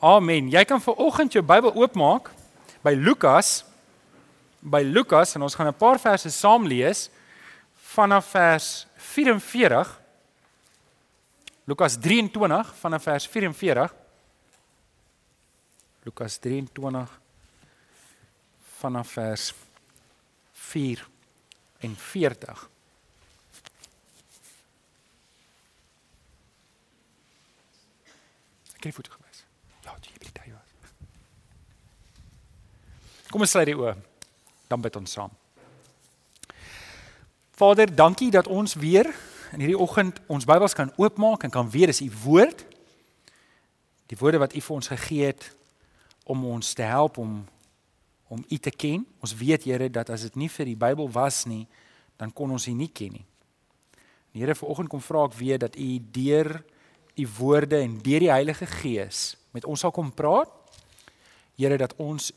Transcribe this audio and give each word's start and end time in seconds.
Amen. 0.00 0.48
Jy 0.48 0.62
kan 0.64 0.80
vir 0.80 0.96
oggend 0.96 1.34
jou 1.36 1.42
Bybel 1.44 1.74
oopmaak 1.76 2.30
by 2.84 2.94
Lukas 2.96 3.60
by 4.60 4.80
Lukas 4.84 5.34
en 5.36 5.42
ons 5.44 5.54
gaan 5.54 5.68
'n 5.68 5.76
paar 5.76 5.98
verse 6.00 6.30
saam 6.30 6.66
lees 6.66 7.10
vanaf 7.74 8.30
vers 8.30 8.86
44 8.96 10.00
Lukas 11.64 11.96
23 11.96 12.74
vanaf 12.80 13.02
vers 13.02 13.26
44 13.26 13.94
Lukas 16.04 16.38
23 16.38 17.20
vanaf 18.80 19.08
vers 19.08 19.54
4 20.52 21.06
en 21.80 21.96
40 21.96 22.68
Ek 28.80 28.86
het 28.86 28.94
foto 28.94 29.12
gewys. 29.12 29.42
Ja, 29.84 29.92
jy 30.00 30.12
het 30.14 30.22
dit 30.24 30.38
was. 30.54 30.70
Kom 33.30 33.44
ons 33.46 33.52
sluit 33.54 33.68
die 33.70 33.78
oë. 33.78 33.94
Dan 34.70 34.82
bid 34.82 34.96
ons 34.98 35.12
saam. 35.14 35.30
Vader, 37.54 37.90
dankie 37.94 38.30
dat 38.34 38.48
ons 38.50 38.74
weer 38.80 39.06
in 39.54 39.62
hierdie 39.62 39.78
oggend 39.78 40.18
ons 40.30 40.46
Bybels 40.48 40.74
kan 40.74 40.90
oopmaak 40.98 41.44
en 41.46 41.52
kan 41.54 41.70
weet 41.70 41.92
dis 41.92 42.02
u 42.06 42.10
woord. 42.24 42.64
Die 44.10 44.18
woorde 44.18 44.40
wat 44.42 44.54
u 44.56 44.62
vir 44.64 44.76
ons 44.76 44.90
gegee 44.90 45.30
het 45.30 45.46
om 46.26 46.42
ons 46.50 46.74
te 46.74 46.86
help 46.86 47.18
om 47.22 47.42
om 48.30 48.44
u 48.46 48.58
te 48.62 48.70
ken. 48.70 49.02
Ons 49.18 49.34
weet 49.34 49.64
Here 49.66 49.88
dat 49.90 50.10
as 50.10 50.22
dit 50.22 50.36
nie 50.38 50.48
vir 50.48 50.68
die 50.70 50.78
Bybel 50.78 51.08
was 51.10 51.42
nie, 51.50 51.64
dan 52.14 52.30
kon 52.30 52.50
ons 52.54 52.68
u 52.70 52.74
nie 52.78 52.90
ken 52.94 53.16
nie. 53.18 53.24
Die 54.30 54.42
Here 54.42 54.54
vanoggend 54.54 54.90
kom 54.90 55.02
vra 55.02 55.24
ek 55.26 55.34
weer 55.38 55.58
dat 55.58 55.74
u 55.74 55.88
deur 56.14 56.52
u 57.18 57.26
woorde 57.38 57.82
en 57.82 57.98
deur 57.98 58.22
die 58.22 58.30
Heilige 58.30 58.66
Gees 58.70 59.34
met 59.50 59.66
ons 59.66 59.82
sal 59.82 59.90
kom 59.90 60.12
praat. 60.14 60.50
Here 61.58 61.78
dat 61.78 61.96
ons 61.98 62.30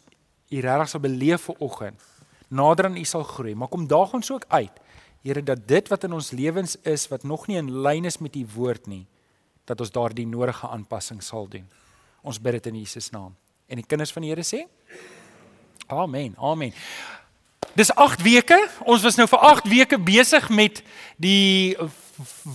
u 0.53 0.61
regtig 0.61 0.89
sal 0.89 1.01
beleef 1.01 1.47
vanoggend. 1.49 2.01
Nader 2.53 2.85
aan 2.85 2.97
u 2.97 3.03
sal 3.03 3.23
groei, 3.23 3.55
maar 3.55 3.71
kom 3.71 3.87
daag 3.87 4.13
ons 4.13 4.31
ook 4.31 4.45
uit. 4.47 4.81
Here 5.23 5.43
dat 5.43 5.67
dit 5.67 5.87
wat 5.89 6.03
in 6.03 6.13
ons 6.13 6.31
lewens 6.31 6.75
is 6.83 7.07
wat 7.07 7.23
nog 7.23 7.47
nie 7.47 7.57
in 7.57 7.71
lyn 7.81 8.05
is 8.05 8.19
met 8.19 8.35
u 8.35 8.45
woord 8.55 8.87
nie, 8.91 9.05
dat 9.65 9.79
ons 9.79 9.91
daardie 9.91 10.27
nodige 10.27 10.67
aanpassing 10.67 11.23
sal 11.23 11.47
doen. 11.47 11.65
Ons 12.21 12.41
bid 12.41 12.59
dit 12.59 12.69
in 12.71 12.79
Jesus 12.83 13.09
naam. 13.09 13.35
En 13.67 13.79
die 13.79 13.87
kinders 13.87 14.11
van 14.11 14.21
die 14.21 14.31
Here 14.33 14.43
sê: 14.43 14.65
Amen. 15.87 16.35
Amen. 16.37 16.73
Dis 17.73 17.89
8 17.95 18.21
weke. 18.21 18.59
Ons 18.85 19.03
was 19.03 19.15
nou 19.17 19.27
vir 19.27 19.39
8 19.39 19.69
weke 19.71 19.97
besig 19.99 20.49
met 20.49 20.83
die 21.17 21.73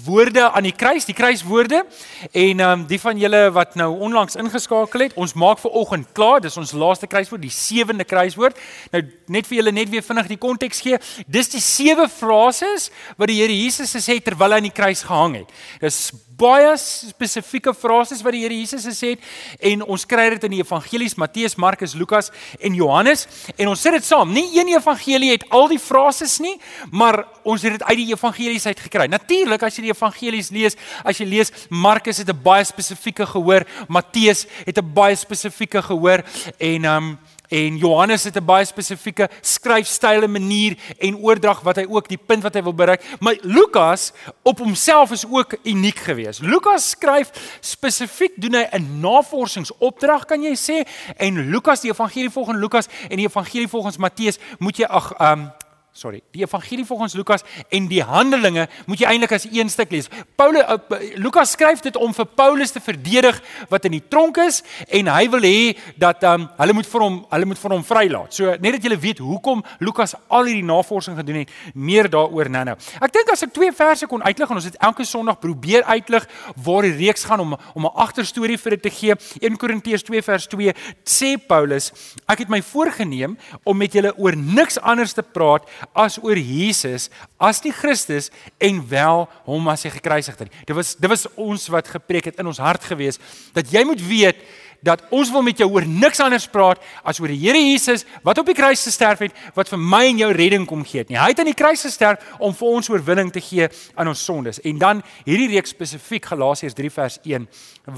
woorde 0.05 0.51
aan 0.51 0.62
die 0.62 0.75
kruis, 0.77 1.05
die 1.05 1.14
kruiswoorde. 1.14 1.84
En 2.31 2.61
ehm 2.61 2.81
um, 2.81 2.87
die 2.87 3.01
van 3.01 3.19
julle 3.19 3.51
wat 3.53 3.75
nou 3.75 3.91
onlangs 3.98 4.37
ingeskakel 4.37 5.00
het, 5.00 5.15
ons 5.15 5.34
maak 5.34 5.59
ver 5.59 5.70
oggend 5.70 6.06
klaar. 6.12 6.41
Dis 6.41 6.56
ons 6.56 6.73
laaste 6.73 7.06
kruiswoord, 7.06 7.42
die 7.42 7.55
sewende 7.55 8.05
kruiswoord. 8.05 8.59
Nou 8.92 9.03
net 9.27 9.47
vir 9.47 9.61
julle 9.61 9.73
net 9.73 9.91
weer 9.91 10.03
vinnig 10.03 10.31
die 10.31 10.41
konteks 10.41 10.81
gee. 10.81 10.98
Dis 11.27 11.53
die 11.55 11.62
sewe 11.65 12.09
frases 12.09 12.91
wat 13.17 13.28
die 13.28 13.41
Here 13.42 13.55
Jesus 13.55 13.95
gesê 13.95 14.19
het 14.19 14.25
terwyl 14.25 14.55
hy 14.55 14.62
aan 14.62 14.70
die 14.70 14.75
kruis 14.75 15.03
gehang 15.06 15.42
het. 15.42 15.53
Dis 15.81 16.12
baie 16.39 16.72
spesifieke 16.78 17.75
frases 17.75 18.22
wat 18.22 18.34
die 18.36 18.42
Here 18.44 18.55
Jesus 18.55 18.86
gesê 18.86 19.14
het 19.14 19.62
en 19.70 19.83
ons 19.83 20.05
kry 20.08 20.28
dit 20.34 20.47
in 20.48 20.56
die 20.56 20.62
evangelies 20.62 21.17
Matteus, 21.19 21.56
Markus, 21.58 21.97
Lukas 21.98 22.31
en 22.61 22.77
Johannes 22.78 23.27
en 23.56 23.70
ons 23.72 23.81
sit 23.81 23.94
dit 23.97 24.06
saam. 24.06 24.33
Nie 24.33 24.47
een 24.55 24.72
evangelie 24.75 25.33
het 25.34 25.47
al 25.55 25.69
die 25.72 25.81
frases 25.83 26.39
nie, 26.42 26.56
maar 26.91 27.25
ons 27.42 27.62
het 27.66 27.78
dit 27.78 27.86
uit 27.89 27.98
die 28.03 28.12
evangelies 28.12 28.66
uit 28.66 28.84
gekry. 28.86 29.09
Natuurlik 29.11 29.64
as 29.66 29.78
jy 29.78 29.89
die 29.89 29.94
evangelies 29.94 30.53
lees, 30.55 30.78
as 31.05 31.19
jy 31.19 31.27
lees 31.28 31.53
Markus 31.70 32.22
het 32.22 32.28
'n 32.28 32.42
baie 32.42 32.64
spesifieke 32.64 33.27
gehoor, 33.27 33.66
Matteus 33.89 34.47
het 34.66 34.78
'n 34.78 34.92
baie 34.94 35.16
spesifieke 35.16 35.83
gehoor 35.83 36.22
en 36.59 36.84
ehm 36.84 36.97
um, 36.97 37.19
En 37.49 37.77
Johannes 37.77 38.25
het 38.25 38.37
'n 38.37 38.45
baie 38.45 38.65
spesifieke 38.65 39.29
skryfstyl 39.41 40.23
en 40.23 40.31
manier 40.31 40.77
en 40.99 41.17
oordrag 41.17 41.61
wat 41.61 41.77
hy 41.77 41.87
ook 41.89 42.09
die 42.09 42.21
punt 42.27 42.43
wat 42.43 42.55
hy 42.55 42.63
wil 42.63 42.75
bereik. 42.75 43.05
Maar 43.21 43.39
Lukas 43.41 44.12
op 44.43 44.59
homself 44.59 45.11
is 45.11 45.25
ook 45.31 45.56
uniek 45.62 45.99
geweest. 45.99 46.41
Lukas 46.41 46.91
skryf 46.91 47.31
spesifiek 47.61 48.33
doen 48.37 48.55
hy 48.55 48.67
'n 48.71 49.00
navorsingsopdrag 49.00 50.25
kan 50.25 50.43
jy 50.43 50.55
sê 50.56 50.89
en 51.17 51.50
Lukas 51.50 51.81
die 51.81 51.91
evangelie 51.91 52.31
volgens 52.31 52.59
Lukas 52.59 52.87
en 53.09 53.17
die 53.17 53.27
evangelie 53.27 53.69
volgens 53.69 53.97
Matteus 53.97 54.39
moet 54.59 54.77
jy 54.77 54.84
ag 54.84 55.12
um 55.21 55.53
sorry, 55.98 56.20
die 56.31 56.44
evangelie 56.44 56.84
volgens 56.86 57.14
Lukas 57.19 57.42
en 57.75 57.88
die 57.91 58.03
Handelinge 58.06 58.69
moet 58.86 59.00
jy 59.03 59.09
eintlik 59.10 59.32
as 59.34 59.47
een 59.50 59.70
stuk 59.72 59.91
lees. 59.91 60.06
Paulus 60.38 60.62
uh, 60.62 60.98
Lukas 61.19 61.56
skryf 61.56 61.82
dit 61.82 61.97
om 61.98 62.12
vir 62.14 62.28
Paulus 62.38 62.70
te 62.75 62.82
verdedig 62.82 63.41
wat 63.72 63.88
in 63.88 63.97
die 63.97 64.04
tronk 64.06 64.38
is 64.44 64.60
en 64.94 65.10
hy 65.10 65.25
wil 65.32 65.42
hê 65.42 65.75
dat 65.98 66.22
um, 66.28 66.47
hulle 66.60 66.76
moet 66.78 66.88
vir 66.92 67.04
hom 67.04 67.16
hulle 67.32 67.48
moet 67.50 67.59
vir 67.59 67.75
hom 67.75 67.82
vrylaat. 67.88 68.36
So 68.36 68.54
net 68.62 68.78
dat 68.78 68.86
julle 68.86 69.00
weet 69.03 69.22
hoekom 69.25 69.64
Lukas 69.82 70.14
al 70.28 70.47
hierdie 70.47 70.66
navorsing 70.66 71.19
gedoen 71.19 71.41
het, 71.42 71.54
meer 71.75 72.10
daaroor 72.12 72.50
nou-nou. 72.54 72.76
Ek 73.03 73.15
dink 73.16 73.34
as 73.34 73.42
ek 73.48 73.56
twee 73.56 73.75
verse 73.75 74.06
kon 74.10 74.22
uitlig 74.22 74.54
en 74.54 74.62
ons 74.62 74.70
het 74.70 74.78
elke 74.91 75.06
Sondag 75.09 75.41
probeer 75.42 75.82
uitlig 75.88 76.28
waar 76.62 76.86
die 76.86 76.94
reeks 76.94 77.26
gaan 77.26 77.42
om 77.42 77.56
om 77.75 77.86
'n 77.86 77.98
agterstorie 78.06 78.59
vir 78.59 78.78
dit 78.78 78.82
te 78.82 78.91
gee. 78.91 79.15
1 79.42 79.56
Korintiërs 79.56 80.06
2 80.06 80.22
vers 80.22 80.47
2 80.47 80.75
sê 81.04 81.34
Paulus, 81.38 81.92
ek 82.28 82.38
het 82.38 82.48
my 82.48 82.62
voorgenem 82.62 83.38
om 83.65 83.76
met 83.76 83.92
julle 83.92 84.15
oor 84.16 84.36
niks 84.36 84.78
anders 84.78 85.12
te 85.12 85.22
praat 85.22 85.66
as 85.93 86.19
oor 86.22 86.38
Jesus 86.38 87.09
as 87.38 87.60
die 87.65 87.72
Christus 87.72 88.31
en 88.59 88.81
wel 88.88 89.26
hom 89.47 89.69
as 89.72 89.84
hy 89.87 89.93
gekruisig 89.97 90.38
het. 90.38 90.54
Dit 90.66 90.76
was 90.76 90.94
dit 90.99 91.10
was 91.10 91.26
ons 91.37 91.69
wat 91.72 91.88
gepreek 91.88 92.31
het 92.31 92.41
in 92.41 92.50
ons 92.50 92.62
hart 92.62 92.84
gewees 92.84 93.21
dat 93.56 93.71
jy 93.72 93.84
moet 93.88 94.03
weet 94.03 94.43
dat 94.84 95.03
ons 95.15 95.31
wil 95.34 95.43
met 95.43 95.59
jou 95.59 95.66
oor 95.72 95.87
niks 95.87 96.21
anders 96.22 96.47
praat 96.50 96.82
as 97.06 97.19
oor 97.21 97.31
die 97.32 97.41
Here 97.41 97.59
Jesus 97.59 98.04
wat 98.27 98.38
op 98.38 98.47
die 98.48 98.56
kruis 98.56 98.84
gesterf 98.87 99.25
het 99.27 99.34
wat 99.56 99.71
vir 99.72 99.81
my 99.82 100.04
en 100.12 100.22
jou 100.22 100.31
redding 100.34 100.66
kom 100.69 100.84
gee 100.87 101.03
het. 101.03 101.10
Nie. 101.10 101.19
Hy 101.19 101.32
het 101.32 101.43
aan 101.43 101.50
die 101.50 101.59
kruis 101.59 101.82
gesterf 101.87 102.22
om 102.38 102.54
vir 102.54 102.78
ons 102.78 102.91
oorwinning 102.93 103.32
te 103.34 103.43
gee 103.43 103.69
aan 103.98 104.12
ons 104.12 104.25
sondes. 104.25 104.62
En 104.66 104.78
dan 104.78 105.03
hierdie 105.27 105.50
reeks 105.54 105.75
spesifiek 105.75 106.31
Galasiërs 106.31 106.77
3 106.78 106.94
vers 106.94 107.19
1 107.25 107.48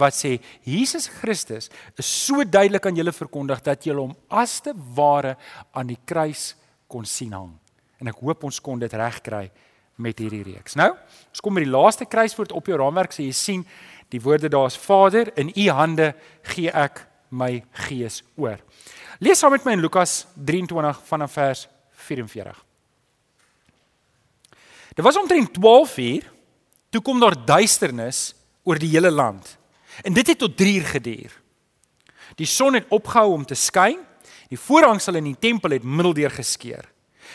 wat 0.01 0.17
sê 0.17 0.37
Jesus 0.65 1.11
Christus 1.21 1.69
is 2.01 2.09
so 2.27 2.45
duidelik 2.45 2.87
aan 2.87 2.99
julle 2.99 3.15
verkondig 3.17 3.65
dat 3.67 3.85
julle 3.85 4.07
hom 4.07 4.17
as 4.29 4.61
te 4.65 4.75
ware 4.97 5.37
aan 5.77 5.91
die 5.91 6.01
kruis 6.07 6.55
kon 6.91 7.05
sien 7.07 7.35
hang 7.37 7.60
en 8.01 8.11
ek 8.11 8.23
hoop 8.25 8.45
ons 8.49 8.61
kon 8.65 8.81
dit 8.81 8.93
regkry 8.93 9.51
met 10.01 10.19
hierdie 10.19 10.43
reeks. 10.47 10.77
Nou, 10.81 10.91
ons 11.31 11.45
kom 11.45 11.57
by 11.57 11.65
die 11.65 11.73
laaste 11.73 12.07
kruiswoord 12.09 12.55
op 12.57 12.71
jou 12.71 12.79
raamwerk, 12.81 13.13
so 13.13 13.23
jy 13.23 13.35
sien 13.37 13.67
die 14.11 14.21
woorde 14.23 14.51
daar's 14.51 14.79
Vader, 14.81 15.31
in 15.39 15.53
u 15.55 15.69
hande 15.77 16.15
gee 16.55 16.73
ek 16.73 17.05
my 17.31 17.61
gees 17.87 18.23
oor. 18.41 18.59
Lees 19.21 19.39
saam 19.39 19.53
met 19.55 19.67
my 19.67 19.77
in 19.77 19.85
Lukas 19.85 20.25
23 20.35 21.03
vanaf 21.07 21.37
vers 21.37 21.67
44. 22.09 22.65
Dit 24.97 25.05
was 25.05 25.19
omtrent 25.21 25.53
12 25.55 25.97
uur 25.99 26.31
toe 26.91 27.03
kom 27.07 27.21
daar 27.23 27.37
duisternis 27.47 28.33
oor 28.67 28.81
die 28.81 28.91
hele 28.91 29.11
land. 29.11 29.57
En 30.03 30.15
dit 30.17 30.27
het 30.27 30.39
tot 30.39 30.57
3 30.57 30.79
uur 30.81 30.89
geduur. 30.97 31.35
Die 32.39 32.47
son 32.47 32.75
het 32.75 32.89
opgehou 32.89 33.33
om 33.33 33.45
te 33.47 33.55
skyn. 33.55 33.99
Die 34.51 34.59
voorhangsel 34.59 35.21
in 35.21 35.29
die 35.31 35.39
tempel 35.39 35.77
het 35.77 35.87
middeldeur 35.87 36.31
geskeur. 36.35 36.89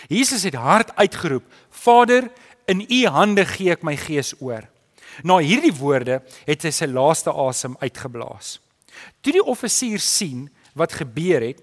Jesus 0.08 0.44
het 0.44 0.54
hard 0.54 0.96
uitgeroep: 0.96 1.44
"Vader, 1.70 2.32
in 2.66 2.86
U 2.90 3.06
hande 3.08 3.46
gee 3.46 3.72
ek 3.72 3.84
my 3.84 3.98
gees 3.98 4.34
oor." 4.40 4.70
Na 5.24 5.38
hierdie 5.38 5.74
woorde 5.74 6.22
het 6.46 6.64
hy 6.64 6.72
sy 6.72 6.86
laaste 6.86 7.32
asem 7.32 7.76
uitgeblaas. 7.80 8.60
Toe 9.22 9.34
die 9.34 9.44
offisier 9.44 10.00
sien 10.00 10.50
wat 10.76 10.94
gebeur 10.94 11.42
het, 11.42 11.62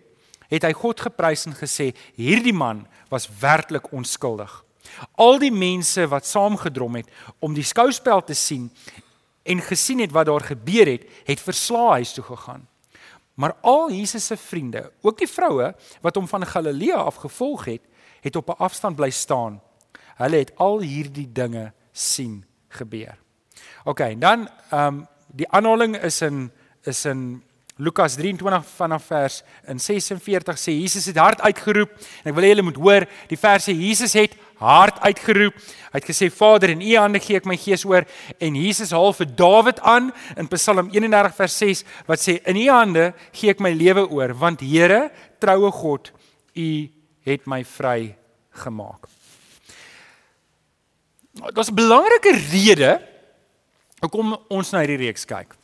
het 0.48 0.64
hy 0.64 0.72
God 0.72 1.00
geprys 1.00 1.47
en 1.47 1.56
gesê: 1.56 1.92
"Hierdie 2.16 2.56
man 2.56 2.86
was 3.08 3.28
werklik 3.41 3.92
onskuldig." 3.92 4.64
Al 5.16 5.38
die 5.38 5.52
mense 5.52 6.06
wat 6.08 6.26
saamgedrom 6.26 6.97
het 7.00 7.08
om 7.41 7.54
die 7.54 7.64
skouspel 7.64 8.25
te 8.25 8.34
sien 8.34 8.70
en 9.42 9.60
gesien 9.60 10.00
het 10.00 10.12
wat 10.12 10.26
daar 10.26 10.44
gebeur 10.44 10.86
het, 10.86 11.06
het 11.25 11.41
verslae 11.41 11.91
huis 12.02 12.12
toe 12.12 12.25
gegaan. 12.25 12.66
Maar 13.34 13.56
al 13.60 13.90
Jesus 13.90 14.26
se 14.26 14.37
vriende, 14.37 14.93
ook 15.00 15.19
die 15.19 15.28
vroue 15.28 15.72
wat 16.00 16.14
hom 16.14 16.28
van 16.28 16.46
Galilea 16.46 17.00
af 17.00 17.22
gevolg 17.25 17.64
het, 17.64 17.82
het 18.22 18.36
op 18.36 18.48
'n 18.48 18.62
afstand 18.62 18.96
bly 18.96 19.10
staan. 19.10 19.60
Hulle 20.16 20.36
het 20.36 20.52
al 20.56 20.80
hierdie 20.80 21.32
dinge 21.32 21.72
sien 21.92 22.44
gebeur. 22.69 23.19
OK, 23.84 24.20
dan 24.20 24.48
ehm 24.70 24.86
um, 24.86 25.06
die 25.26 25.48
aanhaling 25.48 25.96
is 25.96 26.20
in 26.22 26.50
is 26.84 27.04
in 27.04 27.42
Lukas 27.76 28.14
23 28.14 28.66
vanaf 28.76 29.06
vers 29.08 29.42
in 29.66 29.80
46 29.80 30.58
sê 30.60 30.74
Jesus 30.76 31.06
het 31.08 31.16
hard 31.16 31.40
uitgeroep 31.40 31.90
en 32.22 32.30
ek 32.30 32.36
wil 32.36 32.44
hê 32.44 32.50
julle 32.52 32.64
moet 32.66 32.76
hoor 32.76 33.06
die 33.30 33.38
vers 33.40 33.64
sê 33.64 33.72
Jesus 33.72 34.12
het 34.12 34.36
hard 34.60 35.00
uitgeroep. 35.00 35.56
Hy 35.90 35.96
het 35.96 36.06
gesê 36.06 36.28
Vader 36.30 36.74
in 36.76 36.84
U 36.84 36.92
hande 37.00 37.19
gee 37.24 37.40
ek 37.40 37.48
my 37.48 37.56
gees 37.56 37.86
oor 37.88 38.04
en 38.38 38.58
Jesus 38.60 38.92
haal 38.94 39.16
vir 39.16 39.30
Dawid 39.40 39.80
aan 39.80 40.12
in 40.36 40.50
Psalm 40.52 40.92
31 40.92 41.36
vers 41.40 41.58
6 41.64 41.84
wat 42.06 42.22
sê 42.22 42.36
in 42.44 42.60
U 42.60 42.66
hande 42.70 43.08
gee 43.32 43.50
ek 43.50 43.64
my 43.64 43.72
lewe 43.74 44.04
oor 44.04 44.36
want 44.36 44.60
Here 44.60 45.08
troue 45.40 45.72
God 45.72 46.12
U 46.54 46.69
het 47.24 47.46
my 47.46 47.64
vry 47.64 48.16
gemaak. 48.50 49.06
Daar's 51.32 51.70
'n 51.70 51.74
belangrike 51.74 52.36
rede 52.50 53.00
hoekom 54.00 54.36
ons 54.48 54.70
na 54.70 54.78
hierdie 54.78 55.06
reeks 55.06 55.24
kyk. 55.24 55.54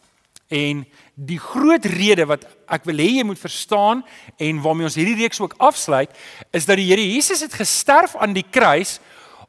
En 0.49 0.87
die 1.15 1.39
groot 1.39 1.85
rede 1.85 2.25
wat 2.27 2.47
ek 2.73 2.85
wil 2.85 2.97
hê 2.97 3.19
jy 3.19 3.25
moet 3.27 3.39
verstaan 3.39 4.05
en 4.37 4.63
waarmee 4.65 4.89
ons 4.89 4.97
hierdie 4.97 5.19
reeks 5.19 5.41
ook 5.41 5.55
afsluit, 5.59 6.11
is 6.51 6.65
dat 6.65 6.77
die 6.77 6.89
Here 6.89 7.05
Jesus 7.13 7.41
het 7.41 7.53
gesterf 7.53 8.17
aan 8.17 8.33
die 8.33 8.47
kruis 8.51 9.01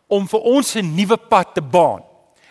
om 0.08 0.28
vir 0.28 0.40
ons 0.40 0.76
'n 0.76 0.96
nuwe 0.96 1.18
pad 1.18 1.54
te 1.54 1.62
baan. 1.62 2.04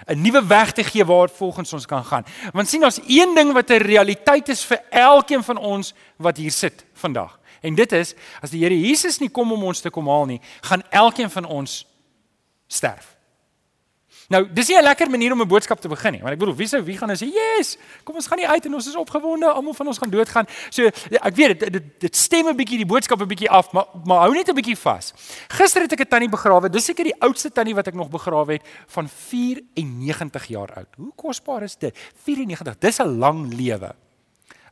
'n 0.09 0.23
Nuwe 0.23 0.47
weg 0.47 0.73
te 0.73 0.85
gee 0.85 1.05
waar 1.05 1.29
volgens 1.29 1.73
ons 1.73 1.87
kan 1.87 2.05
gaan. 2.05 2.25
Want 2.53 2.69
sien, 2.69 2.81
daar's 2.81 3.01
een 3.07 3.35
ding 3.35 3.53
wat 3.53 3.71
'n 3.71 3.83
realiteit 3.83 4.49
is 4.49 4.65
vir 4.65 4.81
elkeen 4.91 5.43
van 5.43 5.57
ons 5.57 5.95
wat 6.17 6.37
hier 6.37 6.53
sit 6.53 6.85
vandag. 6.95 7.38
En 7.61 7.75
dit 7.75 7.93
is 7.93 8.15
as 8.41 8.51
die 8.51 8.63
Here 8.63 8.81
Jesus 8.81 9.19
nie 9.19 9.31
kom 9.31 9.53
om 9.53 9.65
ons 9.65 9.81
te 9.81 9.91
kom 9.91 10.09
haal 10.09 10.27
nie, 10.27 10.41
gaan 10.61 10.83
elkeen 10.91 11.31
van 11.31 11.45
ons 11.45 11.87
sterf. 12.67 13.19
Nou, 14.29 14.43
dis 14.53 14.69
nie 14.69 14.77
'n 14.77 14.83
lekker 14.83 15.11
manier 15.11 15.33
om 15.33 15.41
'n 15.41 15.49
boodskap 15.49 15.81
te 15.81 15.89
begin 15.89 16.13
nie, 16.13 16.21
want 16.21 16.33
ek 16.33 16.39
bedoel, 16.39 16.55
wie 16.55 16.67
sou 16.67 16.83
wie 16.83 16.99
gaan 16.99 17.09
nou 17.09 17.17
sê, 17.17 17.33
"Yes, 17.33 17.79
kom 18.05 18.15
ons 18.15 18.27
gaan 18.27 18.39
nie 18.39 18.49
uit 18.49 18.67
en 18.67 18.75
ons 18.75 18.87
is 18.87 18.97
opgewonde, 18.97 19.47
almal 19.47 19.73
van 19.75 19.87
ons 19.87 19.99
gaan 19.99 20.11
doodgaan." 20.11 20.47
So, 20.71 20.85
ek 21.11 21.35
weet 21.35 21.61
dit 21.61 21.73
dit, 21.73 22.01
dit 22.01 22.17
stem 22.17 22.47
'n 22.47 22.57
bietjie 22.57 22.77
die 22.77 22.87
boodskap 22.87 23.21
'n 23.21 23.27
bietjie 23.27 23.51
af, 23.51 23.73
maar 23.73 23.87
maar 24.05 24.21
hou 24.21 24.35
net 24.35 24.49
'n 24.49 24.55
bietjie 24.55 24.77
vas. 24.77 25.15
Gister 25.49 25.83
het 25.83 25.93
ek 25.93 26.01
'n 26.01 26.09
tannie 26.09 26.29
begrawe. 26.29 26.69
Dis 26.69 26.85
seker 26.85 27.05
die 27.05 27.21
oudste 27.21 27.51
tannie 27.51 27.75
wat 27.75 27.87
ek 27.87 27.95
nog 27.95 28.11
begrawe 28.11 28.53
het 28.53 28.63
van 28.87 29.09
94 29.09 30.47
jaar 30.47 30.73
oud. 30.75 30.95
Hoe 30.97 31.13
kosbaar 31.17 31.63
is 31.63 31.77
dit? 31.77 31.97
94. 32.25 32.79
Dis 32.79 32.99
'n 32.99 33.19
lang 33.19 33.55
lewe. 33.55 33.95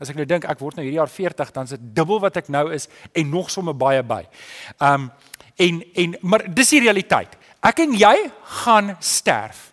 As 0.00 0.10
ek 0.12 0.18
nou 0.18 0.26
dink 0.28 0.44
ek 0.44 0.60
word 0.60 0.76
nou 0.76 0.84
hierdie 0.84 1.00
jaar 1.00 1.12
40, 1.12 1.52
dan 1.54 1.68
is 1.68 1.76
dit 1.76 1.86
dubbel 1.96 2.20
wat 2.24 2.36
ek 2.42 2.50
nou 2.52 2.68
is 2.74 2.88
en 3.16 3.30
nog 3.32 3.50
sommer 3.52 3.76
baie 3.76 4.02
by. 4.06 4.22
Um 4.80 5.10
en 5.56 5.80
en 5.96 6.16
maar 6.20 6.44
dis 6.52 6.74
die 6.74 6.82
realiteit. 6.84 7.32
Ek 7.64 7.80
en 7.86 7.94
jy 7.96 8.14
gaan 8.62 8.92
sterf. 9.00 9.70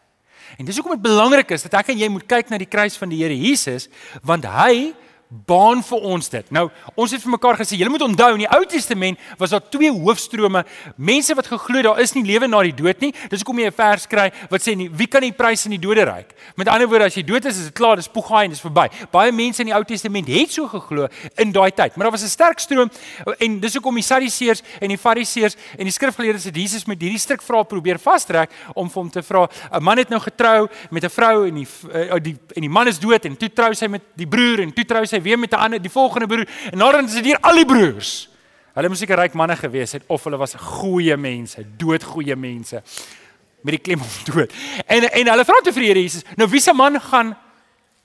En 0.57 0.65
dis 0.65 0.77
hoekom 0.77 0.95
dit 0.95 1.03
belangrik 1.03 1.51
is 1.55 1.65
dat 1.65 1.81
ek 1.81 1.91
en 1.93 1.99
jy 1.99 2.09
moet 2.13 2.27
kyk 2.29 2.51
na 2.51 2.59
die 2.61 2.69
kruis 2.69 2.95
van 2.99 3.11
die 3.11 3.19
Here 3.23 3.35
Jesus 3.35 3.89
want 4.23 4.45
hy 4.47 4.93
baan 5.33 5.81
vir 5.81 6.03
ons 6.05 6.29
dit. 6.29 6.49
Nou, 6.53 6.67
ons 6.93 7.13
het 7.13 7.21
vir 7.23 7.33
mekaar 7.33 7.57
gesê, 7.57 7.77
julle 7.79 7.89
moet 7.89 8.05
onthou 8.05 8.29
in 8.35 8.43
die 8.43 8.49
Ou 8.53 8.61
Testament 8.69 9.19
was 9.39 9.53
daar 9.53 9.63
twee 9.73 9.89
hoofstrome. 9.91 10.61
Mense 10.95 11.33
wat 11.35 11.49
geglo 11.49 11.81
daar 11.81 12.01
is 12.03 12.13
nie 12.13 12.25
lewe 12.27 12.47
na 12.47 12.61
die 12.67 12.75
dood 12.77 13.01
nie. 13.01 13.11
Dis 13.31 13.41
hoekom 13.41 13.63
jy 13.63 13.67
'n 13.67 13.73
vers 13.73 14.05
kry 14.07 14.29
wat 14.49 14.61
sê 14.61 14.75
nie 14.77 14.89
wie 14.89 15.07
kan 15.07 15.21
die 15.21 15.31
prys 15.31 15.65
in 15.65 15.71
die 15.71 15.81
doderyk. 15.81 16.33
Met 16.55 16.67
ander 16.67 16.87
woorde, 16.87 17.05
as 17.05 17.15
jy 17.15 17.23
dood 17.23 17.45
is, 17.45 17.57
is 17.57 17.65
dit 17.65 17.73
klaar, 17.73 17.95
dis 17.95 18.07
poegaai 18.07 18.45
en 18.45 18.49
dis 18.51 18.61
verby. 18.61 18.89
Baie 19.11 19.31
mense 19.31 19.59
in 19.61 19.67
die 19.67 19.75
Ou 19.75 19.83
Testament 19.83 20.27
het 20.27 20.51
so 20.51 20.67
geglo 20.67 21.07
in 21.37 21.51
daai 21.51 21.71
tyd, 21.71 21.95
maar 21.95 22.05
daar 22.05 22.11
was 22.11 22.23
'n 22.23 22.29
sterk 22.29 22.59
stroom 22.59 22.89
en 23.39 23.59
dis 23.59 23.73
hoekom 23.73 23.95
die 23.95 24.03
Sadduseërs 24.03 24.61
en 24.81 24.87
die 24.89 24.97
Fariseërs 24.97 25.55
en 25.77 25.85
die 25.85 25.91
skrifgeleerdes 25.91 26.43
het 26.43 26.55
Jesus 26.55 26.85
met 26.85 27.01
hierdie 27.01 27.19
stuk 27.19 27.41
vrae 27.41 27.63
probeer 27.65 27.97
vastrek 27.99 28.51
om 28.75 28.89
vir 28.89 29.01
hom 29.01 29.09
te 29.09 29.23
vra. 29.23 29.47
'n 29.71 29.83
Man 29.83 29.97
het 29.97 30.09
nou 30.09 30.19
getrou 30.21 30.67
met 30.91 31.03
'n 31.03 31.09
vrou 31.09 31.47
en 31.47 31.55
die, 31.55 31.67
uh, 31.93 32.19
die 32.21 32.37
en 32.55 32.61
die 32.61 32.69
man 32.69 32.87
is 32.87 32.99
dood 32.99 33.25
en 33.25 33.37
toe 33.37 33.49
trou 33.49 33.73
sy 33.73 33.87
met 33.87 34.01
die 34.15 34.27
broer 34.27 34.59
en 34.59 34.73
toe 34.73 34.85
trou 34.85 35.05
sy 35.05 35.22
weer 35.23 35.39
met 35.39 35.53
'n 35.53 35.63
ander 35.65 35.81
die 35.81 35.91
volgende 35.91 36.27
broer 36.27 36.47
en 36.71 37.05
is 37.05 37.13
dit 37.13 37.25
hier 37.25 37.39
al 37.41 37.55
die 37.55 37.65
broers. 37.65 38.29
Hulle 38.73 38.89
moes 38.89 39.03
seker 39.03 39.19
ryk 39.21 39.35
manne 39.37 39.55
gewees 39.55 39.91
het 39.93 40.03
of 40.07 40.23
hulle 40.23 40.37
was 40.37 40.55
goeie 40.57 41.17
mense, 41.17 41.61
doodgoeie 41.77 42.35
mense 42.35 42.81
met 43.63 43.77
die 43.77 43.81
klem 43.81 44.01
op 44.01 44.15
dood. 44.27 44.53
En 44.89 45.05
en 45.11 45.29
hulle 45.29 45.45
vra 45.45 45.59
te 45.63 45.73
vir 45.75 45.85
Here 45.87 46.01
Jesus, 46.01 46.25
nou 46.39 46.47
wie 46.49 46.61
se 46.61 46.73
man 46.73 46.97
gaan 47.01 47.35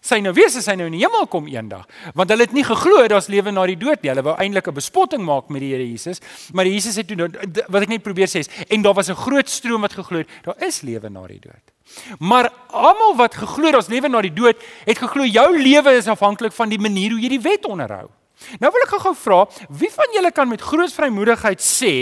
sy 0.04 0.20
nou 0.22 0.34
wees 0.36 0.54
as 0.60 0.68
hy 0.70 0.76
nou 0.78 0.86
in 0.86 0.94
die 0.94 1.00
hemel 1.02 1.26
kom 1.26 1.48
eendag? 1.50 1.88
Want 2.14 2.30
hulle 2.30 2.44
het 2.46 2.52
nie 2.54 2.66
geglo 2.68 3.06
daar's 3.10 3.30
lewe 3.32 3.50
na 3.52 3.64
die 3.66 3.78
dood 3.80 4.04
nie. 4.04 4.12
Hulle 4.12 4.26
wou 4.28 4.36
eintlik 4.36 4.68
'n 4.68 4.76
bespotting 4.76 5.24
maak 5.24 5.48
met 5.48 5.64
die 5.64 5.72
Here 5.72 5.88
Jesus, 5.88 6.20
maar 6.52 6.64
die 6.64 6.74
Jesus 6.76 6.96
het 6.96 7.08
toe 7.08 7.16
nou, 7.16 7.28
wat 7.68 7.82
ek 7.82 7.88
net 7.88 8.02
probeer 8.02 8.28
sê 8.28 8.44
is 8.44 8.50
en 8.68 8.82
daar 8.82 8.94
was 8.94 9.08
'n 9.08 9.16
groot 9.16 9.48
stroom 9.48 9.80
wat 9.80 9.92
geglo 9.92 10.18
het, 10.18 10.28
daar 10.44 10.62
is 10.68 10.82
lewe 10.82 11.08
na 11.08 11.26
die 11.26 11.40
dood. 11.40 11.64
Maar 12.18 12.50
almal 12.70 13.16
wat 13.16 13.34
geglo 13.34 13.66
het 13.66 13.78
ons 13.78 13.90
lewe 13.92 14.08
na 14.08 14.22
die 14.22 14.32
dood, 14.34 14.56
het 14.84 14.98
geglo 14.98 15.24
jou 15.24 15.48
lewe 15.58 15.96
is 15.98 16.08
afhanklik 16.08 16.52
van 16.52 16.68
die 16.68 16.80
manier 16.80 17.10
hoe 17.14 17.20
jy 17.20 17.28
die 17.28 17.44
wet 17.44 17.66
onderhou. 17.66 18.08
Nou 18.62 18.70
wil 18.72 18.84
ek 18.84 18.94
gou-gou 18.94 19.14
vra, 19.18 19.42
wie 19.80 19.90
van 19.90 20.14
julle 20.14 20.30
kan 20.32 20.48
met 20.48 20.62
groot 20.62 20.92
vrymoedigheid 20.94 21.62
sê 21.64 21.94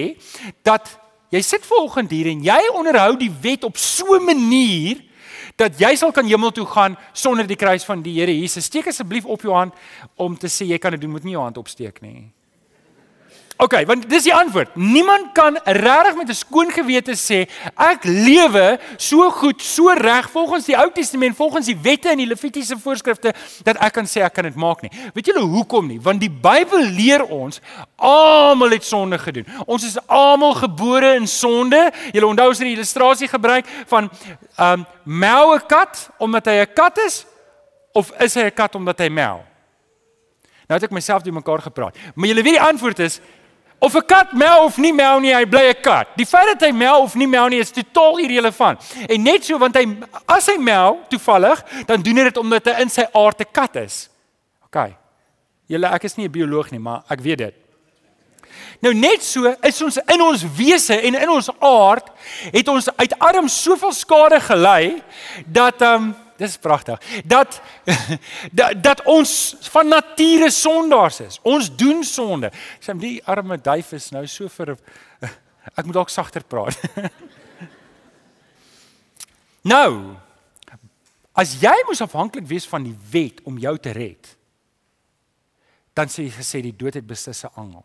dat 0.66 0.90
jy 1.32 1.40
sit 1.42 1.64
volgende 1.66 2.14
hier 2.14 2.30
en 2.30 2.44
jy 2.44 2.60
onderhou 2.76 3.16
die 3.18 3.32
wet 3.42 3.64
op 3.64 3.76
so 3.80 4.14
'n 4.14 4.24
manier 4.24 5.02
dat 5.56 5.78
jy 5.80 5.94
sal 5.96 6.12
kan 6.12 6.26
hemel 6.26 6.52
toe 6.52 6.66
gaan 6.66 6.96
sonder 7.12 7.46
die 7.46 7.56
kruis 7.56 7.84
van 7.84 8.02
die 8.02 8.12
Here 8.20 8.32
Jesus. 8.32 8.64
Steek 8.64 8.86
asseblief 8.86 9.24
op 9.24 9.42
jou 9.42 9.54
hand 9.54 9.74
om 10.14 10.36
te 10.36 10.46
sê 10.46 10.66
jy 10.68 10.78
kan 10.78 10.90
dit 10.90 11.00
doen, 11.00 11.10
moet 11.10 11.24
nie 11.24 11.32
jou 11.32 11.42
hand 11.42 11.56
opsteek 11.56 12.00
nie. 12.00 12.35
OK, 13.56 13.72
want 13.88 14.04
dis 14.10 14.26
die 14.26 14.34
antwoord. 14.36 14.74
Niemand 14.76 15.30
kan 15.32 15.56
regtig 15.64 16.16
met 16.16 16.28
'n 16.28 16.34
skoon 16.34 16.70
gewete 16.70 17.16
sê 17.16 17.48
ek 17.74 18.04
lewe 18.04 18.78
so 18.96 19.30
goed, 19.30 19.62
so 19.62 19.88
reg 19.88 20.30
volgens 20.30 20.64
die 20.64 20.76
Ou 20.76 20.90
Testament, 20.92 21.36
volgens 21.36 21.66
die 21.66 21.78
wette 21.82 22.08
en 22.08 22.18
die 22.18 22.26
Levitiese 22.26 22.78
voorskrifte 22.78 23.34
dat 23.62 23.76
ek 23.76 23.92
kan 23.92 24.04
sê 24.04 24.20
ek 24.20 24.32
kan 24.32 24.44
dit 24.44 24.54
maak 24.54 24.82
nie. 24.82 24.90
Weet 25.14 25.26
julle 25.26 25.40
hoekom 25.40 25.86
nie? 25.86 26.00
Want 26.00 26.20
die 26.20 26.30
Bybel 26.30 26.80
leer 26.80 27.24
ons 27.24 27.60
almal 27.96 28.70
het 28.70 28.84
sonde 28.84 29.18
gedoen. 29.18 29.46
Ons 29.66 29.84
is 29.84 30.06
almal 30.06 30.54
gebore 30.54 31.14
in 31.14 31.26
sonde. 31.26 31.92
Julle 32.12 32.26
onthou 32.26 32.50
as 32.50 32.58
jy 32.58 32.64
die 32.64 32.74
illustrasie 32.76 33.28
gebruik 33.28 33.64
van 33.86 34.10
um 34.58 34.86
meoue 35.04 35.60
kat 35.66 36.10
omdat 36.18 36.46
hy 36.46 36.60
'n 36.60 36.72
kat 36.74 36.98
is 36.98 37.26
of 37.92 38.12
is 38.20 38.34
hy 38.34 38.42
'n 38.42 38.54
kat 38.54 38.74
omdat 38.74 38.98
hy 38.98 39.08
meow? 39.08 39.40
Nou 40.66 40.80
het 40.80 40.88
ek 40.88 40.94
myself 40.94 41.22
die 41.22 41.34
mekaar 41.34 41.62
gepraat. 41.62 41.96
Maar 42.14 42.28
julle 42.32 42.42
weet 42.42 42.58
die 42.58 42.62
antwoord 42.62 42.98
is 42.98 43.20
Of 43.78 43.94
'n 43.94 44.06
kat 44.06 44.32
mel 44.32 44.64
of 44.64 44.76
nie 44.76 44.92
mel 44.92 45.20
nie, 45.20 45.34
hy 45.34 45.44
bly 45.44 45.68
'n 45.68 45.80
kat. 45.82 46.08
Die 46.16 46.26
feit 46.26 46.46
dat 46.46 46.68
hy 46.68 46.72
mel 46.72 47.02
of 47.02 47.14
nie 47.14 47.28
mel 47.28 47.48
nie 47.48 47.60
is 47.60 47.70
totaal 47.70 48.18
irrelevant. 48.18 48.80
En 49.08 49.22
net 49.22 49.44
so 49.44 49.58
want 49.58 49.74
hy 49.74 49.98
as 50.26 50.46
hy 50.46 50.56
mel 50.56 51.00
toevallig, 51.08 51.64
dan 51.86 52.02
doen 52.02 52.16
hy 52.16 52.22
dit 52.22 52.36
omdat 52.36 52.64
hy 52.64 52.80
in 52.80 52.88
sy 52.88 53.04
aard 53.12 53.40
'n 53.40 53.52
kat 53.52 53.76
is. 53.76 54.08
OK. 54.64 54.92
Julle 55.66 55.86
ek 55.86 56.04
is 56.04 56.16
nie 56.16 56.26
'n 56.26 56.32
bioloog 56.32 56.70
nie, 56.70 56.80
maar 56.80 57.02
ek 57.08 57.20
weet 57.20 57.38
dit. 57.38 57.54
Nou 58.80 58.92
net 58.94 59.22
so 59.24 59.54
is 59.62 59.82
ons 59.82 59.96
in 59.96 60.22
ons 60.22 60.44
wese 60.56 61.00
en 61.00 61.14
in 61.14 61.30
ons 61.32 61.48
aard 61.58 62.10
het 62.52 62.68
ons 62.68 62.88
uit 62.96 63.18
arm 63.18 63.48
soveel 63.48 63.92
skade 63.92 64.40
gelei 64.40 65.02
dat 65.46 65.82
ehm 65.82 65.94
um, 65.94 66.14
dis 66.36 66.56
pragtig. 66.58 67.00
Dat, 67.24 67.60
dat 68.58 68.82
dat 68.82 69.02
ons 69.04 69.56
van 69.70 69.88
nature 69.88 70.50
sondaars 70.50 71.20
is. 71.20 71.38
Ons 71.42 71.70
doen 71.76 72.04
sonde. 72.04 72.50
Sê 72.80 72.94
die 72.98 73.18
arme 73.24 73.58
duif 73.60 73.92
is 73.96 74.10
nou 74.14 74.26
so 74.26 74.48
vir 74.48 74.76
ek 75.78 75.84
moet 75.84 75.96
dalk 75.96 76.12
sagter 76.12 76.44
praat. 76.44 76.78
nou 79.74 80.16
as 81.36 81.58
jy 81.60 81.74
moes 81.84 82.00
afhanklik 82.00 82.46
wees 82.48 82.68
van 82.68 82.86
die 82.86 82.96
wet 83.12 83.42
om 83.44 83.58
jou 83.60 83.74
te 83.78 83.92
red, 83.92 84.30
dan 85.96 86.08
sê 86.08 86.24
jy 86.24 86.32
gesê 86.32 86.62
die 86.64 86.76
dood 86.76 86.96
het 86.96 87.06
beslis 87.06 87.44
'n 87.44 87.52
angel. 87.60 87.84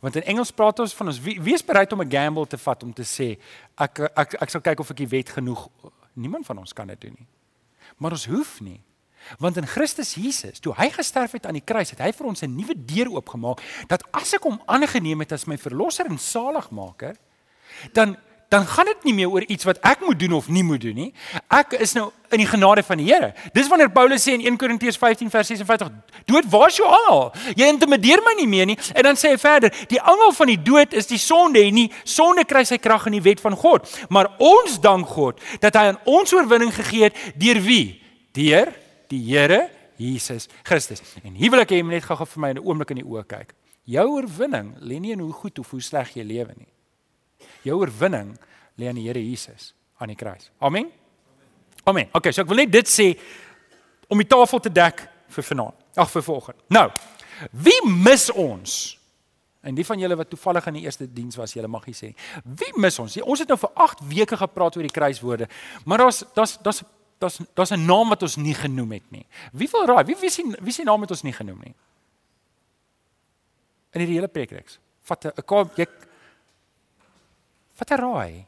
Want 0.00 0.16
in 0.16 0.22
Engels 0.22 0.50
praat 0.50 0.78
ons 0.80 0.94
van 0.96 1.10
ons 1.12 1.20
wie, 1.20 1.36
wie 1.42 1.54
is 1.54 1.64
bereid 1.64 1.92
om 1.92 2.00
'n 2.00 2.10
gamble 2.10 2.46
te 2.46 2.58
vat 2.58 2.82
om 2.82 2.92
te 2.92 3.02
sê 3.02 3.38
ek 3.76 3.98
ek 4.16 4.34
ek 4.42 4.50
sal 4.50 4.60
kyk 4.60 4.80
of 4.80 4.90
ek 4.90 4.96
die 4.96 5.08
wet 5.08 5.28
genoeg 5.28 5.68
Niemand 6.20 6.46
van 6.46 6.62
ons 6.62 6.72
kan 6.76 6.90
dit 6.92 7.00
doen 7.00 7.16
nie. 7.18 7.28
Maar 7.96 8.16
ons 8.16 8.28
hoef 8.30 8.58
nie. 8.64 8.80
Want 9.38 9.56
in 9.60 9.66
Christus 9.68 10.14
Jesus, 10.16 10.60
toe 10.64 10.72
hy 10.76 10.88
gesterf 10.94 11.34
het 11.36 11.46
aan 11.46 11.58
die 11.58 11.64
kruis, 11.64 11.92
het 11.92 12.00
hy 12.00 12.12
vir 12.16 12.26
ons 12.26 12.42
'n 12.42 12.56
nuwe 12.56 12.74
deur 12.76 13.10
oopgemaak 13.12 13.60
dat 13.88 14.04
as 14.12 14.34
ek 14.34 14.42
hom 14.42 14.62
aangeneem 14.66 15.20
het 15.20 15.32
as 15.32 15.46
my 15.46 15.58
verlosser 15.58 16.06
en 16.06 16.18
saligmaker, 16.18 17.16
dan 17.92 18.16
dan 18.50 18.66
gaan 18.66 18.88
dit 18.90 19.04
nie 19.06 19.14
meer 19.14 19.30
oor 19.30 19.44
iets 19.46 19.64
wat 19.64 19.78
ek 19.86 20.00
moet 20.02 20.18
doen 20.18 20.32
of 20.34 20.48
nie 20.50 20.64
moet 20.66 20.82
doen 20.82 20.96
nie. 20.98 21.10
Ek 21.54 21.76
is 21.78 21.92
nou 21.94 22.08
in 22.34 22.40
die 22.42 22.48
genade 22.50 22.82
van 22.82 22.98
die 22.98 23.06
Here. 23.06 23.28
Dis 23.54 23.68
wanneer 23.70 23.92
Paulus 23.94 24.24
sê 24.26 24.34
in 24.34 24.42
1 24.42 24.56
Korintiërs 24.58 24.98
15 24.98 25.30
vers 25.30 25.46
56, 25.46 25.90
"Dood, 26.26 26.48
waar 26.50 26.66
is 26.68 26.76
jou 26.76 26.88
angel? 26.88 27.32
Jy 27.54 27.68
intimideer 27.70 28.18
my 28.26 28.34
nie 28.34 28.48
meer 28.48 28.66
nie." 28.66 28.78
En 28.94 29.02
dan 29.02 29.14
sê 29.14 29.30
hy 29.30 29.38
verder, 29.38 29.70
"Die 29.86 30.00
angel 30.02 30.32
van 30.32 30.46
die 30.46 30.62
dood 30.62 30.92
is 30.92 31.06
die 31.06 31.18
sonde 31.18 31.62
en 31.62 31.74
nie 31.74 31.92
sonde 32.04 32.44
kry 32.44 32.64
sy 32.64 32.78
krag 32.78 33.06
in 33.06 33.12
die 33.12 33.22
wet 33.22 33.40
van 33.40 33.54
God, 33.56 34.06
maar 34.08 34.30
ons 34.38 34.80
dank 34.80 35.06
God 35.06 35.40
dat 35.60 35.74
hy 35.74 35.80
aan 35.80 35.98
ons 36.04 36.32
oorwinning 36.32 36.74
gegee 36.74 37.02
het 37.02 37.16
deur 37.36 37.62
wie? 37.62 38.02
Deur 38.32 38.72
die 39.08 39.22
Here 39.34 39.70
Jesus 39.96 40.48
Christus." 40.62 41.00
En 41.24 41.34
hier 41.34 41.50
wil 41.50 41.60
ek 41.60 41.70
hê 41.70 41.76
jy 41.76 41.82
moet 41.82 41.92
net 41.92 42.04
gou-gou 42.04 42.26
vir 42.26 42.40
my 42.40 42.50
'n 42.50 42.58
oomblik 42.58 42.90
in 42.90 42.96
die 42.96 43.06
oë 43.06 43.26
kyk. 43.26 43.54
Jou 43.84 44.08
oorwinning 44.08 44.74
lê 44.80 44.98
nie 45.00 45.12
in 45.12 45.20
hoe 45.20 45.32
goed 45.32 45.58
of 45.58 45.70
hoe 45.70 45.80
sleg 45.80 46.14
jy 46.14 46.22
lewe 46.22 46.52
nie. 46.56 46.66
Jou 47.62 47.80
oorwinning 47.80 48.34
lê 48.76 48.88
aan 48.88 48.98
die 48.98 49.06
Here 49.08 49.20
Jesus 49.20 49.74
aan 50.00 50.08
die 50.08 50.16
kruis. 50.16 50.50
Amen. 50.58 50.88
Amen. 51.84 52.08
Okay, 52.12 52.32
so 52.32 52.42
ek 52.42 52.48
wil 52.48 52.62
net 52.62 52.72
dit 52.72 52.88
sê 52.88 53.12
om 54.10 54.20
die 54.20 54.28
tafel 54.28 54.62
te 54.64 54.72
dek 54.72 55.04
vir 55.30 55.46
vanaand. 55.52 55.76
Ag 56.00 56.08
vir 56.12 56.24
vanoggend. 56.24 56.58
Nou, 56.72 56.86
wie 57.66 57.76
mis 57.86 58.28
ons? 58.32 58.78
En 59.60 59.76
die 59.76 59.84
van 59.84 60.00
julle 60.00 60.16
wat 60.16 60.30
toevallig 60.32 60.70
in 60.70 60.78
die 60.78 60.86
eerste 60.86 61.06
diens 61.12 61.36
was, 61.36 61.52
julle 61.52 61.68
mag 61.68 61.84
hier 61.88 61.96
sê. 61.96 62.10
Wie 62.44 62.70
mis 62.80 62.96
ons? 63.02 63.18
Ons 63.20 63.44
het 63.44 63.50
nou 63.50 63.58
vir 63.60 63.72
8 63.84 64.00
weke 64.08 64.38
gepraat 64.40 64.78
oor 64.78 64.88
die 64.88 64.94
kruiswoorde, 64.94 65.50
maar 65.84 66.06
daar's 66.06 66.22
daar's 66.36 66.56
daar's 66.64 66.82
daar's 67.20 67.40
daar's 67.54 67.72
'n 67.76 67.84
naam 67.84 68.08
wat 68.08 68.22
ons 68.22 68.36
nie 68.36 68.54
genoem 68.54 68.92
het 68.92 69.10
nie. 69.10 69.26
Wie 69.52 69.68
wil 69.72 69.86
raai? 69.86 70.04
Wie 70.04 70.16
wie 70.20 70.30
sien 70.30 70.56
wie 70.60 70.72
sien 70.72 70.86
naam 70.86 71.00
het 71.00 71.10
ons 71.10 71.22
nie 71.22 71.32
genoem 71.32 71.60
nie? 71.64 71.74
In 73.92 74.00
hierdie 74.00 74.16
hele 74.16 74.28
preekreeks. 74.28 74.78
Vat 75.02 75.24
'n 75.24 75.68
jy 75.76 75.86
Wat 77.80 77.90
'n 77.90 78.00
raai. 78.00 78.46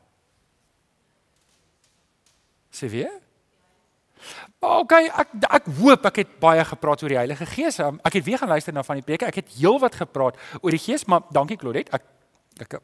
Sê 2.71 2.89
weer? 2.89 3.21
Maar 4.61 4.79
okay, 4.79 5.05
ek 5.09 5.29
ek 5.49 5.67
hoop 5.81 6.05
ek 6.07 6.17
het 6.17 6.39
baie 6.39 6.65
gepraat 6.65 7.03
oor 7.03 7.09
die 7.09 7.19
Heilige 7.19 7.47
Gees. 7.47 7.79
Um, 7.79 7.99
ek 8.05 8.12
het 8.12 8.25
weer 8.25 8.39
gaan 8.39 8.49
luister 8.49 8.73
na 8.73 8.83
van 8.83 9.01
die 9.01 9.05
preke. 9.05 9.27
Ek 9.27 9.41
het 9.41 9.49
heelwat 9.57 9.95
gepraat 9.95 10.37
oor 10.61 10.71
die 10.71 10.79
Gees, 10.79 11.05
maar 11.05 11.25
dankie 11.33 11.57
Claudette. 11.57 11.93
Ek 11.93 12.05
ek 12.61 12.81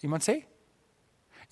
Iemand 0.00 0.22
sê? 0.22 0.44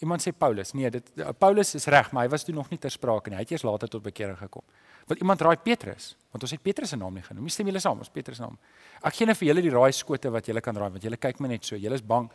Iemand 0.03 0.23
sê 0.23 0.33
Paulus. 0.33 0.73
Nee, 0.75 0.91
dit 0.91 1.13
Paulus 1.39 1.75
is 1.75 1.87
reg, 1.87 2.11
maar 2.13 2.27
hy 2.27 2.31
was 2.33 2.45
toe 2.45 2.55
nog 2.55 2.71
nie 2.71 2.79
ter 2.79 2.91
sprake 2.91 3.31
nie. 3.31 3.39
Hy 3.39 3.45
het 3.47 3.55
eers 3.55 3.63
later 3.63 3.89
tot 3.89 4.03
bekering 4.03 4.39
gekom. 4.39 4.65
Wil 5.07 5.21
iemand 5.21 5.41
raai 5.41 5.57
Petrus? 5.57 6.15
Want 6.33 6.43
ons 6.43 6.55
het 6.55 6.63
Petrus 6.63 6.89
se 6.89 6.97
naam 6.97 7.15
nie 7.15 7.23
genoem. 7.23 7.49
Stem 7.53 7.69
julle 7.69 7.81
saam, 7.81 8.01
ons 8.03 8.11
Petrus 8.11 8.41
naam. 8.41 8.57
Ek 9.05 9.15
gee 9.15 9.29
net 9.29 9.39
vir 9.39 9.51
julle 9.51 9.63
die 9.63 9.73
raai 9.73 9.93
skote 9.93 10.33
wat 10.33 10.49
julle 10.49 10.63
kan 10.65 10.77
raai, 10.77 10.91
want 10.97 11.05
julle 11.05 11.21
kyk 11.21 11.43
my 11.45 11.51
net 11.53 11.69
so. 11.69 11.77
Julle 11.79 11.99
is 12.01 12.05
bang. 12.05 12.31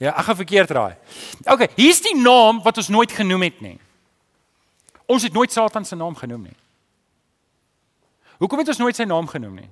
Ja, 0.00 0.14
ek 0.16 0.26
gaan 0.26 0.38
verkeerd 0.42 0.74
raai. 0.74 0.96
OK, 1.46 1.68
hier's 1.78 2.02
die 2.04 2.16
naam 2.18 2.60
wat 2.64 2.82
ons 2.82 2.90
nooit 2.92 3.14
genoem 3.14 3.46
het 3.46 3.62
nie. 3.64 3.76
Ons 5.10 5.26
het 5.26 5.34
nooit 5.34 5.52
Satan 5.52 5.86
se 5.86 5.96
naam 5.98 6.18
genoem 6.18 6.50
nie. 6.50 6.58
Hoekom 8.40 8.62
het 8.62 8.72
ons 8.72 8.80
nooit 8.80 8.96
sy 8.96 9.06
naam 9.08 9.28
genoem 9.30 9.62
nie? 9.62 9.70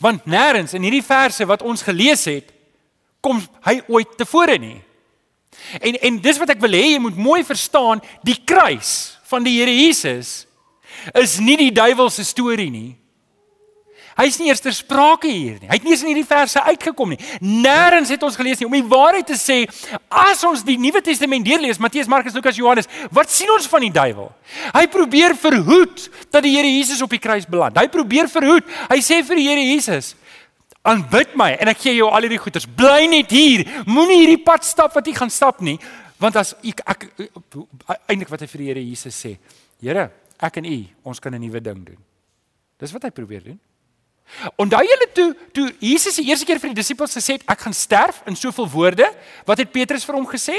Want 0.00 0.26
nêrens 0.28 0.74
in 0.76 0.84
hierdie 0.86 1.04
verse 1.04 1.44
wat 1.48 1.62
ons 1.66 1.84
gelees 1.84 2.24
het, 2.30 2.53
kom 3.24 3.40
hy 3.64 3.78
ooit 3.88 4.16
tevore 4.20 4.58
nie. 4.60 4.76
En 5.80 5.96
en 6.10 6.18
dis 6.20 6.40
wat 6.40 6.52
ek 6.54 6.60
wil 6.62 6.76
hê 6.76 6.94
jy 6.94 7.00
moet 7.02 7.16
mooi 7.16 7.40
verstaan, 7.46 8.02
die 8.26 8.36
kruis 8.44 9.16
van 9.30 9.46
die 9.46 9.56
Here 9.60 9.72
Jesus 9.72 10.44
is 11.16 11.38
nie 11.42 11.56
die 11.60 11.72
duiwel 11.74 12.10
se 12.12 12.24
storie 12.26 12.70
nie. 12.72 12.92
Hy's 14.14 14.36
nie 14.38 14.46
eers 14.46 14.62
ter 14.62 14.74
sprake 14.74 15.26
hier 15.26 15.56
nie. 15.58 15.66
Hy 15.66 15.74
het 15.74 15.86
nie 15.86 15.90
eens 15.90 16.04
in 16.04 16.12
hierdie 16.12 16.28
verse 16.28 16.60
uitgekom 16.62 17.14
nie. 17.14 17.18
Nêrens 17.42 18.12
het 18.14 18.22
ons 18.22 18.36
gelees 18.38 18.60
nie 18.60 18.68
om 18.68 18.76
die 18.76 18.86
waarheid 18.86 19.26
te 19.26 19.38
sê, 19.38 19.64
as 20.06 20.44
ons 20.46 20.62
die 20.66 20.76
Nuwe 20.78 21.02
Testament 21.02 21.46
deurlees, 21.46 21.80
Matteus, 21.82 22.10
Markus, 22.10 22.36
Lukas, 22.36 22.60
Johannes, 22.60 22.86
wat 23.14 23.32
sien 23.34 23.50
ons 23.50 23.66
van 23.70 23.82
die 23.82 23.90
duiwel? 23.94 24.30
Hy 24.76 24.84
probeer 24.92 25.34
verhoed 25.38 26.06
dat 26.30 26.46
die 26.46 26.54
Here 26.54 26.70
Jesus 26.70 27.02
op 27.02 27.10
die 27.10 27.22
kruis 27.22 27.48
beland. 27.50 27.78
Hy 27.80 27.88
probeer 27.90 28.30
verhoed. 28.30 28.70
Hy 28.92 29.00
sê 29.02 29.18
vir 29.26 29.40
die 29.40 29.48
Here 29.48 29.66
Jesus, 29.66 30.12
aanbid 30.84 31.34
my 31.38 31.54
en 31.60 31.70
ek 31.72 31.80
gee 31.86 31.96
jou 31.96 32.10
al 32.12 32.26
hierdie 32.26 32.40
goeders. 32.42 32.66
Bly 32.68 33.08
net 33.10 33.32
hier. 33.32 33.64
Moenie 33.88 34.20
hierdie 34.22 34.42
pad 34.44 34.66
stap 34.68 34.94
wat 34.96 35.06
jy 35.08 35.14
gaan 35.16 35.32
stap 35.32 35.62
nie, 35.64 35.78
want 36.20 36.36
as 36.40 36.54
ek, 36.62 36.82
ek 36.84 37.06
eintlik 38.08 38.30
wat 38.32 38.44
hy 38.44 38.48
vir 38.50 38.62
die 38.62 38.70
Here 38.70 38.84
Jesus 38.84 39.16
sê, 39.16 39.36
Here, 39.80 40.08
ek 40.40 40.60
en 40.60 40.68
u, 40.68 40.78
ons 41.04 41.20
kan 41.20 41.34
'n 41.34 41.40
nuwe 41.40 41.60
ding 41.60 41.84
doen. 41.84 42.00
Dis 42.78 42.92
wat 42.92 43.02
hy 43.02 43.10
probeer 43.10 43.42
doen. 43.42 43.60
Onthou 44.56 44.80
julle 44.82 45.08
toe 45.12 45.36
toe 45.52 45.66
Jesus 45.80 46.16
die 46.16 46.28
eerste 46.30 46.46
keer 46.46 46.58
vir 46.58 46.72
die 46.72 46.80
disippels 46.80 47.14
gesê 47.14 47.36
het 47.36 47.44
ek 47.46 47.60
gaan 47.60 47.76
sterf 47.76 48.22
in 48.26 48.36
soveel 48.36 48.68
woorde, 48.68 49.06
wat 49.46 49.58
het 49.58 49.72
Petrus 49.72 50.04
vir 50.04 50.16
hom 50.16 50.26
gesê? 50.26 50.56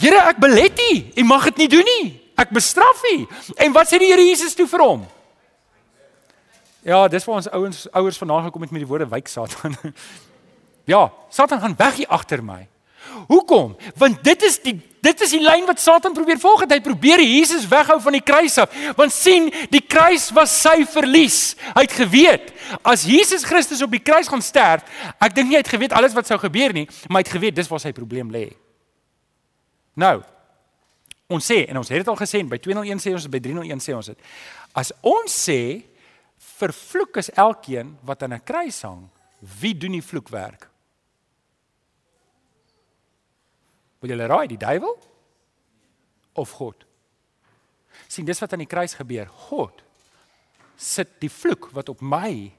Here, 0.00 0.20
ek 0.28 0.40
belet 0.40 0.78
U, 0.80 0.92
U 1.20 1.24
mag 1.24 1.44
dit 1.44 1.64
nie 1.64 1.68
doen 1.68 1.84
nie. 1.84 2.20
Ek 2.36 2.50
bestraf 2.50 3.02
U. 3.12 3.26
En 3.56 3.72
wat 3.72 3.88
sê 3.88 3.98
die 3.98 4.10
Here 4.12 4.24
Jesus 4.24 4.54
toe 4.54 4.66
vir 4.66 4.80
hom? 4.80 5.04
Ja, 6.84 7.08
dis 7.08 7.24
waar 7.24 7.40
ons 7.40 7.48
ouens 7.48 7.86
ouers 7.96 8.20
vanaand 8.20 8.44
gekom 8.44 8.60
het 8.60 8.70
met 8.70 8.82
die 8.84 8.88
woorde 8.88 9.08
wyk 9.08 9.28
Satan. 9.28 9.76
ja, 10.92 11.12
Satan 11.32 11.60
gaan 11.60 11.76
weg 11.76 11.96
hier 12.02 12.08
agter 12.12 12.44
my. 12.44 12.66
Hoekom? 13.26 13.76
Want 13.96 14.24
dit 14.24 14.42
is 14.42 14.58
die 14.62 14.74
dit 15.04 15.20
is 15.20 15.34
die 15.36 15.40
lyn 15.40 15.66
wat 15.68 15.80
Satan 15.80 16.14
probeer 16.16 16.38
volg. 16.40 16.62
Hy 16.68 16.80
probeer 16.84 17.20
Jesus 17.20 17.66
weghou 17.68 17.98
van 18.00 18.16
die 18.16 18.22
kruis 18.24 18.56
af. 18.60 18.72
Want 18.96 19.12
sien, 19.12 19.50
die 19.72 19.82
kruis 19.84 20.30
was 20.32 20.52
sy 20.62 20.86
verlies. 20.88 21.56
Hy 21.76 21.84
het 21.84 21.96
geweet 21.96 22.52
as 22.80 23.04
Jesus 23.08 23.44
Christus 23.44 23.82
op 23.84 23.92
die 23.92 24.00
kruis 24.00 24.28
gaan 24.32 24.44
sterf, 24.44 24.84
ek 25.20 25.36
dink 25.36 25.50
nie 25.50 25.58
hy 25.58 25.64
het 25.64 25.72
geweet 25.72 25.96
alles 25.96 26.16
wat 26.16 26.28
sou 26.28 26.38
gebeur 26.40 26.72
nie, 26.72 26.86
maar 27.08 27.20
hy 27.20 27.26
het 27.26 27.34
geweet 27.36 27.56
dis 27.56 27.68
waar 27.68 27.82
sy 27.84 27.92
probleem 27.96 28.32
lê. 28.32 28.46
Nou, 30.00 30.22
ons 31.32 31.52
sê 31.52 31.62
en 31.68 31.80
ons 31.80 31.92
het 31.92 32.00
dit 32.00 32.12
al 32.12 32.20
gesê 32.20 32.40
by 32.48 32.60
201 32.64 33.04
sê 33.04 33.12
ons 33.16 33.28
by 33.32 33.40
301 33.44 33.84
sê 33.84 33.96
ons 33.96 34.08
dit. 34.12 34.32
As 34.72 34.92
ons 35.04 35.36
sê 35.48 35.60
vervloek 36.64 37.20
is 37.20 37.30
elkeen 37.30 37.98
wat 38.02 38.22
aan 38.22 38.34
'n 38.34 38.44
kruis 38.44 38.82
hang, 38.82 39.08
wie 39.60 39.76
doen 39.76 39.92
die 39.92 40.02
vloekwerk? 40.02 40.70
Wil 44.00 44.10
julle 44.10 44.26
raai, 44.26 44.46
die 44.48 44.58
duiwel 44.58 44.98
of 46.32 46.50
God? 46.50 46.84
sien 48.08 48.26
dis 48.28 48.40
wat 48.42 48.52
aan 48.52 48.62
die 48.62 48.70
kruis 48.70 48.94
gebeur. 48.98 49.28
God 49.48 49.82
sit 50.76 51.20
die 51.22 51.30
vloek 51.30 51.70
wat 51.76 51.88
op 51.92 52.00
my 52.02 52.50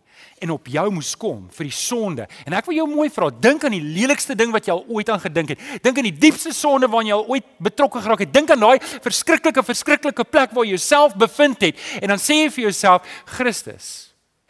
en 0.41 0.53
op 0.55 0.67
jou 0.67 0.85
moes 0.91 1.13
kom 1.19 1.45
vir 1.55 1.69
die 1.69 1.75
sonde. 1.75 2.27
En 2.45 2.55
ek 2.57 2.67
wil 2.69 2.77
jou 2.79 2.87
mooi 2.89 3.09
vra, 3.13 3.29
dink 3.29 3.63
aan 3.65 3.75
die 3.75 3.83
lelikste 3.83 4.35
ding 4.37 4.53
wat 4.55 4.67
jy 4.67 4.75
al 4.75 4.85
ooit 4.87 5.09
aan 5.09 5.21
gedink 5.23 5.53
het. 5.55 5.67
Dink 5.83 5.99
aan 5.99 6.09
die 6.09 6.17
diepste 6.27 6.53
sonde 6.55 6.89
waarna 6.91 7.11
jy 7.11 7.19
al 7.19 7.29
ooit 7.35 7.47
betrokke 7.69 8.01
geraak 8.03 8.25
het. 8.25 8.33
Dink 8.33 8.51
aan 8.53 8.65
daai 8.65 8.79
verskriklike 8.81 9.63
verskriklike 9.65 10.27
plek 10.27 10.55
waar 10.55 10.67
jy 10.67 10.75
jouself 10.75 11.15
bevind 11.19 11.61
het 11.63 11.85
en 12.01 12.13
dan 12.13 12.21
sê 12.21 12.43
jy 12.43 12.49
vir 12.57 12.67
jouself, 12.69 13.07
Christus 13.37 13.93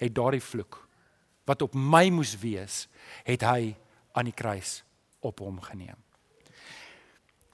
het 0.02 0.14
daardie 0.16 0.44
vloek 0.44 0.82
wat 1.46 1.62
op 1.62 1.76
my 1.78 2.08
moes 2.10 2.34
wees, 2.42 2.86
het 3.24 3.46
hy 3.46 3.76
aan 4.18 4.32
die 4.32 4.36
kruis 4.36 4.80
op 5.22 5.44
hom 5.46 5.62
geneem. 5.62 6.05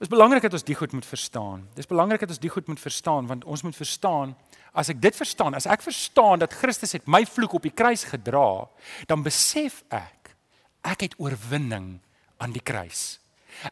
Dis 0.02 0.10
belangrik 0.10 0.42
dat 0.42 0.56
ons 0.58 0.66
die 0.66 0.76
goed 0.76 0.96
moet 0.98 1.06
verstaan. 1.06 1.68
Dis 1.78 1.86
belangrik 1.86 2.24
dat 2.24 2.32
ons 2.34 2.42
die 2.42 2.50
goed 2.50 2.68
moet 2.68 2.80
verstaan 2.82 3.28
want 3.30 3.44
ons 3.46 3.62
moet 3.62 3.76
verstaan 3.78 4.34
as 4.74 4.90
ek 4.90 5.02
dit 5.04 5.16
verstaan, 5.16 5.54
as 5.54 5.68
ek 5.70 5.84
verstaan 5.84 6.42
dat 6.42 6.56
Christus 6.58 6.96
het 6.96 7.06
my 7.06 7.22
vloek 7.28 7.54
op 7.60 7.66
die 7.68 7.76
kruis 7.76 8.08
gedra, 8.10 8.66
dan 9.06 9.22
besef 9.22 9.84
ek 9.94 10.32
ek 10.88 11.06
het 11.06 11.18
oorwinning 11.22 12.00
aan 12.42 12.56
die 12.56 12.64
kruis. 12.66 13.20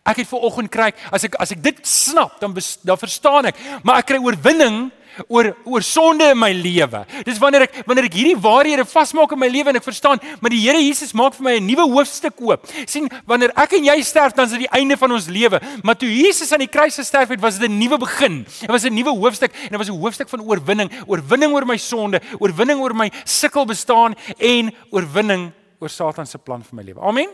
Ek 0.05 0.19
het 0.21 0.29
ver 0.29 0.43
oggend 0.45 0.69
kry 0.69 0.91
as 1.09 1.25
ek 1.25 1.39
as 1.41 1.55
ek 1.55 1.63
dit 1.65 1.81
snap 1.88 2.38
dan 2.43 2.53
dan 2.86 3.01
verstaan 3.01 3.50
ek, 3.50 3.57
maar 3.81 4.03
ek 4.03 4.12
kry 4.12 4.21
oorwinning 4.21 4.91
oor 5.27 5.55
oor 5.65 5.81
sonde 5.81 6.31
in 6.31 6.39
my 6.39 6.51
lewe. 6.53 7.05
Dis 7.25 7.39
wanneer 7.39 7.67
ek 7.67 7.81
wanneer 7.85 8.05
ek 8.05 8.13
hierdie 8.13 8.38
waarhede 8.39 8.85
vasmaak 8.85 9.31
in 9.31 9.39
my 9.39 9.49
lewe 9.51 9.69
en 9.69 9.79
ek 9.79 9.83
verstaan, 9.83 10.19
maar 10.41 10.49
die 10.53 10.59
Here 10.59 10.79
Jesus 10.79 11.13
maak 11.13 11.33
vir 11.33 11.43
my 11.43 11.55
'n 11.59 11.65
nuwe 11.65 11.85
hoofstuk 11.95 12.39
oop. 12.41 12.67
sien, 12.85 13.09
wanneer 13.25 13.51
ek 13.55 13.73
en 13.73 13.85
jy 13.85 14.01
sterf, 14.01 14.33
dan 14.33 14.45
is 14.45 14.51
dit 14.51 14.67
die 14.67 14.79
einde 14.79 14.97
van 14.97 15.11
ons 15.11 15.27
lewe. 15.27 15.59
Maar 15.83 15.95
toe 15.95 16.09
Jesus 16.09 16.51
aan 16.51 16.59
die 16.59 16.67
kruis 16.67 16.95
gesterf 16.95 17.29
het, 17.29 17.41
was 17.41 17.59
dit 17.59 17.69
'n 17.69 17.77
nuwe 17.77 17.97
begin. 17.97 18.43
Dit 18.43 18.69
was 18.69 18.83
'n 18.83 18.93
nuwe 18.93 19.09
hoofstuk 19.09 19.51
en 19.53 19.69
dit 19.69 19.77
was 19.77 19.89
'n 19.89 19.99
hoofstuk 19.99 20.29
van 20.29 20.41
oorwinning, 20.41 20.91
oorwinning 21.07 21.53
oor 21.53 21.65
my 21.65 21.77
sonde, 21.77 22.21
oorwinning 22.39 22.79
oor 22.79 22.95
my 22.95 23.11
sukkel 23.23 23.65
bestaan 23.65 24.15
en 24.38 24.73
oorwinning 24.91 25.51
oor 25.79 25.89
Satan 25.89 26.25
se 26.25 26.38
plan 26.38 26.63
vir 26.63 26.75
my 26.75 26.83
lewe. 26.83 27.01
Amen. 27.01 27.29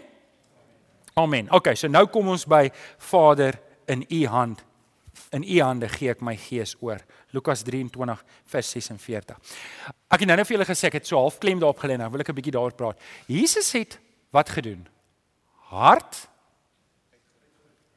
Amen. 1.17 1.47
Okay, 1.51 1.75
so 1.75 1.87
nou 1.87 2.05
kom 2.07 2.27
ons 2.27 2.45
by 2.45 2.71
Vader 2.97 3.55
in 3.87 4.05
U 4.09 4.25
hand. 4.27 4.63
In 5.35 5.43
U 5.43 5.59
hande 5.61 5.89
gee 5.91 6.13
ek 6.13 6.21
my 6.23 6.35
gees 6.39 6.75
oor. 6.79 7.01
Lukas 7.35 7.63
23 7.67 8.21
vers 8.53 8.69
46. 8.71 9.55
Ek 10.07 10.23
het 10.23 10.29
nou 10.29 10.37
net 10.39 10.47
vir 10.47 10.55
julle 10.55 10.67
gesê 10.69 10.87
ek 10.87 10.99
het 11.01 11.09
so 11.09 11.19
half 11.19 11.39
klem 11.43 11.59
daarop 11.59 11.81
gelê 11.83 11.97
nou 11.99 12.09
wil 12.13 12.23
ek 12.23 12.29
'n 12.29 12.37
bietjie 12.39 12.55
daaroor 12.55 12.75
praat. 12.75 12.99
Jesus 13.27 13.71
het 13.73 13.99
wat 14.31 14.49
gedoen? 14.49 14.87
Hart 15.69 16.27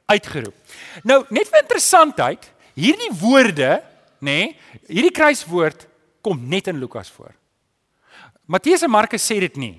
uitgeroep. 0.07 0.55
Nou 1.05 1.25
net 1.31 1.49
vir 1.49 1.63
interessantheid, 1.63 2.53
hierdie 2.75 3.13
woorde, 3.21 3.83
nê, 4.21 4.55
nee, 4.55 4.57
hierdie 4.89 5.15
kruiswoord 5.15 5.87
kom 6.23 6.49
net 6.49 6.67
in 6.67 6.79
Lukas 6.79 7.11
voor. 7.11 7.35
Matteus 8.47 8.83
en 8.83 8.91
Markus 8.91 9.23
sê 9.23 9.39
dit 9.41 9.57
nie. 9.57 9.77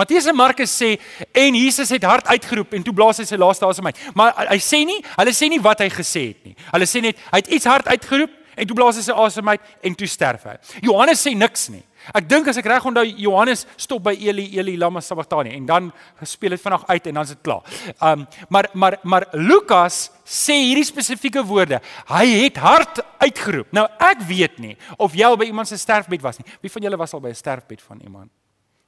Matteus 0.00 0.26
en 0.30 0.36
Markus 0.38 0.72
sê 0.72 0.94
en 1.36 1.56
Jesus 1.58 1.92
het 1.92 2.04
hard 2.08 2.30
uitgeroep 2.32 2.72
en 2.78 2.84
toe 2.86 2.94
blaas 2.96 3.20
hy 3.20 3.28
sy 3.28 3.36
laaste 3.40 3.68
asem 3.68 3.90
uit. 3.90 4.02
Maar 4.16 4.46
hy 4.54 4.60
sê 4.64 4.80
nie, 4.88 5.00
hulle 5.18 5.34
sê 5.36 5.50
nie 5.52 5.60
wat 5.60 5.82
hy 5.84 5.90
gesê 5.92 6.30
het 6.30 6.48
nie. 6.48 6.56
Hulle 6.70 6.88
sê 6.88 7.02
net 7.04 7.20
hy 7.28 7.42
het 7.42 7.50
iets 7.58 7.68
hard 7.68 7.90
uitgeroep 7.92 8.38
en 8.56 8.68
toe 8.68 8.76
blaas 8.76 8.96
hy 8.96 9.04
sy 9.04 9.16
asem 9.26 9.52
uit 9.52 9.70
en 9.88 9.96
toe 10.00 10.08
sterf 10.08 10.48
hy. 10.48 10.56
Johannes 10.88 11.20
sê 11.26 11.34
niks 11.36 11.68
nie. 11.74 11.82
Ek 12.16 12.24
dink 12.24 12.48
as 12.48 12.56
ek 12.56 12.68
reg 12.70 12.86
onthou 12.88 13.04
Johannes 13.20 13.66
stop 13.76 14.06
by 14.08 14.14
Eli 14.16 14.46
Eli 14.58 14.78
lama 14.80 15.02
sabachthani 15.04 15.52
en 15.58 15.68
dan 15.68 15.90
speel 16.24 16.56
dit 16.56 16.62
vanaand 16.62 16.88
uit 16.88 17.10
en 17.10 17.20
dan 17.20 17.28
is 17.28 17.34
dit 17.34 17.42
klaar. 17.44 17.78
Um 18.00 18.24
maar 18.48 18.70
maar 18.72 18.96
maar 19.04 19.28
Lukas 19.36 20.06
sê 20.24 20.56
hierdie 20.62 20.88
spesifieke 20.88 21.44
woorde. 21.44 21.82
Hy 22.08 22.26
het 22.46 22.60
hard 22.64 23.04
uitgeroep. 23.20 23.68
Nou 23.76 23.84
ek 24.00 24.24
weet 24.28 24.60
nie 24.64 24.76
of 24.96 25.12
jy 25.12 25.28
al 25.28 25.36
by 25.40 25.50
iemand 25.52 25.68
se 25.68 25.76
sterfbed 25.80 26.24
was 26.24 26.40
nie. 26.40 26.48
Wie 26.64 26.72
van 26.72 26.88
julle 26.88 27.00
was 27.00 27.14
al 27.14 27.20
by 27.20 27.36
'n 27.36 27.42
sterfbed 27.44 27.82
van 27.84 28.00
iemand? 28.00 28.30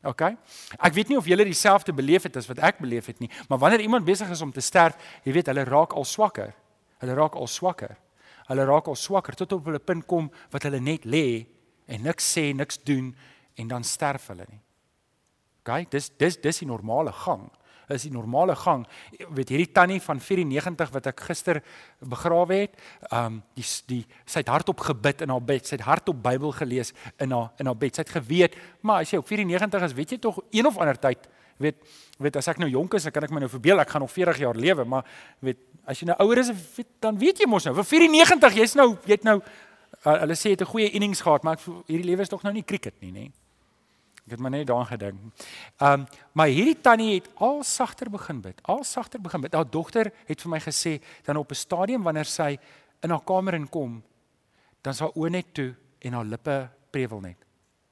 OK. 0.03 0.23
Ek 0.79 0.95
weet 0.95 1.09
nie 1.09 1.17
of 1.17 1.27
julle 1.27 1.45
dieselfde 1.45 1.93
beleef 1.93 2.23
het 2.23 2.37
as 2.37 2.49
wat 2.51 2.59
ek 2.59 2.79
beleef 2.79 3.07
het 3.07 3.21
nie, 3.21 3.31
maar 3.49 3.59
wanneer 3.59 3.81
iemand 3.81 4.05
besig 4.05 4.31
is 4.31 4.43
om 4.43 4.53
te 4.53 4.61
sterf, 4.61 4.97
jy 5.23 5.33
weet 5.33 5.47
hulle 5.47 5.65
raak 5.65 5.93
al 5.95 6.05
swakker. 6.05 6.55
Hulle 6.99 7.15
raak 7.15 7.35
al 7.39 7.47
swakker 7.47 7.97
hulle 8.53 8.67
raak 8.69 8.91
al 8.91 8.99
swakker 8.99 9.37
tot 9.39 9.53
op 9.53 9.69
'n 9.69 9.81
punt 9.81 10.07
kom 10.07 10.31
wat 10.51 10.63
hulle 10.63 10.81
net 10.81 11.05
lê 11.05 11.47
en 11.87 12.03
niks 12.03 12.25
sê, 12.37 12.55
niks 12.55 12.79
doen 12.83 13.15
en 13.55 13.69
dan 13.69 13.85
sterf 13.85 14.27
hulle 14.27 14.47
nie. 14.49 14.61
OK, 15.65 15.91
dis 15.91 16.11
dis 16.19 16.37
dis 16.37 16.59
die 16.59 16.67
normale 16.67 17.13
gang. 17.13 17.51
Is 17.93 18.07
die 18.07 18.13
normale 18.13 18.57
gang. 18.57 18.87
Weet 19.37 19.53
hierdie 19.55 19.73
tannie 19.73 20.01
van 20.01 20.21
94 20.21 20.93
wat 20.95 21.07
ek 21.13 21.21
gister 21.29 21.63
begrawe 22.01 22.63
het, 22.65 22.79
ehm 23.11 23.27
um, 23.27 23.43
die 23.55 23.67
die 23.87 24.07
sy 24.25 24.41
het 24.41 24.49
hardop 24.49 24.81
gebid 24.81 25.23
in 25.23 25.29
haar 25.29 25.45
bed, 25.45 25.67
sy 25.67 25.77
het 25.77 25.87
hardop 25.87 26.23
Bybel 26.23 26.53
gelees 26.53 26.93
in 27.19 27.33
haar 27.33 27.53
in 27.59 27.67
haar 27.67 27.77
bed. 27.77 27.95
Sy 27.95 28.07
het 28.07 28.17
geweet, 28.17 28.57
maar 28.81 29.03
as 29.03 29.13
jy 29.13 29.19
op 29.19 29.27
94 29.27 29.83
is, 29.83 29.93
weet 29.95 30.17
jy 30.17 30.19
tog 30.19 30.41
een 30.51 30.67
of 30.67 30.79
ander 30.79 30.99
tyd 30.99 31.29
weet 31.63 31.77
weet 32.19 32.37
as 32.37 32.49
ek 32.49 32.59
nou 32.59 32.69
jonk 32.71 32.95
is, 32.95 33.05
dan 33.07 33.13
kan 33.13 33.25
ek 33.27 33.31
my 33.35 33.41
nou 33.45 33.51
verbeel 33.51 33.81
ek 33.83 33.91
gaan 33.91 34.03
nog 34.03 34.11
40 34.11 34.39
jaar 34.39 34.59
lewe, 34.59 34.85
maar 34.85 35.05
weet 35.41 35.59
As 35.83 35.99
jy 35.99 36.07
nou 36.07 36.17
ouer 36.23 36.39
is, 36.39 36.53
dan 37.03 37.17
weet 37.19 37.43
jy 37.43 37.49
mos 37.51 37.65
nou. 37.67 37.75
Vir 37.81 37.87
94, 37.91 38.59
jy's 38.61 38.77
nou 38.79 38.93
jy't 39.09 39.25
nou 39.27 39.41
hulle 40.03 40.35
sê 40.39 40.51
jy 40.51 40.57
het 40.57 40.63
'n 40.63 40.71
goeie 40.71 40.91
innings 40.91 41.21
gehad, 41.21 41.43
maar 41.43 41.59
ek 41.59 41.67
hierdie 41.87 42.07
lewe 42.07 42.23
is 42.23 42.29
tog 42.29 42.43
nou 42.43 42.53
nie 42.53 42.63
cricket 42.63 42.95
nie, 43.01 43.13
nê? 43.13 43.33
Ek 44.23 44.37
het 44.37 44.41
maar 44.41 44.53
net 44.55 44.67
daaraan 44.67 44.87
gedink. 44.87 45.19
Ehm 45.79 46.01
um, 46.01 46.07
maar 46.33 46.47
hierdie 46.47 46.81
tannie 46.81 47.15
het 47.15 47.29
al 47.35 47.63
sagter 47.67 48.11
begin 48.11 48.41
bid. 48.41 48.61
Al 48.63 48.85
sagter 48.85 49.21
begin 49.21 49.41
bid. 49.41 49.55
Haar 49.55 49.71
dogter 49.71 50.13
het 50.27 50.41
vir 50.41 50.51
my 50.51 50.61
gesê 50.61 51.01
dan 51.25 51.37
op 51.37 51.51
'n 51.51 51.55
stadium 51.55 52.03
wanneer 52.03 52.25
sy 52.25 52.59
in 53.03 53.11
haar 53.11 53.25
kamer 53.25 53.55
inkom, 53.55 54.03
dan 54.83 54.95
sal 54.95 55.13
oë 55.15 55.31
net 55.31 55.55
toe 55.55 55.75
en 55.99 56.13
haar 56.13 56.25
lippe 56.25 56.71
prewel 56.91 57.21
net. 57.21 57.37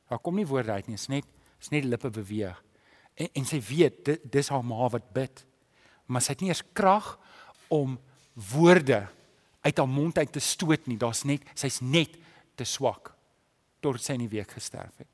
Daar 0.08 0.18
kom 0.18 0.34
nie 0.34 0.46
woorde 0.46 0.72
uit 0.72 0.86
nie, 0.86 0.94
is 0.94 1.08
net 1.08 1.24
is 1.60 1.68
net 1.68 1.84
lippe 1.84 2.10
beweeg. 2.10 2.62
En 3.14 3.28
en 3.32 3.44
sy 3.44 3.60
weet 3.60 4.04
dit 4.04 4.32
dis 4.32 4.48
haar 4.48 4.64
ma 4.64 4.88
wat 4.88 5.12
bid. 5.12 5.44
Maar 6.06 6.22
sy 6.22 6.32
het 6.32 6.40
nie 6.40 6.48
eens 6.48 6.64
krag 6.72 7.18
om 7.68 7.98
woorde 8.34 9.08
uit 9.60 9.78
haar 9.78 9.88
mond 9.88 10.18
uit 10.18 10.32
te 10.32 10.40
stoot 10.40 10.86
nie. 10.86 10.96
Daar's 10.96 11.24
net 11.24 11.42
sy's 11.54 11.80
net 11.80 12.16
te 12.54 12.64
swak 12.64 13.12
tot 13.80 14.00
sy 14.00 14.12
in 14.12 14.26
die 14.28 14.36
week 14.38 14.50
gesterf 14.50 14.96
het. 14.96 15.08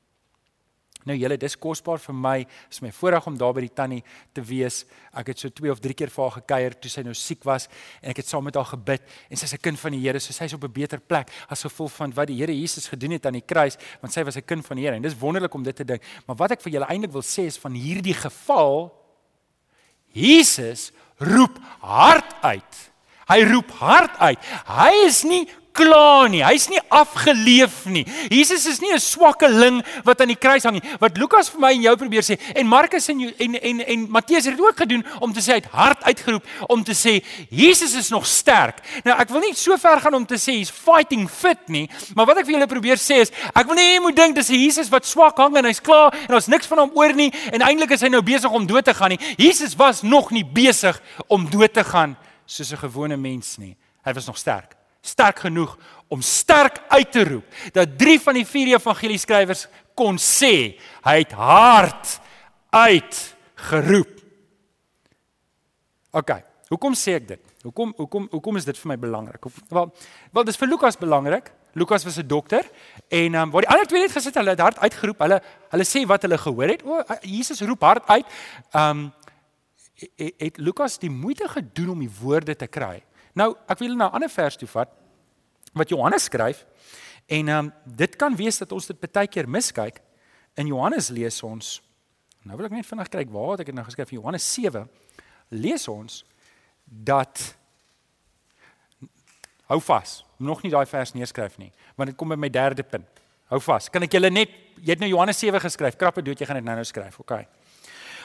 Nou 1.07 1.15
julle, 1.15 1.37
dis 1.39 1.55
kosbaar 1.55 2.01
vir 2.03 2.15
my. 2.15 2.35
Dit 2.43 2.75
is 2.75 2.81
my 2.83 2.91
voorreg 2.91 3.27
om 3.29 3.37
daar 3.39 3.53
by 3.55 3.63
die 3.63 3.73
tannie 3.73 4.01
te 4.35 4.43
wees. 4.43 4.81
Ek 5.15 5.31
het 5.31 5.39
so 5.39 5.53
2 5.55 5.71
of 5.71 5.79
3 5.83 5.95
keer 5.95 6.11
vir 6.11 6.23
haar 6.25 6.35
gekuier 6.41 6.75
toe 6.81 6.91
sy 6.91 7.03
nou 7.07 7.15
siek 7.15 7.47
was 7.47 7.69
en 8.01 8.11
ek 8.11 8.21
het 8.21 8.27
saam 8.27 8.43
met 8.47 8.59
haar 8.59 8.67
gebid 8.73 9.07
en 9.31 9.39
sy's 9.39 9.53
'n 9.53 9.63
kind 9.63 9.79
van 9.79 9.91
die 9.91 10.01
Here, 10.03 10.19
so 10.19 10.33
sy's 10.33 10.53
op 10.53 10.63
'n 10.63 10.71
beter 10.71 10.99
plek 10.99 11.29
as 11.49 11.63
gevolg 11.63 11.91
van 11.91 12.13
wat 12.13 12.27
die 12.27 12.37
Here 12.37 12.51
Jesus 12.51 12.87
gedoen 12.87 13.11
het 13.11 13.25
aan 13.25 13.39
die 13.39 13.45
kruis, 13.45 13.77
want 14.01 14.13
sy 14.13 14.23
was 14.23 14.35
'n 14.35 14.45
kind 14.45 14.65
van 14.65 14.77
die 14.77 14.85
Here 14.85 14.95
en 14.95 15.01
dis 15.01 15.17
wonderlik 15.17 15.53
om 15.53 15.63
dit 15.63 15.75
te 15.75 15.85
dink. 15.85 16.01
Maar 16.25 16.35
wat 16.35 16.51
ek 16.51 16.61
vir 16.61 16.73
julle 16.73 16.87
eintlik 16.87 17.11
wil 17.11 17.23
sê 17.23 17.45
is 17.45 17.57
van 17.57 17.73
hierdie 17.73 18.13
geval 18.13 18.91
Jesus 20.11 20.91
roep 21.17 21.57
hard 21.79 22.33
uit. 22.41 22.91
Hy 23.27 23.43
roep 23.43 23.71
hard 23.71 24.17
uit. 24.17 24.39
Hy 24.65 25.05
is 25.05 25.23
nie 25.23 25.47
klaar 25.77 26.29
nie. 26.31 26.41
Hy's 26.45 26.67
nie 26.71 26.81
afgeleef 26.93 27.85
nie. 27.91 28.03
Jesus 28.33 28.65
is 28.69 28.79
nie 28.81 28.93
'n 28.93 28.99
swakkeling 28.99 29.83
wat 30.03 30.21
aan 30.21 30.33
die 30.33 30.39
kruis 30.39 30.63
hang 30.63 30.79
nie. 30.79 30.89
Wat 30.99 31.17
Lukas 31.17 31.49
vir 31.49 31.59
my 31.59 31.71
en 31.73 31.81
jou 31.81 31.95
probeer 31.95 32.23
sê 32.23 32.39
en 32.55 32.67
Markus 32.67 33.09
en 33.09 33.33
en 33.37 33.55
en 33.61 33.79
en 33.81 34.09
Matteus 34.09 34.45
het 34.45 34.57
dit 34.57 34.65
ook 34.65 34.77
gedoen 34.77 35.05
om 35.19 35.33
te 35.33 35.41
sê 35.41 35.47
hy 35.47 35.59
het 35.61 35.71
hard 35.71 36.03
uitgeroep 36.03 36.43
om 36.67 36.83
te 36.83 36.93
sê 36.93 37.23
Jesus 37.49 37.93
is 37.93 38.09
nog 38.09 38.25
sterk. 38.25 38.81
Nou 39.03 39.17
ek 39.17 39.29
wil 39.29 39.41
nie 39.41 39.53
so 39.53 39.77
ver 39.77 40.01
gaan 40.01 40.13
om 40.13 40.25
te 40.25 40.35
sê 40.35 40.57
he's 40.57 40.71
fighting 40.71 41.29
fit 41.29 41.67
nie, 41.67 41.89
maar 42.15 42.25
wat 42.25 42.37
ek 42.37 42.45
vir 42.45 42.53
julle 42.53 42.67
probeer 42.67 42.97
sê 42.97 43.21
is 43.21 43.31
ek 43.53 43.67
wil 43.67 43.75
nie 43.75 43.93
jy 43.93 44.01
moet 44.01 44.15
dink 44.15 44.35
dis 44.35 44.49
'n 44.49 44.55
Jesus 44.55 44.89
wat 44.89 45.05
swak 45.05 45.37
hang 45.37 45.57
en 45.57 45.65
hy's 45.65 45.81
klaar 45.81 46.13
en 46.27 46.35
ons 46.35 46.47
niks 46.47 46.67
van 46.67 46.79
hom 46.79 46.91
oor 46.95 47.13
nie 47.13 47.31
en 47.51 47.61
eintlik 47.61 47.91
is 47.91 48.01
hy 48.01 48.09
nou 48.09 48.21
besig 48.21 48.51
om 48.51 48.65
dood 48.65 48.85
te 48.85 48.93
gaan 48.93 49.09
nie. 49.09 49.19
Jesus 49.37 49.75
was 49.75 50.01
nog 50.01 50.31
nie 50.31 50.45
besig 50.45 51.01
om 51.27 51.49
dood 51.49 51.73
te 51.73 51.83
gaan 51.83 52.17
soos 52.45 52.71
'n 52.71 52.77
gewone 52.77 53.17
mens 53.17 53.57
nie. 53.57 53.75
Hy 54.03 54.13
was 54.13 54.25
nog 54.25 54.37
sterk 54.37 54.76
sterk 55.01 55.39
genoeg 55.39 55.77
om 56.07 56.21
sterk 56.21 56.79
uit 56.87 57.11
te 57.11 57.23
roep 57.23 57.73
dat 57.75 57.97
drie 57.99 58.19
van 58.19 58.39
die 58.39 58.45
vier 58.47 58.75
evangelie 58.75 59.19
skrywers 59.19 59.67
kon 59.97 60.19
sê 60.21 60.77
hy 61.05 61.15
het 61.23 61.33
hard 61.35 62.19
uit 62.69 63.19
geroep. 63.69 64.13
OK. 66.17 66.31
Hoekom 66.67 66.95
sê 66.99 67.15
ek 67.17 67.27
dit? 67.29 67.53
Hoekom 67.63 67.93
hoekom 67.97 68.27
hoekom 68.31 68.59
is 68.59 68.67
dit 68.67 68.77
vir 68.77 68.91
my 68.91 68.97
belangrik? 68.99 69.45
Wel, 69.71 69.87
wel 70.35 70.47
dis 70.47 70.59
vir 70.59 70.69
Lukas 70.69 70.99
belangrik. 70.99 71.51
Lukas 71.77 72.03
was 72.03 72.17
'n 72.17 72.27
dokter 72.27 72.65
en 73.07 73.35
um, 73.35 73.51
waar 73.51 73.61
die 73.61 73.69
ander 73.69 73.87
twee 73.87 74.01
net 74.01 74.11
gesit 74.11 74.35
hulle 74.35 74.49
het 74.49 74.59
hard 74.59 74.79
uitgeroep. 74.79 75.19
Hulle 75.19 75.41
hulle 75.69 75.85
sê 75.85 76.05
wat 76.07 76.21
hulle 76.21 76.37
gehoor 76.37 76.69
het. 76.69 76.83
O 76.83 77.03
Jesus 77.21 77.61
roep 77.61 77.81
hard 77.81 78.07
uit. 78.07 78.25
Ehm 78.71 78.89
um, 78.89 79.11
het 80.37 80.57
Lukas 80.57 80.99
die 80.99 81.09
moeite 81.09 81.47
gedoen 81.47 81.89
om 81.89 81.99
die 81.99 82.11
woorde 82.21 82.55
te 82.55 82.67
kry 82.67 83.01
Nou, 83.37 83.51
ek 83.69 83.79
wil 83.83 83.95
na 83.95 84.09
'n 84.09 84.17
ander 84.19 84.29
vers 84.29 84.57
toe 84.57 84.67
vat 84.67 84.89
wat 85.73 85.89
Johannes 85.89 86.23
skryf. 86.23 86.65
En 87.27 87.47
ehm 87.47 87.65
um, 87.65 87.73
dit 87.85 88.15
kan 88.15 88.35
wees 88.35 88.57
dat 88.57 88.71
ons 88.71 88.87
dit 88.87 89.11
baie 89.11 89.27
keer 89.27 89.49
miskyk. 89.49 90.01
In 90.55 90.67
Johannes 90.67 91.09
lees 91.09 91.43
ons 91.43 91.81
Nou 92.47 92.55
wil 92.55 92.69
ek 92.69 92.77
net 92.77 92.87
vinnig 92.87 93.09
kyk 93.11 93.31
waar 93.33 93.55
het 93.55 93.65
ek 93.65 93.71
dit 93.71 93.75
nou 93.75 93.83
geskryf 93.83 94.11
in 94.13 94.21
Johannes 94.21 94.45
7 94.53 94.85
lees 95.51 95.87
ons 95.91 96.21
dat 96.85 97.41
hou 99.67 99.79
vas. 99.83 100.21
Nog 100.39 100.61
nie 100.63 100.71
daai 100.71 100.85
vers 100.87 101.11
neerskryf 101.15 101.57
nie, 101.59 101.71
want 101.99 102.11
dit 102.11 102.17
kom 102.19 102.31
by 102.31 102.37
my 102.39 102.49
derde 102.51 102.85
punt. 102.87 103.23
Hou 103.51 103.59
vas. 103.63 103.89
Kan 103.91 104.05
ek 104.07 104.15
julle 104.15 104.31
net 104.31 104.53
jy 104.79 104.93
het 104.93 105.03
nou 105.03 105.09
Johannes 105.09 105.39
7 105.39 105.59
geskryf. 105.63 105.97
Krappe 105.99 106.23
dood, 106.23 106.39
jy 106.39 106.47
gaan 106.47 106.59
dit 106.61 106.67
nou 106.67 106.75
nou 106.77 106.87
skryf. 106.87 107.19
OK. 107.23 107.35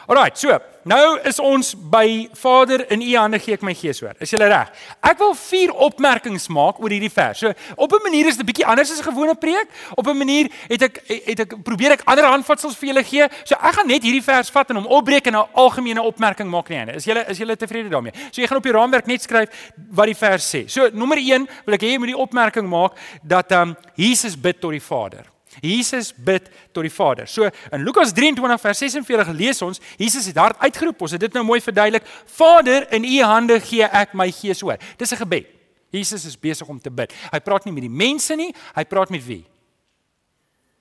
Alraai, 0.07 0.31
so. 0.35 0.59
Nou 0.83 1.15
is 1.29 1.39
ons 1.39 1.69
by 1.77 2.27
Vader 2.35 2.83
in 2.91 3.05
U 3.07 3.11
hande 3.15 3.39
gee 3.39 3.55
ek 3.55 3.63
my 3.63 3.75
gees 3.79 4.01
oor. 4.03 4.17
Is 4.19 4.33
julle 4.35 4.49
reg? 4.51 4.73
Ek 5.07 5.21
wil 5.21 5.37
vier 5.39 5.71
opmerkings 5.87 6.49
maak 6.51 6.81
oor 6.83 6.91
hierdie 6.91 7.13
vers. 7.13 7.39
So, 7.39 7.53
op 7.77 7.93
'n 7.93 8.03
manier 8.03 8.27
is 8.27 8.37
dit 8.37 8.43
'n 8.43 8.51
bietjie 8.51 8.67
anders 8.67 8.91
as 8.91 8.99
'n 8.99 9.13
gewone 9.13 9.35
preek. 9.37 9.69
Op 9.95 10.07
'n 10.07 10.17
manier 10.17 10.51
het 10.69 10.83
ek 10.83 11.03
het 11.07 11.41
ek 11.41 11.63
probeer 11.63 11.93
ek 11.93 12.03
ander 12.05 12.25
handvatsels 12.25 12.77
vir 12.77 12.89
julle 12.89 13.05
gee. 13.05 13.29
So, 13.45 13.55
ek 13.55 13.75
gaan 13.75 13.87
net 13.87 14.03
hierdie 14.03 14.23
vers 14.23 14.51
vat 14.51 14.71
en 14.71 14.77
hom 14.77 14.87
opbreek 14.87 15.27
en 15.27 15.37
'n 15.37 15.47
algemene 15.55 16.03
opmerking 16.03 16.51
maak 16.51 16.69
nie 16.69 16.79
einde. 16.79 16.95
Is 16.95 17.05
julle 17.05 17.25
is 17.29 17.39
julle 17.39 17.57
tevrede 17.57 17.89
daarmee? 17.89 18.13
So, 18.33 18.41
jy 18.41 18.49
gaan 18.49 18.59
op 18.59 18.65
die 18.65 18.73
raamwerk 18.73 19.07
net 19.07 19.23
skryf 19.23 19.49
wat 19.93 20.07
die 20.07 20.17
vers 20.17 20.55
sê. 20.55 20.69
So, 20.69 20.91
nommer 20.93 21.19
1 21.19 21.49
wil 21.65 21.75
ek 21.75 21.83
hê 21.83 21.93
jy 21.93 21.99
moet 21.99 22.09
die 22.09 22.19
opmerking 22.19 22.69
maak 22.69 22.93
dat 23.23 23.53
ehm 23.53 23.69
um, 23.69 23.77
Jesus 23.95 24.37
bid 24.37 24.61
tot 24.61 24.71
die 24.71 24.83
Vader. 24.83 25.32
Jesus 25.61 26.13
bid 26.17 26.49
tot 26.73 26.83
die 26.87 26.93
Vader. 26.93 27.27
So 27.29 27.45
in 27.45 27.85
Lukas 27.85 28.13
23 28.13 28.61
vers 28.61 28.79
46 28.79 29.33
lees 29.37 29.63
ons, 29.63 29.81
Jesus 29.99 30.27
het 30.27 30.37
hard 30.37 30.59
uitgeroep. 30.59 31.03
Ons 31.03 31.17
het 31.17 31.21
dit 31.21 31.35
nou 31.37 31.45
mooi 31.45 31.61
verduidelik. 31.61 32.07
Vader, 32.39 32.87
in 32.93 33.05
U 33.05 33.19
hande 33.23 33.61
gee 33.61 33.85
ek 33.85 34.15
my 34.15 34.31
gees 34.33 34.63
oor. 34.63 34.79
Dis 34.97 35.13
'n 35.13 35.17
gebed. 35.17 35.47
Jesus 35.93 36.25
is 36.25 36.39
besig 36.39 36.69
om 36.69 36.81
te 36.81 36.91
bid. 36.91 37.13
Hy 37.31 37.41
praat 37.41 37.65
nie 37.65 37.73
met 37.73 37.85
die 37.85 37.93
mense 37.93 38.37
nie, 38.37 38.55
hy 38.75 38.85
praat 38.85 39.11
met 39.11 39.25
wie? 39.27 39.45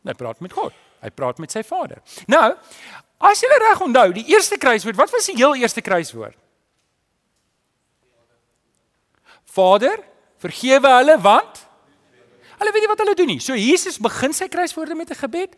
Hy 0.07 0.13
praat 0.13 0.39
met 0.39 0.53
God. 0.53 0.73
Hy 1.01 1.09
praat 1.09 1.37
met 1.37 1.51
sy 1.51 1.63
Vader. 1.63 1.99
Nou, 2.27 2.55
as 3.19 3.41
jy 3.41 3.49
reg 3.49 3.81
onthou, 3.81 4.11
die 4.13 4.27
eerste 4.31 4.57
kruiswoord, 4.57 4.95
wat 4.95 5.11
was 5.11 5.25
die 5.25 5.35
heel 5.35 5.55
eerste 5.55 5.81
kruiswoord? 5.81 6.37
Vader, 9.51 9.99
vergewe 10.41 10.93
hulle 10.95 11.17
want 11.21 11.65
Hulle 12.61 12.73
weet 12.75 12.85
nie 12.85 12.91
wat 12.91 13.01
hulle 13.01 13.17
doen 13.17 13.31
nie. 13.33 13.41
So 13.41 13.57
Jesus 13.57 13.97
begin 13.97 14.35
sy 14.37 14.45
kruiswoorde 14.53 14.95
met 14.95 15.09
'n 15.09 15.17
gebed 15.17 15.55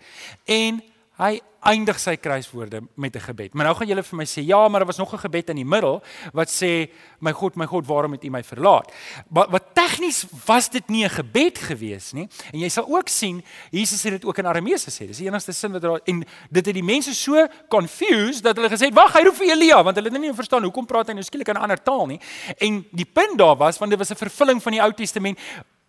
en 0.48 0.82
hy 1.20 1.42
eindig 1.64 2.00
sy 2.02 2.16
kruiswoorde 2.20 2.82
met 2.96 3.16
'n 3.16 3.20
gebed. 3.20 3.54
Maar 3.54 3.66
nou 3.66 3.76
gaan 3.76 3.88
julle 3.88 4.04
vir 4.04 4.18
my 4.18 4.26
sê, 4.26 4.42
ja, 4.44 4.68
maar 4.68 4.80
daar 4.80 4.88
was 4.88 4.98
nog 4.98 5.14
'n 5.14 5.20
gebed 5.20 5.50
in 5.50 5.56
die 5.56 5.66
middel 5.66 6.02
wat 6.34 6.50
sê, 6.50 6.90
my 7.20 7.32
God, 7.32 7.56
my 7.56 7.66
God, 7.66 7.86
waarom 7.86 8.12
het 8.12 8.24
U 8.24 8.30
my 8.30 8.44
verlaat? 8.44 8.92
Maar 9.30 9.50
wat 9.50 9.64
tegnies 9.74 10.26
was 10.46 10.70
dit 10.70 10.88
nie 10.90 11.04
'n 11.06 11.10
gebed 11.10 11.58
gewees 11.58 12.12
nie. 12.12 12.28
En 12.52 12.60
jy 12.60 12.70
sal 12.70 12.86
ook 12.88 13.08
sien, 13.08 13.44
Jesus 13.72 14.04
het 14.04 14.12
dit 14.12 14.26
ook 14.26 14.38
in 14.38 14.46
Aramees 14.46 14.86
gesê. 14.86 15.08
Dis 15.08 15.18
die 15.18 15.28
enigste 15.28 15.52
sin 15.52 15.72
wat 15.72 15.82
daar 15.82 16.00
en 16.04 16.26
dit 16.50 16.66
het 16.66 16.76
die 16.76 16.84
mense 16.84 17.14
so 17.14 17.48
confused 17.70 18.44
dat 18.44 18.56
hulle 18.56 18.70
gesê 18.70 18.86
het, 18.86 18.94
"Wag, 18.94 19.14
hy 19.14 19.24
roep 19.24 19.36
vir 19.36 19.52
Elia," 19.52 19.84
want 19.84 19.96
hulle 19.96 20.10
het 20.10 20.20
nie 20.20 20.34
verstaan 20.34 20.64
hoekom 20.64 20.86
praat 20.86 21.08
hy 21.08 21.14
nou 21.14 21.24
skielik 21.24 21.48
in 21.48 21.56
'n 21.56 21.62
ander 21.62 21.84
taal 21.84 22.06
nie. 22.06 22.20
En 22.58 22.86
die 22.92 23.06
punt 23.14 23.38
daar 23.38 23.56
was 23.56 23.78
want 23.78 23.92
dit 23.92 24.00
was 24.00 24.10
'n 24.10 24.16
vervulling 24.16 24.62
van 24.62 24.72
die 24.72 24.82
Ou 24.82 24.94
Testament 24.94 25.40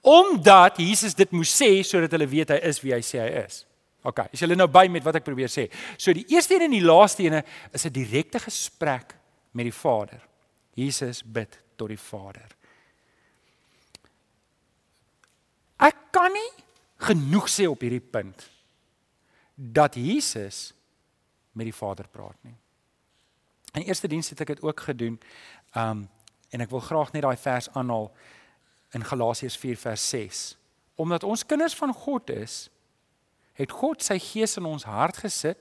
omdat 0.05 0.77
Jesus 0.79 1.17
dit 1.17 1.31
moes 1.33 1.51
sê 1.51 1.71
sodat 1.83 2.13
hulle 2.13 2.29
weet 2.29 2.53
hy 2.53 2.59
is 2.69 2.81
wie 2.85 2.93
hy 2.93 3.01
sê 3.05 3.23
hy 3.23 3.31
is. 3.45 3.63
OK, 4.05 4.27
is 4.37 4.43
julle 4.45 4.57
nou 4.59 4.69
by 4.69 4.85
met 4.93 5.05
wat 5.07 5.17
ek 5.17 5.25
probeer 5.25 5.49
sê? 5.49 5.71
So 5.97 6.13
die 6.13 6.27
eerste 6.35 6.59
een 6.59 6.67
en 6.67 6.77
die 6.77 6.85
laaste 6.85 7.25
een 7.25 7.41
is 7.73 7.87
'n 7.87 7.93
direkte 7.93 8.39
gesprek 8.39 9.17
met 9.53 9.65
die 9.65 9.73
Vader. 9.73 10.21
Jesus 10.75 11.23
bid 11.23 11.59
tot 11.77 11.89
die 11.89 11.99
Vader. 11.99 12.49
Ek 15.79 15.97
kan 16.11 16.33
nie 16.33 16.53
genoeg 16.97 17.49
sê 17.49 17.67
op 17.67 17.81
hierdie 17.81 18.01
punt 18.05 18.51
dat 19.55 19.95
Jesus 19.95 20.73
met 21.53 21.65
die 21.65 21.75
Vader 21.75 22.09
praat 22.09 22.37
nie. 22.43 22.57
In 23.75 23.83
eerste 23.83 24.09
diens 24.09 24.29
het 24.29 24.41
ek 24.41 24.47
dit 24.47 24.63
ook 24.63 24.81
gedoen. 24.81 25.21
Um 25.75 26.09
en 26.55 26.61
ek 26.63 26.71
wil 26.71 26.81
graag 26.81 27.11
net 27.13 27.25
daai 27.25 27.37
vers 27.37 27.67
aanhaal 27.75 28.13
in 28.95 29.05
Galasiërs 29.05 29.57
4 29.59 29.77
vers 29.77 30.09
6. 30.09 30.45
Omdat 30.95 31.25
ons 31.27 31.47
kinders 31.47 31.75
van 31.75 31.93
God 31.95 32.31
is, 32.31 32.69
het 33.59 33.71
God 33.71 34.03
sy 34.03 34.19
gees 34.23 34.57
in 34.59 34.67
ons 34.67 34.87
hart 34.87 35.19
gesit 35.23 35.59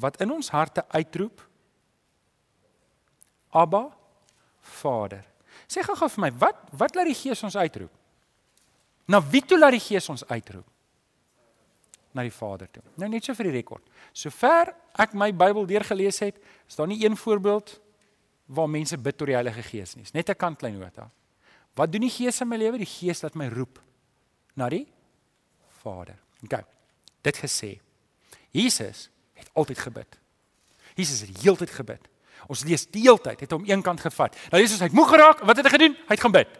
wat 0.00 0.20
in 0.24 0.32
ons 0.32 0.48
harte 0.52 0.84
uitroep 0.88 1.42
Abba 3.52 3.90
Vader. 4.60 5.24
Sê 5.68 5.84
gou-gou 5.84 6.08
vir 6.14 6.24
my, 6.24 6.30
wat 6.40 6.60
wat 6.80 6.96
laat 6.96 7.10
die 7.10 7.16
Gees 7.16 7.42
ons 7.44 7.56
uitroep? 7.56 7.92
Na 9.12 9.20
wie 9.32 9.42
toe 9.44 9.58
laat 9.58 9.76
die 9.76 9.82
Gees 9.82 10.08
ons 10.12 10.24
uitroep? 10.30 10.66
Na 12.16 12.24
die 12.24 12.32
Vader 12.32 12.68
toe. 12.72 12.82
Nou 13.00 13.08
net 13.12 13.24
so 13.24 13.36
vir 13.36 13.50
die 13.50 13.56
rekord. 13.58 13.84
Sover 14.16 14.72
ek 15.00 15.16
my 15.16 15.30
Bybel 15.36 15.68
deurgelees 15.68 16.20
het, 16.24 16.40
is 16.68 16.76
daar 16.76 16.88
nie 16.88 17.02
een 17.04 17.16
voorbeeld 17.16 17.78
waar 18.52 18.68
mense 18.68 18.98
bid 19.00 19.16
tot 19.16 19.30
die 19.30 19.36
Heilige 19.36 19.64
Gees 19.64 19.96
nie. 19.96 20.04
Net 20.12 20.30
'n 20.30 20.36
kant 20.36 20.58
klein 20.58 20.78
nota. 20.78 21.10
Wat 21.78 21.92
doen 21.92 22.04
die 22.04 22.12
Gees 22.12 22.40
in 22.40 22.50
my 22.50 22.58
lewe? 22.60 22.80
Die 22.82 22.88
Gees 22.88 23.22
laat 23.24 23.36
my 23.38 23.48
roep 23.52 23.80
na 24.58 24.68
die 24.68 24.84
Vader. 25.82 26.18
OK. 26.44 26.58
Dit 27.24 27.38
gesê. 27.40 27.76
Jesus 28.52 29.08
het 29.38 29.48
altyd 29.52 29.78
gebid. 29.78 30.18
Jesus 30.94 31.24
het 31.24 31.42
heeltyd 31.42 31.70
gebid. 31.70 32.08
Ons 32.50 32.64
lees 32.66 32.84
die 32.90 33.04
hele 33.06 33.20
tyd, 33.22 33.40
het 33.44 33.54
hom 33.54 33.64
eenkant 33.68 34.02
gevat. 34.02 34.36
Lees 34.52 34.74
ons 34.74 34.82
hy 34.82 34.90
het 34.90 34.96
moeg 34.96 35.12
geraak, 35.14 35.44
wat 35.46 35.60
het 35.60 35.68
hy 35.68 35.72
gedoen? 35.76 35.94
Hy 36.08 36.16
het 36.16 36.24
gaan 36.24 36.34
bid. 36.34 36.58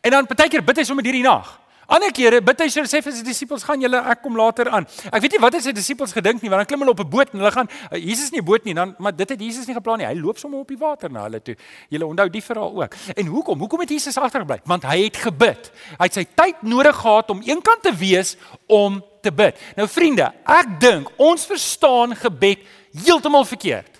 En 0.00 0.14
dan 0.16 0.26
partykeer 0.26 0.64
bid 0.64 0.80
hy 0.80 0.86
sommer 0.88 1.06
hierdie 1.06 1.24
nag. 1.26 1.52
Ander 1.86 2.10
kere 2.10 2.40
bid 2.42 2.62
hy 2.64 2.66
sê 2.66 3.00
vir 3.04 3.14
sy 3.14 3.22
disippels 3.22 3.62
gaan 3.62 3.82
julle 3.82 4.00
ek 4.10 4.22
kom 4.24 4.34
later 4.38 4.66
aan. 4.74 4.86
Ek 5.06 5.22
weet 5.22 5.36
nie 5.36 5.40
wat 5.42 5.54
het 5.54 5.62
sy 5.68 5.74
disippels 5.76 6.14
gedink 6.16 6.42
nie, 6.42 6.50
want 6.50 6.64
dan 6.64 6.68
klim 6.70 6.82
hulle 6.82 6.94
op 6.96 7.02
'n 7.04 7.10
boot 7.10 7.30
en 7.32 7.38
hulle 7.38 7.52
gaan 7.54 7.68
uh, 7.70 7.98
Jesus 7.98 8.32
nie 8.34 8.42
boot 8.42 8.64
nie, 8.64 8.74
dan 8.74 8.94
maar 8.98 9.14
dit 9.14 9.28
het 9.28 9.40
Jesus 9.40 9.66
nie 9.66 9.74
geplan 9.74 9.98
nie. 9.98 10.06
Hy 10.06 10.18
loop 10.18 10.38
sommer 10.38 10.58
op 10.58 10.68
die 10.68 10.78
water 10.78 11.10
na 11.10 11.22
hulle 11.22 11.40
toe. 11.42 11.54
Julle 11.88 12.06
onthou 12.06 12.28
die 12.28 12.42
verhaal 12.42 12.82
ook. 12.82 12.94
En 13.14 13.26
hoekom? 13.26 13.58
Hoekom 13.58 13.80
het 13.80 13.90
Jesus 13.90 14.18
agtergebly? 14.18 14.60
Want 14.64 14.82
hy 14.82 15.04
het 15.04 15.16
gebid. 15.16 15.70
Hy 15.98 16.04
het 16.04 16.14
sy 16.14 16.26
tyd 16.34 16.62
nodig 16.62 16.96
gehad 16.96 17.30
om 17.30 17.42
eenkant 17.42 17.82
te 17.82 17.94
wees 17.94 18.36
om 18.66 19.02
te 19.22 19.30
bid. 19.30 19.58
Nou 19.76 19.86
vriende, 19.88 20.32
ek 20.44 20.80
dink 20.80 21.10
ons 21.16 21.46
verstaan 21.46 22.16
gebed 22.16 22.66
heeltemal 23.04 23.44
verkeerd. 23.44 23.95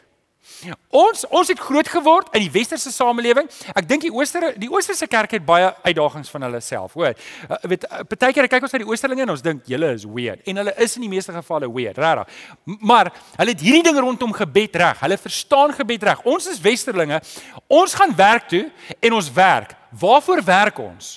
Ons 0.96 1.24
ons 1.28 1.48
het 1.50 1.60
groot 1.60 1.88
geword 1.88 2.32
in 2.36 2.44
die 2.46 2.50
westerse 2.52 2.90
samelewing. 2.92 3.48
Ek 3.74 3.88
dink 3.88 4.06
die 4.06 4.12
ooster 4.14 4.48
die 4.58 4.70
oosterse 4.72 5.06
kerk 5.10 5.36
het 5.36 5.44
baie 5.46 5.68
uitdagings 5.84 6.30
van 6.32 6.46
hulle 6.46 6.60
self, 6.64 6.96
hoor. 6.96 7.14
Uh, 7.48 7.58
weet 7.72 7.86
uh, 7.88 8.02
partykeer 8.08 8.48
kyk 8.50 8.66
ons 8.66 8.74
na 8.74 8.80
die 8.82 8.88
oosterlinge 8.88 9.26
en 9.26 9.34
ons 9.34 9.44
dink 9.44 9.68
julle 9.70 9.92
is 9.96 10.06
weird 10.08 10.48
en 10.48 10.62
hulle 10.62 10.74
is 10.86 10.96
in 10.98 11.06
die 11.06 11.12
meeste 11.12 11.34
gevalle 11.36 11.70
weird, 11.72 12.00
regtig. 12.02 12.42
Maar 12.80 13.12
hulle 13.36 13.54
het 13.54 13.66
hierdie 13.66 13.84
ding 13.86 14.00
rondom 14.00 14.34
gebed 14.36 14.80
reg. 14.82 15.00
Hulle 15.04 15.20
verstaan 15.20 15.76
gebed 15.76 16.08
reg. 16.08 16.24
Ons 16.26 16.50
is 16.52 16.60
westerlinge. 16.64 17.20
Ons 17.66 17.94
gaan 17.98 18.16
werk 18.16 18.50
toe 18.52 18.66
en 19.00 19.20
ons 19.20 19.30
werk. 19.36 19.76
Waarvoor 19.96 20.44
werk 20.44 20.82
ons? 20.82 21.16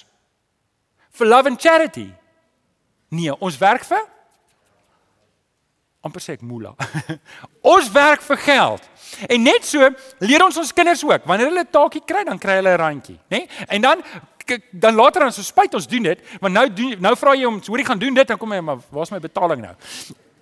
For 1.11 1.27
love 1.27 1.49
and 1.49 1.59
charity. 1.59 2.09
Nee, 3.09 3.33
ons 3.41 3.57
werk 3.57 3.83
vir 3.87 4.05
amper 6.09 6.23
sê 6.25 6.35
ek 6.35 6.45
moola. 6.45 6.73
ons 7.73 7.91
werk 7.93 8.25
vir 8.25 8.41
geld. 8.47 8.89
En 9.29 9.45
net 9.45 9.65
so 9.65 9.87
leer 10.25 10.43
ons 10.45 10.57
ons 10.61 10.73
kinders 10.75 11.05
ook. 11.05 11.29
Wanneer 11.29 11.51
hulle 11.51 11.65
'n 11.65 11.71
taakie 11.71 12.03
kry, 12.05 12.25
dan 12.25 12.41
kry 12.41 12.59
hulle 12.59 12.73
'n 12.75 12.81
randjie, 12.81 13.19
né? 13.29 13.45
Nee? 13.45 13.65
En 13.69 13.81
dan 13.81 14.03
dan 14.71 14.95
later 14.95 15.21
dan 15.21 15.31
so 15.31 15.43
spyt 15.45 15.73
ons 15.77 15.87
doen 15.87 16.03
dit, 16.03 16.21
want 16.41 16.53
nou 16.53 16.65
doen 16.73 16.95
nou 16.99 17.15
vra 17.15 17.35
jy 17.35 17.45
hom, 17.45 17.61
hoorie 17.67 17.85
gaan 17.85 17.99
doen 17.99 18.13
dit, 18.13 18.27
dan 18.27 18.37
kom 18.37 18.51
hy 18.51 18.59
maar 18.59 18.79
waar's 18.89 19.11
my 19.11 19.19
betaling 19.19 19.61
nou? 19.61 19.75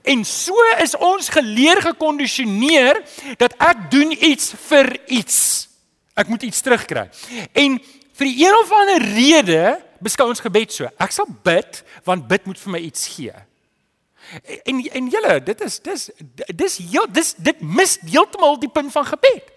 En 0.08 0.24
so 0.24 0.56
is 0.80 0.96
ons 0.96 1.30
geleer 1.30 1.82
gekondisioneer 1.84 3.02
dat 3.38 3.56
ek 3.60 3.90
doen 3.92 4.14
iets 4.16 4.54
vir 4.70 4.94
iets. 5.12 5.68
Ek 6.16 6.32
moet 6.32 6.48
iets 6.48 6.64
terugkry. 6.64 7.10
En 7.52 7.76
vir 8.18 8.30
die 8.30 8.46
een 8.46 8.56
of 8.56 8.72
ander 8.72 9.04
rede 9.04 9.62
beskou 10.00 10.30
ons 10.32 10.42
gebed 10.42 10.72
so. 10.74 10.88
Ek 10.98 11.12
sal 11.12 11.28
bid 11.44 11.84
want 12.08 12.28
bid 12.30 12.48
moet 12.48 12.60
vir 12.62 12.76
my 12.78 12.82
iets 12.88 13.08
gee. 13.18 13.36
En 14.64 14.82
en 14.92 15.08
julle, 15.08 15.44
dit 15.44 15.62
is 15.62 15.80
dis 15.82 16.10
dis 16.56 16.78
heel 16.92 17.06
dis 17.12 17.34
dit 17.38 17.62
mis 17.62 17.98
heeltemal 18.02 18.60
die 18.60 18.70
punt 18.70 18.92
van 18.92 19.06
gebed. 19.06 19.56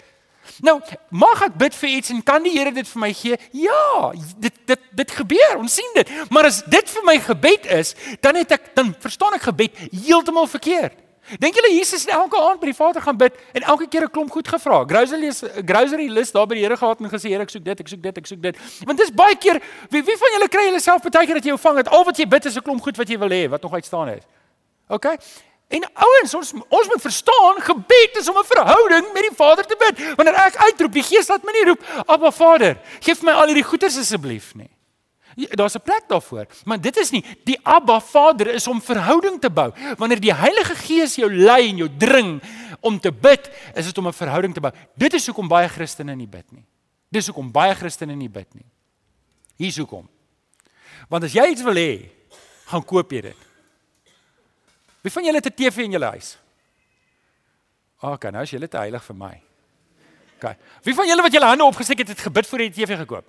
Nou, 0.65 0.81
mag 1.09 1.43
ek 1.47 1.59
bid 1.61 1.77
vir 1.77 1.89
iets 1.89 2.13
en 2.15 2.23
kan 2.27 2.43
die 2.45 2.53
Here 2.57 2.73
dit 2.75 2.89
vir 2.89 3.01
my 3.01 3.11
gee? 3.17 3.37
Ja, 3.57 4.11
dit 4.41 4.57
dit 4.67 4.89
dit 5.03 5.13
gebeur. 5.21 5.59
Ons 5.59 5.75
sien 5.79 5.95
dit. 5.95 6.11
Maar 6.31 6.51
as 6.51 6.63
dit 6.65 6.91
vir 6.97 7.07
my 7.07 7.19
gebed 7.25 7.69
is, 7.81 7.95
dan 8.25 8.41
het 8.41 8.59
ek 8.59 8.75
dan 8.75 8.95
verstaan 9.01 9.37
ek 9.39 9.49
gebed 9.51 9.79
heeltemal 9.93 10.51
verkeerd. 10.51 10.99
Dink 11.39 11.55
julle 11.55 11.71
Jesus 11.77 12.03
het 12.07 12.15
elke 12.17 12.39
aand 12.43 12.59
by 12.59 12.71
die 12.73 12.75
Vader 12.75 13.03
gaan 13.05 13.19
bid 13.21 13.37
en 13.55 13.63
elke 13.63 13.87
keer 13.87 14.03
'n 14.05 14.11
klomp 14.11 14.31
goed 14.31 14.49
gevra. 14.49 14.83
Grocery 14.85 15.29
is 15.29 15.45
grocery 15.65 16.09
list 16.09 16.33
daar 16.33 16.47
by 16.47 16.55
die 16.55 16.65
Here 16.65 16.77
gehad 16.77 17.01
en 17.01 17.11
gesê 17.11 17.29
Here 17.31 17.43
ek 17.43 17.51
soek 17.51 17.65
dit, 17.65 17.81
ek 17.81 17.89
soek 17.89 18.03
dit, 18.03 18.19
ek 18.19 18.27
soek 18.27 18.43
dit. 18.43 18.57
Want 18.85 18.99
dis 18.99 19.13
baie 19.13 19.37
keer 19.37 19.63
wie, 19.91 20.03
wie 20.03 20.17
van 20.17 20.31
julle 20.33 20.49
kry 20.49 20.65
julle 20.65 20.81
self 20.81 21.03
baie 21.03 21.27
keer 21.27 21.35
dat 21.35 21.45
jy 21.45 21.53
ontvang 21.53 21.77
het 21.77 21.89
al 21.89 22.05
wat 22.05 22.17
jy 22.17 22.27
bid 22.27 22.45
is 22.47 22.57
'n 22.57 22.63
klomp 22.63 22.83
goed 22.83 22.97
wat 22.97 23.09
jy 23.09 23.19
wil 23.19 23.31
hê 23.31 23.49
wat 23.49 23.63
nog 23.63 23.73
uitstaan 23.73 24.09
is. 24.09 24.25
OK? 24.91 25.07
En 25.71 25.87
ouens, 25.95 26.35
ons 26.35 26.53
ons 26.69 26.89
moet 26.91 27.03
verstaan, 27.03 27.61
gebed 27.63 28.17
is 28.19 28.29
om 28.29 28.39
'n 28.39 28.45
verhouding 28.45 29.13
met 29.13 29.23
die 29.29 29.37
Vader 29.37 29.67
te 29.67 29.77
bid. 29.79 30.17
Wanneer 30.17 30.35
ek 30.35 30.57
uitroep, 30.57 30.93
die 30.93 31.03
Gees 31.03 31.29
laat 31.29 31.45
my 31.45 31.53
nie 31.53 31.65
roep, 31.65 31.83
"Abba 32.07 32.31
Vader, 32.31 32.79
gee 33.01 33.15
vir 33.15 33.25
my 33.25 33.33
al 33.33 33.47
hierdie 33.47 33.69
goeders 33.71 33.99
asseblief 33.99 34.55
nie." 34.55 34.71
Daar's 35.37 35.75
'n 35.75 35.83
plek 35.83 36.09
daarvoor, 36.09 36.47
maar 36.65 36.81
dit 36.81 36.97
is 36.97 37.11
nie 37.11 37.25
die 37.45 37.59
Abba 37.63 38.01
Vader 38.01 38.47
is 38.47 38.67
om 38.67 38.83
verhouding 38.83 39.41
te 39.41 39.51
bou. 39.51 39.73
Wanneer 39.97 40.21
die 40.21 40.35
Heilige 40.35 40.75
Gees 40.75 41.15
jou 41.15 41.35
lei 41.35 41.69
en 41.69 41.77
jou 41.77 41.89
dring 41.99 42.43
om 42.81 43.01
te 43.01 43.13
bid, 43.13 43.51
is 43.75 43.87
dit 43.87 43.99
om 43.99 44.07
'n 44.07 44.13
verhouding 44.13 44.55
te 44.55 44.61
bou. 44.61 44.73
Dit 44.97 45.15
is 45.15 45.27
hoekom 45.27 45.49
baie 45.49 45.69
Christene 45.69 46.17
nie 46.17 46.29
bid 46.29 46.53
nie. 46.53 46.65
Dis 47.09 47.27
hoekom 47.27 47.53
baie 47.53 47.75
Christene 47.75 48.17
nie 48.17 48.29
bid 48.29 48.55
nie. 48.55 48.67
Hier's 49.57 49.77
hoekom. 49.77 50.09
Want 51.09 51.25
as 51.25 51.33
jy 51.33 51.47
iets 51.51 51.63
wil 51.63 51.75
hê, 51.75 52.11
gaan 52.67 52.85
koop 52.85 53.11
jy 53.13 53.21
dit. 53.21 53.50
Wie 55.01 55.13
van 55.13 55.25
julle 55.25 55.37
het 55.37 55.47
'n 55.47 55.55
TV 55.55 55.77
in 55.85 55.91
julle 55.91 56.11
huis? 56.17 56.39
OK, 58.01 58.31
nou 58.31 58.43
is 58.43 58.51
julle 58.51 58.69
te 58.69 58.77
heilig 58.77 59.05
vir 59.05 59.17
my. 59.17 59.43
OK. 60.37 60.57
Wie 60.83 60.95
van 60.95 61.07
julle 61.07 61.23
wat 61.23 61.33
julle 61.33 61.47
hande 61.47 61.65
opgesteek 61.65 61.99
het, 61.99 62.09
het 62.09 62.23
gebid 62.25 62.47
voor 62.47 62.61
jy 62.61 62.71
die 62.71 62.85
TV 62.85 62.97
gekoop? 62.97 63.27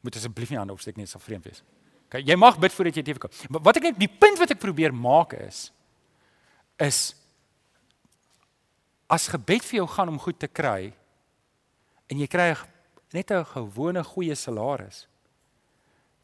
Moet 0.00 0.16
asseblief 0.16 0.50
nie 0.50 0.58
hande 0.58 0.72
opsteek 0.72 0.96
nie, 0.96 1.04
dit 1.04 1.12
sal 1.12 1.20
vreemd 1.20 1.44
wees. 1.44 1.62
OK, 2.06 2.20
jy 2.20 2.36
mag 2.36 2.58
bid 2.58 2.72
voor 2.72 2.90
jy 2.90 2.92
die 2.98 3.06
TV 3.06 3.18
koop. 3.18 3.32
Maar 3.48 3.60
wat 3.60 3.76
ek 3.76 3.82
net 3.82 3.98
die 3.98 4.10
punt 4.10 4.38
wat 4.38 4.50
ek 4.50 4.60
probeer 4.60 4.92
maak 4.94 5.32
is 5.32 5.70
is 6.76 7.14
as 9.12 9.28
gebed 9.28 9.64
vir 9.64 9.76
jou 9.76 9.86
gaan 9.86 10.08
om 10.08 10.18
goed 10.18 10.38
te 10.40 10.48
kry 10.48 10.92
en 12.10 12.18
jy 12.18 12.26
kry 12.26 12.52
net 13.12 13.30
'n 13.30 13.44
gewone 13.44 14.02
goeie 14.04 14.34
salaris, 14.34 15.06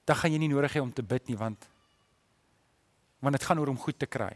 dan 0.04 0.16
gaan 0.16 0.32
jy 0.32 0.38
nie 0.38 0.48
nodig 0.48 0.72
hê 0.72 0.80
om 0.80 0.92
te 0.92 1.02
bid 1.02 1.28
nie 1.28 1.36
want 1.36 1.68
want 3.20 3.36
dit 3.36 3.44
gaan 3.44 3.58
oor 3.58 3.68
om 3.68 3.78
goed 3.78 3.98
te 3.98 4.06
kry. 4.06 4.32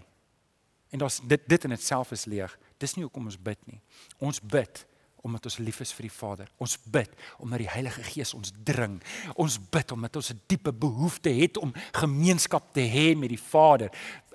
En 0.91 0.99
daar's 0.99 1.21
dit 1.25 1.41
dit 1.47 1.65
in 1.65 1.73
itself 1.73 2.11
is 2.13 2.25
leeg. 2.25 2.59
Dis 2.79 2.95
nie 2.95 3.05
hoekom 3.05 3.31
ons 3.31 3.39
bid 3.39 3.59
nie. 3.67 3.81
Ons 4.19 4.41
bid 4.41 4.87
omdat 5.23 5.47
ons 5.47 5.59
lief 5.63 5.79
is 5.81 5.93
vir 5.95 6.09
die 6.09 6.15
Vader. 6.15 6.49
Ons 6.59 6.75
bid 6.91 7.11
omdat 7.39 7.63
die 7.63 7.71
Heilige 7.71 8.03
Gees 8.03 8.35
ons 8.35 8.51
dring. 8.67 8.99
Ons 9.39 9.57
bid 9.71 9.93
omdat 9.95 10.17
ons 10.17 10.33
'n 10.33 10.41
diepe 10.47 10.73
behoefte 10.73 11.31
het 11.31 11.57
om 11.57 11.73
gemeenskap 11.93 12.73
te 12.73 12.81
hê 12.81 13.17
met 13.17 13.29
die 13.29 13.41
Vader. 13.41 13.91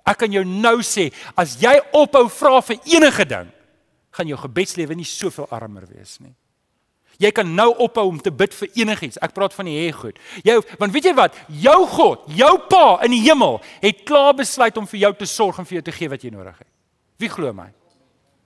Ek 0.06 0.18
kan 0.18 0.32
jou 0.32 0.46
nou 0.46 0.80
sê, 0.82 1.14
as 1.36 1.60
jy 1.60 1.82
ophou 1.92 2.30
vra 2.30 2.62
vir 2.62 2.80
enige 2.86 3.26
ding, 3.26 3.52
gaan 4.12 4.28
jou 4.28 4.38
gebedslewe 4.38 4.96
nie 4.96 5.06
soveel 5.06 5.50
armer 5.50 5.86
wees 5.86 6.20
nie. 6.20 6.36
Jy 7.18 7.32
kan 7.34 7.50
nou 7.56 7.72
ophou 7.82 8.06
om 8.12 8.20
te 8.22 8.32
bid 8.32 8.54
vir 8.54 8.70
enigiets. 8.84 9.18
Ek 9.26 9.34
praat 9.34 9.56
van 9.58 9.66
die 9.66 9.78
hê 9.80 9.90
goed. 9.96 10.20
Jou 10.46 10.60
want 10.78 10.94
weet 10.94 11.10
jy 11.10 11.16
wat? 11.18 11.38
Jou 11.50 11.80
God, 11.90 12.28
jou 12.30 12.54
Pa 12.70 13.00
in 13.06 13.16
die 13.16 13.24
hemel 13.26 13.60
het 13.82 14.06
klaar 14.06 14.36
besluit 14.38 14.78
om 14.78 14.88
vir 14.88 15.00
jou 15.08 15.14
te 15.18 15.30
sorg 15.30 15.60
en 15.60 15.66
vir 15.66 15.80
jou 15.80 15.88
te 15.90 15.96
gee 15.98 16.10
wat 16.10 16.24
jy 16.24 16.32
nodig 16.34 16.58
het. 16.58 16.70
Wie 17.18 17.30
glo 17.30 17.54
my? 17.54 17.72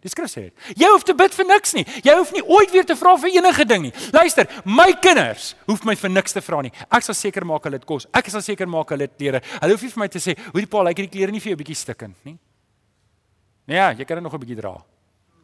Die 0.02 0.10
skrif 0.10 0.32
sê 0.32 0.48
dit. 0.48 0.70
Jy 0.82 0.88
hoef 0.90 1.04
te 1.06 1.14
bid 1.14 1.36
vir 1.38 1.46
niks 1.46 1.76
nie. 1.78 1.84
Jy 2.02 2.14
hoef 2.18 2.32
nie 2.34 2.42
ooit 2.42 2.72
weer 2.74 2.86
te 2.90 2.96
vra 2.98 3.14
vir 3.22 3.36
enige 3.36 3.66
ding 3.70 3.84
nie. 3.86 3.92
Luister, 4.16 4.48
my 4.66 4.88
kinders 5.04 5.52
hoef 5.68 5.84
my 5.86 5.94
vir 6.00 6.14
niks 6.14 6.34
te 6.34 6.42
vra 6.42 6.64
nie. 6.66 6.72
Ek 6.90 7.06
sal 7.06 7.18
seker 7.18 7.46
maak 7.46 7.68
hulle 7.68 7.78
het 7.78 7.86
kos. 7.86 8.08
Ek 8.18 8.32
sal 8.34 8.42
seker 8.42 8.70
maak 8.70 8.90
hulle 8.96 9.06
het 9.06 9.14
klere. 9.20 9.44
Hulle 9.60 9.76
hoef 9.76 9.86
nie 9.86 9.92
vir 9.94 10.02
my 10.02 10.08
te 10.10 10.20
sê, 10.20 10.36
"Hoe 10.38 10.62
die 10.62 10.66
pa, 10.66 10.82
lyk 10.82 10.98
hierdie 10.98 11.12
klere 11.12 11.32
nie 11.32 11.40
vir 11.40 11.52
jou 11.54 11.58
bietjie 11.64 11.76
stikkend 11.76 12.16
nie?" 12.26 12.38
Nee, 13.68 13.78
ja, 13.78 13.92
jy 13.94 14.06
kan 14.06 14.18
dit 14.18 14.24
nog 14.24 14.34
'n 14.34 14.40
bietjie 14.40 14.58
dra. 14.58 14.84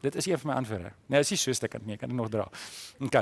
Dit 0.07 0.15
is 0.23 0.27
een 0.29 0.39
van 0.39 0.51
my 0.51 0.57
antwoorde. 0.61 0.91
Nee, 1.11 1.19
is 1.19 1.33
nie 1.33 1.39
so 1.41 1.53
stukkend 1.55 1.85
nie, 1.85 1.97
ek 1.97 2.03
kan 2.05 2.11
dit 2.11 2.17
nog 2.17 2.31
dra. 2.33 2.47
OK. 3.03 3.13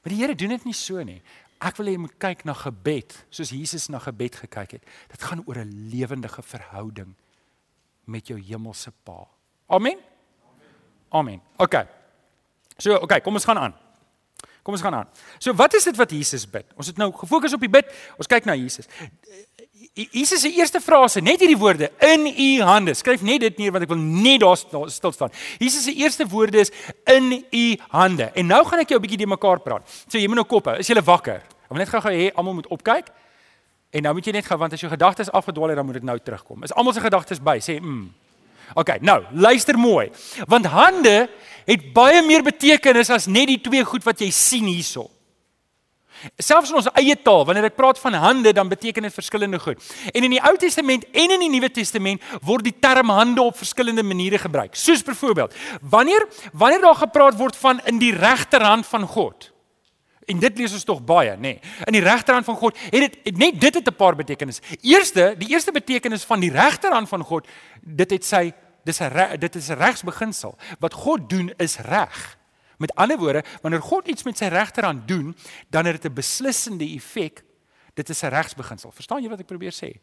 Maar 0.00 0.12
die 0.14 0.20
Here 0.22 0.34
doen 0.34 0.54
dit 0.54 0.64
nie 0.64 0.76
so 0.76 1.02
nie. 1.04 1.20
Ek 1.60 1.76
wil 1.76 1.90
hê 1.90 1.96
jy 1.96 2.00
moet 2.06 2.16
kyk 2.22 2.46
na 2.48 2.54
gebed 2.56 3.16
soos 3.28 3.52
Jesus 3.52 3.90
na 3.92 4.00
gebed 4.00 4.38
gekyk 4.40 4.78
het. 4.78 4.86
Dit 5.12 5.22
gaan 5.28 5.44
oor 5.44 5.60
'n 5.60 5.90
lewendige 5.92 6.42
verhouding 6.42 7.12
met 8.08 8.26
jou 8.26 8.38
hemelse 8.40 8.92
Pa. 9.04 9.28
Amen. 9.68 9.98
Amen. 11.10 11.42
OK. 11.56 11.86
So, 12.78 12.96
OK, 12.96 13.22
kom 13.22 13.34
ons 13.34 13.44
gaan 13.44 13.58
aan. 13.58 13.74
Kom 14.70 14.78
ons 14.78 14.86
gaan 14.86 14.94
aan. 14.94 15.08
So, 15.42 15.50
wat 15.58 15.74
is 15.74 15.88
dit 15.88 15.96
wat 15.98 16.12
Jesus 16.14 16.44
bid? 16.46 16.68
Ons 16.78 16.92
het 16.92 16.98
nou 17.00 17.08
gefokus 17.10 17.56
op 17.56 17.62
die 17.64 17.70
bid. 17.70 17.88
Ons 18.20 18.28
kyk 18.30 18.44
na 18.46 18.54
Jesus. 18.54 18.86
Jesus 19.98 20.44
se 20.44 20.50
eerste 20.54 20.78
frase, 20.80 21.18
net 21.20 21.40
hierdie 21.42 21.58
woorde, 21.58 21.88
in 22.06 22.28
u 22.30 22.48
hande. 22.62 22.94
Skryf 22.94 23.24
net 23.26 23.42
dit 23.42 23.58
neer 23.58 23.74
want 23.74 23.82
ek 23.82 23.90
wil 23.90 23.98
net 23.98 24.44
daar 24.44 24.60
stil 24.60 25.16
staan. 25.16 25.34
Jesus 25.58 25.88
se 25.88 25.94
eerste 25.98 26.28
woorde 26.30 26.62
is 26.62 26.70
in 27.10 27.32
u 27.42 27.64
hande. 27.96 28.30
En 28.38 28.46
nou 28.46 28.60
gaan 28.68 28.84
ek 28.84 28.94
jou 28.94 29.00
'n 29.00 29.02
bietjie 29.02 29.18
de 29.18 29.26
mekaar 29.26 29.58
praat. 29.58 29.82
So 30.06 30.18
jy 30.18 30.28
moet 30.28 30.38
nou 30.38 30.46
kop 30.46 30.70
hou. 30.70 30.78
Is 30.78 30.86
jy 30.86 31.02
wakker? 31.02 31.42
Ek 31.42 31.68
wil 31.68 31.78
net 31.78 31.88
gou-gou 31.88 32.12
hê 32.12 32.30
almal 32.34 32.54
moet 32.54 32.70
opkyk. 32.70 33.10
En 33.90 34.02
nou 34.02 34.14
moet 34.14 34.26
jy 34.26 34.32
net 34.32 34.46
gou 34.46 34.58
want 34.58 34.72
as 34.72 34.80
jou 34.80 34.90
gedagtes 34.90 35.30
afgedwaal 35.30 35.68
het, 35.68 35.76
dan 35.76 35.84
moet 35.84 35.94
dit 35.94 36.04
nou 36.04 36.18
terugkom. 36.18 36.62
Is 36.62 36.72
almal 36.72 36.92
se 36.92 37.00
gedagtes 37.00 37.42
by? 37.42 37.58
Sê 37.58 37.80
mm. 37.80 38.14
OK, 38.74 38.98
nou, 39.00 39.22
luister 39.32 39.78
mooi. 39.78 40.10
Want 40.46 40.66
hande 40.66 41.28
het 41.66 41.92
baie 41.94 42.22
meer 42.26 42.42
betekenis 42.42 43.10
as 43.10 43.26
net 43.26 43.50
die 43.50 43.60
twee 43.62 43.84
goed 43.84 44.04
wat 44.06 44.20
jy 44.20 44.30
sien 44.34 44.68
hierso. 44.70 45.08
Selfs 46.36 46.68
in 46.68 46.76
ons 46.76 46.88
eie 47.00 47.14
taal, 47.24 47.46
wanneer 47.48 47.70
ek 47.70 47.78
praat 47.78 48.00
van 48.00 48.16
hande, 48.20 48.52
dan 48.52 48.68
beteken 48.68 49.06
dit 49.06 49.14
verskillende 49.14 49.60
goed. 49.62 49.80
En 50.12 50.26
in 50.26 50.34
die 50.34 50.42
Ou 50.44 50.52
Testament 50.60 51.06
en 51.16 51.36
in 51.36 51.44
die 51.46 51.52
Nuwe 51.52 51.70
Testament 51.72 52.24
word 52.44 52.66
die 52.66 52.74
term 52.76 53.12
hande 53.14 53.40
op 53.40 53.56
verskillende 53.56 54.04
maniere 54.04 54.40
gebruik. 54.42 54.76
Soos 54.76 55.04
byvoorbeeld, 55.06 55.54
wanneer 55.80 56.26
wanneer 56.52 56.84
daar 56.84 57.00
gepraat 57.00 57.38
word 57.40 57.56
van 57.56 57.80
in 57.88 58.00
die 58.02 58.12
regterhand 58.16 58.86
van 58.86 59.08
God. 59.08 59.48
En 60.30 60.38
dit 60.38 60.58
lees 60.58 60.72
ons 60.76 60.86
tog 60.86 61.02
baie, 61.04 61.34
nê. 61.36 61.56
Nee. 61.56 61.60
In 61.90 61.96
die 61.96 62.04
regterhand 62.04 62.46
van 62.46 62.58
God 62.60 62.78
het 62.78 63.16
dit 63.24 63.38
net 63.38 63.60
dit 63.60 63.74
het 63.74 63.86
'n 63.86 63.96
paar 63.96 64.16
betekenisse. 64.16 64.62
Eerste, 64.80 65.34
die 65.38 65.48
eerste 65.48 65.72
betekenis 65.72 66.24
van 66.24 66.40
die 66.40 66.50
regterhand 66.50 67.08
van 67.08 67.24
God, 67.24 67.46
dit 67.80 68.10
het 68.10 68.24
sy 68.24 68.52
dis 68.84 69.00
'n 69.00 69.38
dit 69.38 69.54
is 69.54 69.68
'n 69.68 69.78
regsbeginsel. 69.78 70.56
Wat 70.78 70.92
God 70.92 71.28
doen 71.28 71.52
is 71.56 71.78
reg. 71.78 72.38
Met 72.78 72.94
ander 72.94 73.18
woorde, 73.18 73.44
wanneer 73.62 73.82
God 73.82 74.08
iets 74.08 74.22
met 74.22 74.38
sy 74.38 74.44
regterhand 74.44 75.08
doen, 75.08 75.36
dan 75.68 75.84
het 75.84 76.02
dit 76.02 76.10
'n 76.10 76.14
beslissende 76.14 76.84
effek. 76.84 77.44
Dit 77.94 78.08
is 78.08 78.22
'n 78.22 78.28
regsbeginsel. 78.28 78.90
Verstaan 78.92 79.22
jy 79.22 79.28
wat 79.28 79.40
ek 79.40 79.46
probeer 79.46 79.72
sê? 79.72 80.00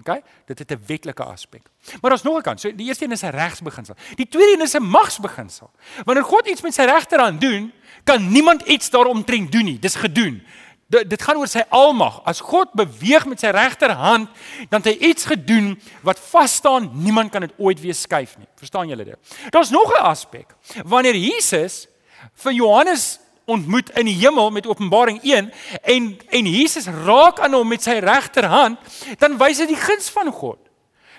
OK? 0.00 0.20
Dit 0.46 0.58
het 0.58 0.70
'n 0.70 0.82
wetlike 0.86 1.24
aspek. 1.24 1.62
Maar 2.00 2.10
daar's 2.10 2.22
nog 2.22 2.36
'n 2.36 2.42
kant. 2.42 2.60
So 2.60 2.74
die 2.74 2.86
eerste 2.86 3.04
een 3.04 3.12
is 3.12 3.22
'n 3.22 3.30
regsbeginsel. 3.30 3.94
Die 4.14 4.28
tweede 4.28 4.52
een 4.52 4.62
is 4.62 4.74
'n 4.74 4.82
magsbeginsel. 4.82 5.70
Wanneer 6.04 6.24
God 6.24 6.46
iets 6.46 6.60
met 6.60 6.74
sy 6.74 6.82
regterhand 6.82 7.40
doen, 7.40 7.72
kan 8.04 8.32
niemand 8.32 8.62
iets 8.62 8.90
daaromtrent 8.90 9.52
doen 9.52 9.64
nie. 9.64 9.78
Dis 9.78 9.94
gedoen. 9.94 10.42
Dit 10.86 11.10
dit 11.10 11.22
gaan 11.22 11.36
oor 11.36 11.48
sy 11.48 11.62
almag. 11.68 12.24
As 12.24 12.40
God 12.40 12.72
beweeg 12.72 13.26
met 13.26 13.40
sy 13.40 13.46
regterhand, 13.46 14.28
dan 14.68 14.82
het 14.82 14.84
hy 14.84 15.08
iets 15.08 15.24
gedoen 15.24 15.80
wat 16.02 16.18
vas 16.18 16.54
staan. 16.54 16.90
Niemand 16.92 17.30
kan 17.30 17.40
dit 17.40 17.52
ooit 17.56 17.80
weer 17.80 17.94
skuif 17.94 18.36
nie. 18.38 18.46
Verstaan 18.56 18.88
julle 18.88 19.04
dit? 19.04 19.16
Daar's 19.50 19.70
nog 19.70 19.92
'n 19.92 20.02
aspek. 20.02 20.54
Wanneer 20.84 21.16
Jesus 21.16 21.86
vir 22.34 22.52
Johannes 22.52 23.20
ontmoet 23.50 23.90
in 23.98 24.08
die 24.08 24.16
hemel 24.20 24.50
met 24.54 24.66
Openbaring 24.70 25.20
1 25.22 25.50
en 25.82 26.08
en 26.40 26.50
Jesus 26.50 26.86
raak 26.86 27.40
aan 27.40 27.54
hom 27.58 27.68
met 27.68 27.82
sy 27.82 27.98
regterhand, 28.02 28.78
dan 29.18 29.38
wys 29.40 29.62
dit 29.62 29.72
die 29.74 29.80
guns 29.80 30.10
van 30.14 30.32
God. 30.32 30.58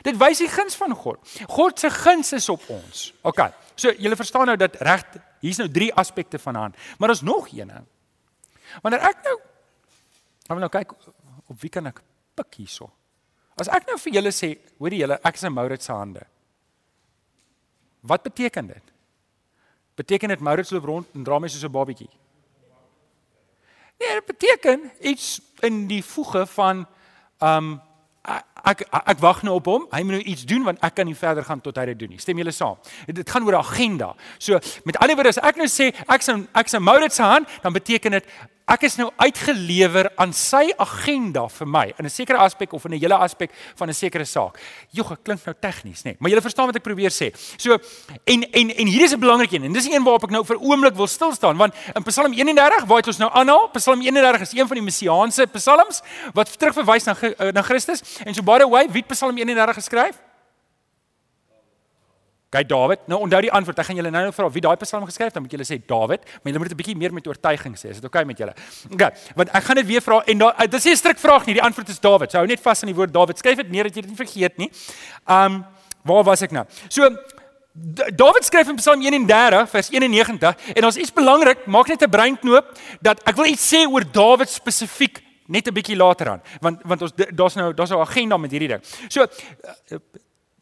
Dit 0.05 0.17
wys 0.17 0.41
die 0.41 0.49
guns 0.49 0.75
van 0.79 0.95
God. 0.97 1.19
God 1.47 1.79
se 1.79 1.89
guns 1.93 2.31
is 2.33 2.49
op 2.49 2.63
ons. 2.73 3.11
OK. 3.21 3.43
So 3.75 3.93
julle 3.97 4.17
verstaan 4.17 4.49
nou 4.49 4.57
dat 4.59 4.79
reg 4.81 5.05
hier's 5.41 5.59
nou 5.61 5.69
drie 5.69 5.91
aspekte 5.97 6.39
van 6.41 6.55
hand, 6.55 6.75
maar 6.97 7.11
daar's 7.11 7.25
nog 7.25 7.49
een. 7.53 7.71
Wanneer 8.81 9.09
ek 9.11 9.23
nou 9.25 9.37
gaan 10.47 10.59
nou 10.59 10.71
kyk 10.71 10.91
op 11.47 11.61
wie 11.61 11.69
kan 11.71 11.87
ek 11.87 12.01
pik 12.35 12.59
hierso. 12.59 12.89
As 13.59 13.69
ek 13.71 13.87
nou 13.89 13.97
vir 14.01 14.17
julle 14.17 14.31
sê, 14.35 14.55
hoorie 14.81 15.01
julle, 15.03 15.19
ek 15.23 15.37
is 15.37 15.45
in 15.47 15.53
Maurits 15.53 15.87
se 15.87 15.95
hande. 15.95 16.23
Wat 18.01 18.23
beteken 18.25 18.71
dit? 18.71 18.90
Beteken 19.95 20.27
dit 20.27 20.39
Maurits 20.39 20.69
loop 20.69 20.83
rond 20.85 21.07
en 21.13 21.23
dra 21.23 21.39
my 21.39 21.47
soos 21.47 21.63
'n 21.63 21.71
babietjie? 21.71 22.09
Nee, 23.97 24.13
dit 24.13 24.25
beteken 24.25 24.91
iets 24.99 25.41
in 25.59 25.87
die 25.87 26.03
voege 26.05 26.47
van 26.47 26.87
um 27.39 27.81
ek 28.63 28.85
ek, 28.91 29.19
wag 29.19 29.43
nou 29.43 29.55
op 29.55 29.65
hom. 29.65 29.87
Hy 29.91 30.01
moet 30.05 30.19
nou 30.19 30.23
iets 30.23 30.45
doen 30.45 30.63
want 30.63 30.79
ek 30.83 30.95
kan 30.95 31.05
nie 31.05 31.17
verder 31.17 31.43
gaan 31.43 31.61
tot 31.61 31.77
hy 31.77 31.85
dit 31.91 31.99
doen 31.99 32.09
nie. 32.09 32.21
Stem 32.21 32.37
julle 32.37 32.53
saam? 32.55 32.77
Dit 33.07 33.29
gaan 33.29 33.43
oor 33.43 33.57
'n 33.57 33.65
agenda. 33.65 34.15
So 34.37 34.59
met 34.85 34.97
ander 34.97 35.15
woorde 35.15 35.29
as 35.29 35.37
ek 35.37 35.57
nou 35.57 35.67
sê 35.67 35.93
ek 36.07 36.21
sou 36.21 36.47
ek 36.53 36.67
sou 36.67 36.79
Maurits 36.79 37.15
se 37.15 37.23
hand, 37.23 37.47
dan 37.61 37.73
beteken 37.73 38.11
dit 38.11 38.25
ek 38.71 38.85
is 38.87 38.95
nou 38.99 39.09
uitgelewer 39.19 40.09
aan 40.21 40.31
sy 40.35 40.69
agenda 40.79 41.47
vir 41.51 41.67
my 41.67 41.85
in 41.97 42.05
'n 42.05 42.09
sekere 42.09 42.37
aspek 42.37 42.73
of 42.73 42.85
in 42.85 42.93
'n 42.93 42.99
hele 42.99 43.17
aspek 43.17 43.51
van 43.75 43.89
'n 43.89 43.93
sekere 43.93 44.25
saak. 44.25 44.59
Jogg, 44.91 45.09
dit 45.09 45.23
klink 45.23 45.45
nou 45.45 45.55
tegnies, 45.59 46.03
nê, 46.03 46.11
nee, 46.11 46.15
maar 46.19 46.31
jy 46.31 46.41
verstaan 46.41 46.67
wat 46.67 46.75
ek 46.75 46.83
probeer 46.83 47.11
sê. 47.11 47.31
So 47.57 47.77
en 48.25 48.43
en 48.51 48.69
en 48.69 48.87
hier 48.87 49.03
is 49.03 49.13
'n 49.13 49.19
belangrike 49.19 49.55
een 49.55 49.63
en 49.63 49.73
dis 49.73 49.87
een 49.87 50.03
waarop 50.03 50.23
ek 50.23 50.29
nou 50.29 50.45
vir 50.45 50.57
oomblik 50.57 50.95
wil 50.95 51.07
stil 51.07 51.33
staan 51.33 51.57
want 51.57 51.73
in 51.95 52.03
Psalm 52.03 52.33
31 52.33 52.85
waar 52.85 53.01
dit 53.01 53.07
ons 53.07 53.17
nou 53.17 53.31
aanhaal, 53.31 53.69
Psalm 53.73 54.01
31 54.01 54.41
is 54.41 54.53
een 54.53 54.67
van 54.67 54.77
die 54.77 54.85
messiaanse 54.85 55.47
psalms 55.47 56.01
wat 56.33 56.57
terugverwys 56.57 57.05
na 57.05 57.15
na 57.51 57.61
Christus. 57.61 58.01
En 58.25 58.33
so 58.33 58.41
by 58.51 58.59
the 58.59 58.67
way, 58.67 58.87
wie 58.91 59.03
het 59.05 59.15
Psalm 59.15 59.37
31 59.39 59.79
geskryf? 59.79 60.19
Kyk 62.51 62.67
Dawid, 62.67 63.05
nou 63.07 63.21
onthou 63.23 63.39
die 63.45 63.51
antwoord. 63.55 63.77
Ek 63.79 63.87
gaan 63.87 63.95
julle 63.95 64.09
nou 64.11 64.25
nou 64.25 64.31
vra 64.35 64.49
wie 64.51 64.63
daai 64.63 64.75
Psalm 64.81 65.05
geskryf 65.07 65.29
het, 65.29 65.37
dan 65.37 65.45
moet 65.45 65.53
julle 65.55 65.67
sê 65.67 65.77
Dawid, 65.87 66.25
maar 66.27 66.51
julle 66.51 66.59
moet 66.59 66.67
dit 66.67 66.75
'n 66.75 66.81
bietjie 66.81 66.97
meer 66.99 67.13
met 67.15 67.27
oortuiging 67.31 67.77
sê. 67.79 67.95
Is 67.95 68.01
dit 68.01 68.03
oukei 68.03 68.23
okay 68.23 68.27
met 68.27 68.37
julle? 68.37 68.53
OK, 68.91 69.03
want 69.35 69.49
ek 69.55 69.63
gaan 69.63 69.75
dit 69.79 69.87
weer 69.87 70.01
vra 70.01 70.19
en 70.27 70.37
daar 70.37 70.67
dis 70.67 70.83
nie 70.83 70.91
'n 70.91 70.97
stryk 70.97 71.19
vraag 71.19 71.45
nie. 71.45 71.53
Die 71.53 71.63
antwoord 71.63 71.89
is 71.89 71.99
Dawid. 71.99 72.31
So 72.31 72.37
hou 72.37 72.47
net 72.47 72.59
vas 72.59 72.83
aan 72.83 72.91
die 72.91 72.95
woord 72.95 73.13
Dawid. 73.13 73.37
Skryf 73.37 73.55
dit 73.55 73.69
neer 73.69 73.83
dat 73.83 73.95
jy 73.95 74.01
dit 74.01 74.09
nie 74.09 74.25
vergeet 74.25 74.57
nie. 74.57 74.71
Um 75.27 75.65
waar 76.03 76.23
was 76.23 76.41
ek 76.41 76.51
nou? 76.51 76.65
So 76.89 77.07
Dawid 78.15 78.43
skryf 78.43 78.67
in 78.67 78.75
Psalm 78.75 79.01
31 79.01 79.69
vers 79.69 79.89
91 79.89 80.55
en 80.75 80.85
ons 80.85 80.97
iets 80.97 81.13
belangrik, 81.13 81.65
maak 81.67 81.87
net 81.87 82.03
'n 82.03 82.09
breinknoop 82.09 82.77
dat 83.01 83.23
ek 83.23 83.35
wil 83.35 83.45
iets 83.45 83.73
sê 83.73 83.87
oor 83.87 84.03
Dawid 84.03 84.49
spesifiek 84.49 85.23
net 85.51 85.67
'n 85.67 85.73
bietjie 85.75 85.97
later 85.99 86.35
aan 86.35 86.41
want 86.61 86.81
want 86.83 87.01
ons 87.01 87.13
daar's 87.15 87.55
nou 87.55 87.73
daar's 87.73 87.89
nou 87.89 87.99
'n 87.99 88.07
agenda 88.07 88.37
met 88.37 88.51
hierdie 88.51 88.71
ding. 88.71 88.83
So 89.09 89.27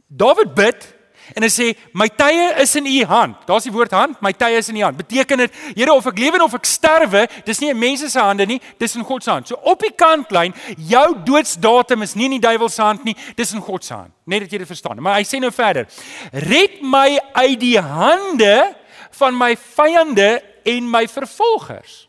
Dawid 0.09 0.55
bid 0.55 0.99
En 1.37 1.45
hy 1.45 1.49
sê 1.51 1.67
my 1.97 2.07
tye 2.09 2.47
is 2.63 2.73
in 2.79 2.87
u 2.89 3.03
hand. 3.05 3.37
Daar's 3.45 3.67
die 3.67 3.73
woord 3.73 3.93
hand, 3.93 4.17
my 4.21 4.31
tye 4.33 4.57
is 4.57 4.69
in 4.71 4.79
u 4.79 4.83
hand. 4.85 4.97
Beteken 4.97 5.43
dit 5.43 5.59
Here 5.75 5.93
of 5.93 6.07
ek 6.09 6.17
lewe 6.21 6.41
of 6.43 6.55
ek 6.57 6.65
sterwe, 6.65 7.25
dis 7.45 7.61
nie 7.61 7.69
in 7.73 7.79
mense 7.79 8.09
se 8.09 8.19
hande 8.23 8.47
nie, 8.49 8.59
dis 8.81 8.95
in 8.97 9.05
God 9.05 9.23
se 9.23 9.31
hand. 9.31 9.49
So 9.49 9.59
op 9.69 9.83
die 9.85 9.93
kantlyn, 9.93 10.55
jou 10.89 11.05
doodsdatum 11.27 12.05
is 12.07 12.15
nie 12.17 12.29
in 12.31 12.37
die 12.39 12.43
duiwel 12.47 12.71
se 12.73 12.81
hand 12.81 13.05
nie, 13.07 13.15
dis 13.37 13.53
in 13.53 13.63
God 13.63 13.85
se 13.85 13.93
hand. 13.93 14.13
Net 14.29 14.45
dat 14.45 14.53
jy 14.53 14.63
dit 14.63 14.69
verstaan. 14.69 15.01
Maar 15.03 15.19
hy 15.19 15.25
sê 15.27 15.41
nou 15.41 15.51
verder: 15.53 15.89
Red 16.49 16.81
my 16.81 17.19
uit 17.43 17.57
die 17.61 17.77
hande 17.77 18.55
van 19.19 19.37
my 19.37 19.55
vyande 19.77 20.37
en 20.69 20.89
my 20.89 21.05
vervolgers. 21.09 22.08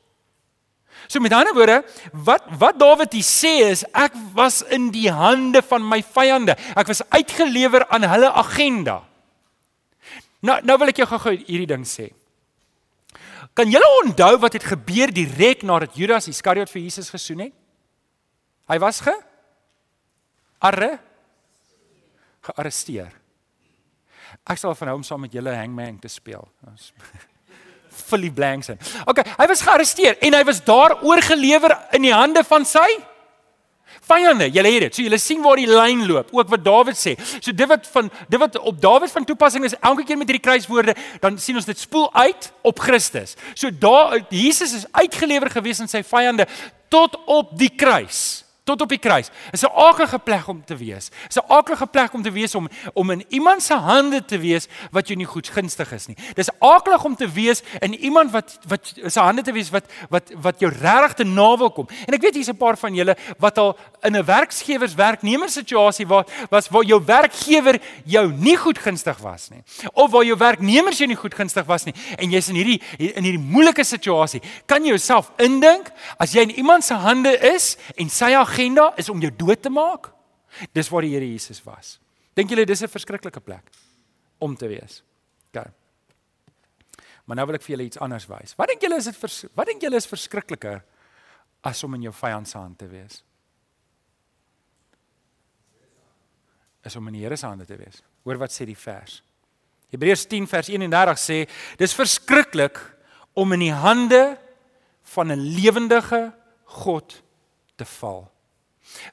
So 1.09 1.21
met 1.21 1.33
ander 1.33 1.55
woorde, 1.55 1.81
wat 2.13 2.45
wat 2.59 2.79
Dawid 2.81 3.13
hier 3.13 3.27
sê 3.27 3.55
is 3.71 3.85
ek 3.93 4.17
was 4.37 4.61
in 4.63 4.91
die 4.95 5.09
hande 5.11 5.63
van 5.63 5.85
my 5.87 6.03
vyande. 6.03 6.57
Ek 6.77 6.91
was 6.91 7.03
uitgelewer 7.11 7.87
aan 7.89 8.07
hulle 8.11 8.33
agenda. 8.33 9.01
Nou 10.41 10.59
nou 10.65 10.79
wil 10.81 10.93
ek 10.93 11.03
jou 11.03 11.09
gou 11.11 11.35
hierdie 11.37 11.69
ding 11.69 11.87
sê. 11.89 12.11
Kan 13.55 13.71
julle 13.73 13.89
onthou 14.05 14.37
wat 14.41 14.55
het 14.57 14.69
gebeur 14.69 15.11
direk 15.13 15.65
nadat 15.67 15.97
Judas 15.99 16.29
Iskariot 16.31 16.71
vir 16.71 16.83
Jesus 16.83 17.11
gesoen 17.11 17.47
het? 17.49 17.55
Hy 18.71 18.79
was 18.79 19.01
ge 19.03 19.15
arre 20.63 20.99
gearresteer. 22.47 23.11
Ek 24.47 24.61
sal 24.61 24.77
van 24.79 24.95
hom 24.95 25.05
saam 25.05 25.25
met 25.27 25.35
julle 25.35 25.53
hangman 25.57 25.99
te 26.01 26.09
speel. 26.09 26.47
Fully 28.01 28.31
blanks 28.31 28.73
in. 28.73 28.81
Okay, 29.07 29.25
hy 29.37 29.47
was 29.51 29.63
gearresteer 29.67 30.19
en 30.21 30.35
hy 30.35 30.43
was 30.49 30.63
daar 30.65 30.99
oorgelewer 31.03 31.77
in 31.97 32.09
die 32.09 32.15
hande 32.15 32.45
van 32.45 32.67
sy 32.69 32.89
vyande. 34.11 34.49
Julle 34.51 34.73
het 34.75 34.87
dit. 34.89 34.97
So 34.97 35.05
julle 35.07 35.21
sien 35.23 35.43
waar 35.45 35.61
die 35.61 35.69
lyn 35.71 36.05
loop, 36.09 36.33
ook 36.35 36.51
wat 36.53 36.65
Dawid 36.65 36.99
sê. 36.99 37.15
So 37.39 37.53
dit 37.53 37.71
wat 37.71 37.87
van 37.95 38.11
dit 38.29 38.41
wat 38.41 38.59
op 38.59 38.81
Dawid 38.83 39.13
van 39.15 39.27
toepassing 39.29 39.67
is 39.69 39.77
elke 39.81 40.05
keer 40.09 40.19
met 40.19 40.31
hierdie 40.31 40.45
kruiswoorde, 40.45 40.97
dan 41.23 41.39
sien 41.39 41.59
ons 41.61 41.69
dit 41.69 41.79
spoel 41.79 42.09
uit 42.15 42.51
op 42.67 42.83
Christus. 42.83 43.37
So 43.55 43.71
daar 43.71 44.19
Jesus 44.29 44.75
is 44.83 44.87
uitgelewer 44.91 45.51
gewees 45.53 45.81
aan 45.81 45.91
sy 45.91 46.03
vyande 46.07 46.49
tot 46.91 47.17
op 47.31 47.55
die 47.59 47.71
kruis 47.71 48.43
tot 48.71 48.87
op 48.87 48.93
die 48.93 49.03
kruis. 49.03 49.31
Is 49.53 49.65
'n 49.65 49.75
aardige 49.75 50.19
plek 50.19 50.47
om 50.49 50.63
te 50.65 50.77
wees. 50.77 51.11
Is 51.29 51.37
'n 51.37 51.47
aardige 51.49 51.87
plek 51.87 52.13
om 52.15 52.23
te 52.23 52.31
wees 52.31 52.55
om 52.55 52.69
om 52.95 53.11
in 53.11 53.25
iemand 53.29 53.63
se 53.63 53.75
hande 53.75 54.25
te 54.25 54.39
wees 54.39 54.69
wat 54.91 55.09
jou 55.09 55.19
nie 55.19 55.27
goedgunstig 55.27 55.93
is 55.93 56.07
nie. 56.07 56.17
Dis 56.35 56.51
aardig 56.59 57.05
om 57.05 57.17
te 57.17 57.29
wees 57.29 57.63
in 57.81 57.95
iemand 57.95 58.31
wat 58.31 58.59
wat 58.69 58.95
se 59.07 59.21
hande 59.21 59.43
te 59.43 59.53
wees 59.53 59.71
wat 59.71 59.85
wat 60.09 60.31
wat 60.43 60.61
jou 60.61 60.73
regtig 60.73 61.15
te 61.15 61.25
nawel 61.25 61.71
kom. 61.71 61.89
En 62.07 62.15
ek 62.15 62.23
weet 62.23 62.35
hier's 62.35 62.49
'n 62.49 62.57
paar 62.57 62.77
van 62.77 62.95
julle 62.95 63.17
wat 63.39 63.59
al 63.59 63.79
in 64.03 64.17
'n 64.17 64.25
werksgewers 64.25 64.95
werknemer 64.95 65.49
situasie 65.49 66.07
waar 66.07 66.27
was 66.51 66.69
waar 66.69 66.85
jou 66.85 67.03
werkgewer 67.05 67.81
jou 68.05 68.33
nie 68.33 68.57
goedgunstig 68.57 69.19
was 69.19 69.49
nie. 69.51 69.63
Of 69.93 70.11
waar 70.11 70.25
jou 70.25 70.37
werknemers 70.37 70.99
jou 70.99 71.07
nie 71.07 71.17
goedgunstig 71.17 71.67
was 71.67 71.85
nie 71.85 71.95
en 72.19 72.31
jy's 72.31 72.49
in 72.49 72.55
hierdie 72.55 72.83
in 72.99 73.25
hierdie 73.25 73.47
moeilike 73.53 73.85
situasie. 73.85 74.43
Kan 74.67 74.83
jy 74.85 74.89
jouself 74.89 75.31
indink 75.39 75.91
as 76.19 76.33
jy 76.33 76.41
in 76.41 76.51
iemand 76.51 76.85
se 76.85 76.95
hande 76.95 77.33
is 77.55 77.77
en 77.97 78.11
sy 78.11 78.33
agenda 78.61 78.93
is 78.97 79.09
om 79.09 79.21
jou 79.21 79.31
dood 79.37 79.63
te 79.63 79.71
maak. 79.73 80.11
Dis 80.77 80.89
waar 80.91 81.07
die 81.07 81.15
Here 81.15 81.27
Jesus 81.27 81.63
was. 81.65 81.99
Dink 82.35 82.51
julle 82.51 82.67
dis 82.67 82.83
'n 82.83 82.89
verskriklike 82.89 83.41
plek 83.41 83.71
om 84.39 84.57
te 84.57 84.69
wees? 84.69 85.03
OK. 85.53 85.65
Maar 87.25 87.37
nou 87.37 87.47
wil 87.47 87.55
ek 87.55 87.63
vir 87.63 87.77
julle 87.77 87.87
iets 87.87 87.99
anders 87.99 88.27
wys. 88.27 88.55
Wat 88.57 88.69
dink 88.69 88.83
julle 88.83 88.97
is 88.97 89.05
dit 89.05 89.51
wat 89.55 89.67
dink 89.67 89.83
julle 89.83 89.97
is 89.97 90.07
verskrikliker 90.07 90.83
as 91.63 91.85
om 91.85 91.95
in 91.95 92.03
jou 92.03 92.13
vyand 92.13 92.49
se 92.49 92.59
hand 92.59 92.79
te 92.79 92.87
wees? 92.87 93.25
Is 96.85 96.97
om 96.97 97.07
in 97.07 97.13
die 97.13 97.23
Here 97.23 97.37
se 97.37 97.47
hande 97.47 97.67
te 97.67 97.77
wees. 97.77 98.03
Hoor 98.25 98.39
wat 98.39 98.51
sê 98.51 98.65
die 98.65 98.77
vers. 98.77 99.23
Hebreërs 99.91 100.27
10 100.27 100.47
vers 100.47 100.69
31 100.69 101.19
sê 101.19 101.49
dis 101.77 101.95
verskriklik 101.95 102.79
om 103.35 103.53
in 103.53 103.61
die 103.61 103.75
hande 103.75 104.39
van 105.03 105.33
'n 105.33 105.55
lewendige 105.55 106.33
God 106.65 107.23
te 107.77 107.85
val. 107.85 108.31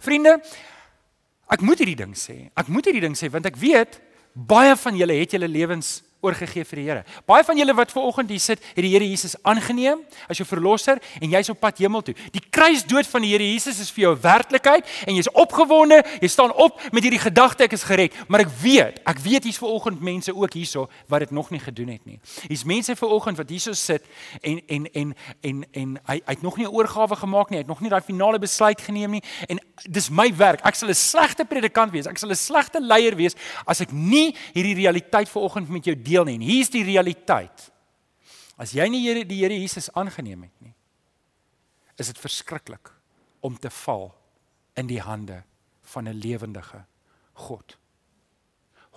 Vriende, 0.03 0.37
ek 1.53 1.63
moet 1.63 1.81
hierdie 1.81 1.99
ding 1.99 2.15
sê. 2.17 2.49
Ek 2.57 2.69
moet 2.71 2.89
hierdie 2.89 3.05
ding 3.05 3.17
sê 3.17 3.31
want 3.33 3.47
ek 3.49 3.59
weet 3.61 3.99
baie 4.33 4.75
van 4.77 4.97
julle 4.99 5.15
het 5.17 5.33
julle 5.33 5.49
lewens 5.49 5.97
oorgegee 6.21 6.65
vir 6.65 6.79
die 6.79 6.85
Here. 6.87 7.03
Baie 7.29 7.43
van 7.43 7.57
julle 7.59 7.73
wat 7.77 7.91
ver 7.91 8.05
oggend 8.07 8.29
hier 8.29 8.41
sit, 8.41 8.61
het 8.73 8.83
die 8.83 8.91
Here 8.93 9.05
Jesus 9.05 9.35
aangeneem 9.43 10.01
as 10.27 10.39
jou 10.39 10.47
verlosser 10.47 11.01
en 11.21 11.29
jy's 11.29 11.49
op 11.53 11.59
pad 11.61 11.77
hemel 11.83 12.01
toe. 12.05 12.15
Die 12.33 12.41
kruisdood 12.41 13.07
van 13.07 13.25
die 13.25 13.31
Here 13.33 13.45
Jesus 13.45 13.81
is 13.83 13.91
vir 13.93 14.07
jou 14.07 14.13
werklikheid 14.23 14.87
en 15.05 15.17
jy's 15.17 15.29
opgewonde, 15.37 16.01
jy 16.21 16.29
staan 16.31 16.53
op 16.53 16.81
met 16.91 17.05
hierdie 17.05 17.21
gedagte 17.21 17.67
ek 17.67 17.75
is 17.77 17.85
gered, 17.87 18.15
maar 18.27 18.45
ek 18.45 18.53
weet, 18.61 19.01
ek 19.07 19.21
weet 19.23 19.47
hier's 19.47 19.59
ver 19.61 19.73
oggend 19.73 20.01
mense 20.01 20.33
ook 20.33 20.57
hierso 20.57 20.87
wat 21.11 21.25
dit 21.25 21.35
nog 21.35 21.51
nie 21.53 21.61
gedoen 21.61 21.93
het 21.93 22.05
nie. 22.05 22.19
Hier's 22.47 22.65
mense 22.67 22.95
ver 22.97 23.13
oggend 23.13 23.37
wat 23.37 23.51
hierso 23.53 23.75
sit 23.77 24.05
en 24.41 24.61
en 24.67 24.89
en 24.93 25.13
en 25.41 25.63
en 25.71 25.97
hy 26.09 26.17
hy 26.17 26.33
het 26.33 26.41
nog 26.41 26.57
nie 26.57 26.65
'n 26.65 26.73
oorgawe 26.73 27.15
gemaak 27.15 27.49
nie, 27.49 27.57
hy 27.57 27.63
het 27.63 27.67
nog 27.67 27.81
nie 27.81 27.89
daai 27.89 28.01
finale 28.01 28.39
besluit 28.39 28.81
geneem 28.81 29.11
nie 29.11 29.23
en 29.47 29.59
dis 29.85 30.09
my 30.09 30.35
werk. 30.35 30.61
Ek 30.65 30.75
sal 30.75 30.89
'n 30.89 30.95
slegte 30.95 31.45
predikant 31.45 31.91
wees, 31.91 32.07
ek 32.07 32.17
sal 32.17 32.29
'n 32.29 32.35
slegte 32.35 32.79
leier 32.81 33.15
wees 33.15 33.35
as 33.65 33.81
ek 33.81 33.91
nie 33.91 34.35
hierdie 34.53 34.75
realiteit 34.75 35.29
ver 35.29 35.41
oggend 35.41 35.69
met 35.69 35.85
jou 35.85 35.95
deel 36.07 36.27
nie. 36.27 36.37
En 36.39 36.45
hier's 36.47 36.71
die 36.73 36.85
realiteit. 36.87 37.67
As 38.57 38.73
jy 38.73 38.87
nie 38.89 39.03
Here 39.05 39.25
die 39.27 39.41
Here 39.43 39.57
Jesus 39.57 39.91
aangeneem 39.93 40.47
het 40.47 40.63
nie, 40.65 40.73
is 41.97 42.09
dit 42.09 42.21
verskriklik 42.21 42.93
om 43.45 43.57
te 43.57 43.69
val 43.83 44.09
in 44.77 44.89
die 44.89 45.01
hande 45.01 45.43
van 45.93 46.07
'n 46.07 46.19
lewendige 46.21 46.85
God. 47.33 47.77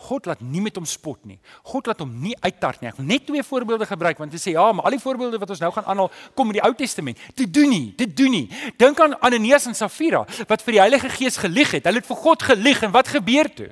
God 0.00 0.26
laat 0.26 0.40
nie 0.40 0.62
met 0.64 0.78
hom 0.78 0.86
spot 0.88 1.26
nie. 1.28 1.38
God 1.68 1.86
laat 1.90 2.00
hom 2.00 2.12
nie 2.22 2.32
uittart 2.40 2.80
nie. 2.80 2.88
Ek 2.88 2.96
wil 2.96 3.06
net 3.06 3.26
twee 3.26 3.42
voorbeelde 3.44 3.86
gebruik 3.86 4.18
want 4.18 4.32
jy 4.32 4.40
sê 4.40 4.54
ja, 4.54 4.72
maar 4.72 4.88
al 4.88 4.96
die 4.96 5.02
voorbeelde 5.02 5.38
wat 5.38 5.50
ons 5.50 5.60
nou 5.60 5.72
gaan 5.72 5.84
aanhaal 5.84 6.10
kom 6.34 6.46
in 6.46 6.56
die 6.56 6.64
Ou 6.64 6.72
Testament. 6.74 7.18
Dit 7.36 7.52
doen 7.52 7.68
nie, 7.68 7.92
dit 7.96 8.16
doen 8.16 8.30
nie. 8.30 8.46
Dink 8.80 9.00
aan 9.00 9.18
Ananias 9.20 9.66
en 9.66 9.76
Safira 9.76 10.24
wat 10.48 10.62
vir 10.62 10.72
die 10.72 10.80
Heilige 10.80 11.10
Gees 11.12 11.36
gelieg 11.36 11.74
het. 11.76 11.84
Hulle 11.84 12.00
het 12.00 12.08
vir 12.08 12.16
God 12.16 12.42
gelieg 12.42 12.82
en 12.82 12.94
wat 12.96 13.12
gebeur 13.12 13.54
toe? 13.54 13.68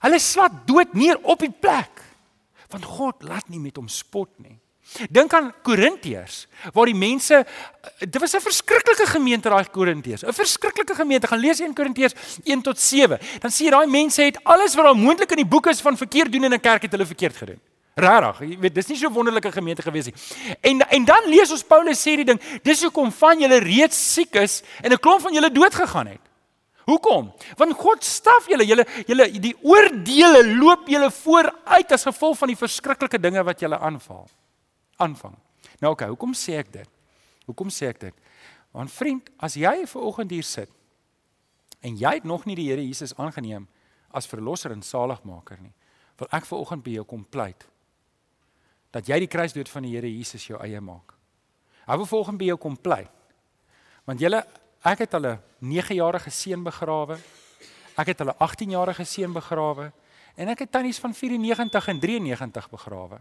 Hulle 0.00 0.18
slat 0.18 0.66
dood 0.66 0.92
neer 0.96 1.18
op 1.22 1.38
die 1.44 1.52
plek. 1.52 2.02
Want 2.70 2.84
God 2.84 3.22
laat 3.22 3.48
nie 3.48 3.60
met 3.60 3.76
hom 3.76 3.88
spot 3.88 4.30
nie. 4.38 4.56
Dink 5.10 5.30
aan 5.34 5.52
Korintiërs 5.62 6.48
waar 6.74 6.88
die 6.90 6.98
mense 6.98 7.44
dit 7.98 8.18
was 8.20 8.34
'n 8.34 8.42
verskriklike 8.42 9.06
gemeente 9.06 9.48
daai 9.48 9.64
Korintiërs, 9.70 10.24
'n 10.24 10.32
verskriklike 10.32 10.94
gemeente. 10.94 11.26
Gaan 11.26 11.38
lees 11.38 11.60
1 11.60 11.74
Korintiërs 11.74 12.14
1 12.44 12.62
tot 12.62 12.78
7. 12.78 13.18
Dan 13.40 13.50
sien 13.50 13.66
jy 13.66 13.72
daai 13.72 13.86
mense 13.86 14.22
het 14.22 14.44
alles 14.44 14.74
wat 14.74 14.84
daar 14.84 14.96
moontlik 14.96 15.30
in 15.30 15.36
die 15.36 15.46
boeke 15.46 15.70
is 15.70 15.80
van 15.80 15.96
verkeerd 15.96 16.32
doen 16.32 16.44
in 16.44 16.54
'n 16.54 16.60
kerk 16.60 16.82
het 16.82 16.90
hulle 16.92 17.06
verkeerd 17.06 17.36
gedoen. 17.36 17.60
Rarig, 17.94 18.38
jy 18.40 18.58
weet, 18.58 18.74
dis 18.74 18.86
nie 18.86 18.96
so 18.96 19.10
wonderlike 19.10 19.52
gemeente 19.52 19.82
gewees 19.82 20.04
nie. 20.04 20.14
En 20.60 20.80
en 20.88 21.04
dan 21.04 21.28
lees 21.28 21.50
ons 21.50 21.62
Paulus 21.62 22.00
sê 22.00 22.16
die 22.16 22.24
ding, 22.24 22.40
dis 22.62 22.82
hoekom 22.82 23.12
van 23.12 23.40
julle 23.40 23.58
reeds 23.58 24.14
siek 24.14 24.34
is 24.34 24.62
en 24.82 24.92
'n 24.92 24.98
klomp 24.98 25.20
van 25.20 25.32
julle 25.32 25.52
dood 25.52 25.74
gegaan 25.74 26.06
het. 26.06 26.29
Hoekom? 26.90 27.30
Want 27.58 27.76
God 27.78 28.04
straf 28.06 28.48
julle, 28.50 28.66
julle 28.66 28.84
julle 29.08 29.28
die 29.42 29.54
oordeele 29.62 30.42
loop 30.58 30.88
julle 30.90 31.10
vooruit 31.14 31.94
as 31.94 32.06
gevolg 32.08 32.38
van 32.40 32.52
die 32.52 32.58
verskriklike 32.58 33.20
dinge 33.22 33.44
wat 33.46 33.62
julle 33.62 33.78
aanval 33.78 34.26
aanvang. 35.00 35.36
Nou 35.80 35.94
okay, 35.94 36.10
hoekom 36.12 36.34
sê 36.36 36.58
ek 36.60 36.72
dit? 36.74 36.88
Hoekom 37.48 37.70
sê 37.72 37.88
ek 37.88 38.02
dit? 38.02 38.16
Want 38.76 38.92
vriend, 38.92 39.30
as 39.42 39.56
jy 39.58 39.72
ver 39.88 40.06
oggend 40.06 40.34
hier 40.34 40.46
sit 40.46 40.70
en 41.80 41.96
jy 41.96 42.18
het 42.18 42.26
nog 42.28 42.44
nie 42.44 42.58
die 42.58 42.68
Here 42.68 42.82
Jesus 42.84 43.14
aangeneem 43.16 43.64
as 44.12 44.28
verlosser 44.28 44.74
en 44.74 44.82
saligmaker 44.84 45.56
nie, 45.62 45.72
wil 46.20 46.28
ek 46.36 46.44
ver 46.44 46.60
oggend 46.60 46.84
by 46.84 46.98
jou 46.98 47.06
kom 47.08 47.24
pleit 47.24 47.64
dat 48.92 49.08
jy 49.08 49.20
die 49.22 49.30
kruisdood 49.30 49.70
van 49.70 49.86
die 49.86 49.94
Here 49.94 50.10
Jesus 50.10 50.44
jou 50.48 50.58
eie 50.60 50.80
maak. 50.82 51.14
Hy 51.86 51.96
wil 51.98 52.06
volgens 52.10 52.38
by 52.38 52.50
jou 52.50 52.58
kom 52.60 52.76
pleit. 52.78 53.10
Want 54.06 54.22
julle 54.22 54.42
ek 54.86 55.04
het 55.04 55.12
hulle 55.16 55.36
9-jarige 55.60 56.30
seun 56.32 56.62
begrawe. 56.64 57.18
Ek 58.00 58.12
het 58.12 58.22
hulle 58.22 58.36
18-jarige 58.40 59.04
seun 59.04 59.34
begrawe 59.36 59.90
en 60.40 60.52
ek 60.52 60.64
het 60.64 60.72
tannies 60.72 61.00
van 61.02 61.14
94 61.14 61.88
en 61.92 62.00
93 62.00 62.70
begrawe. 62.70 63.20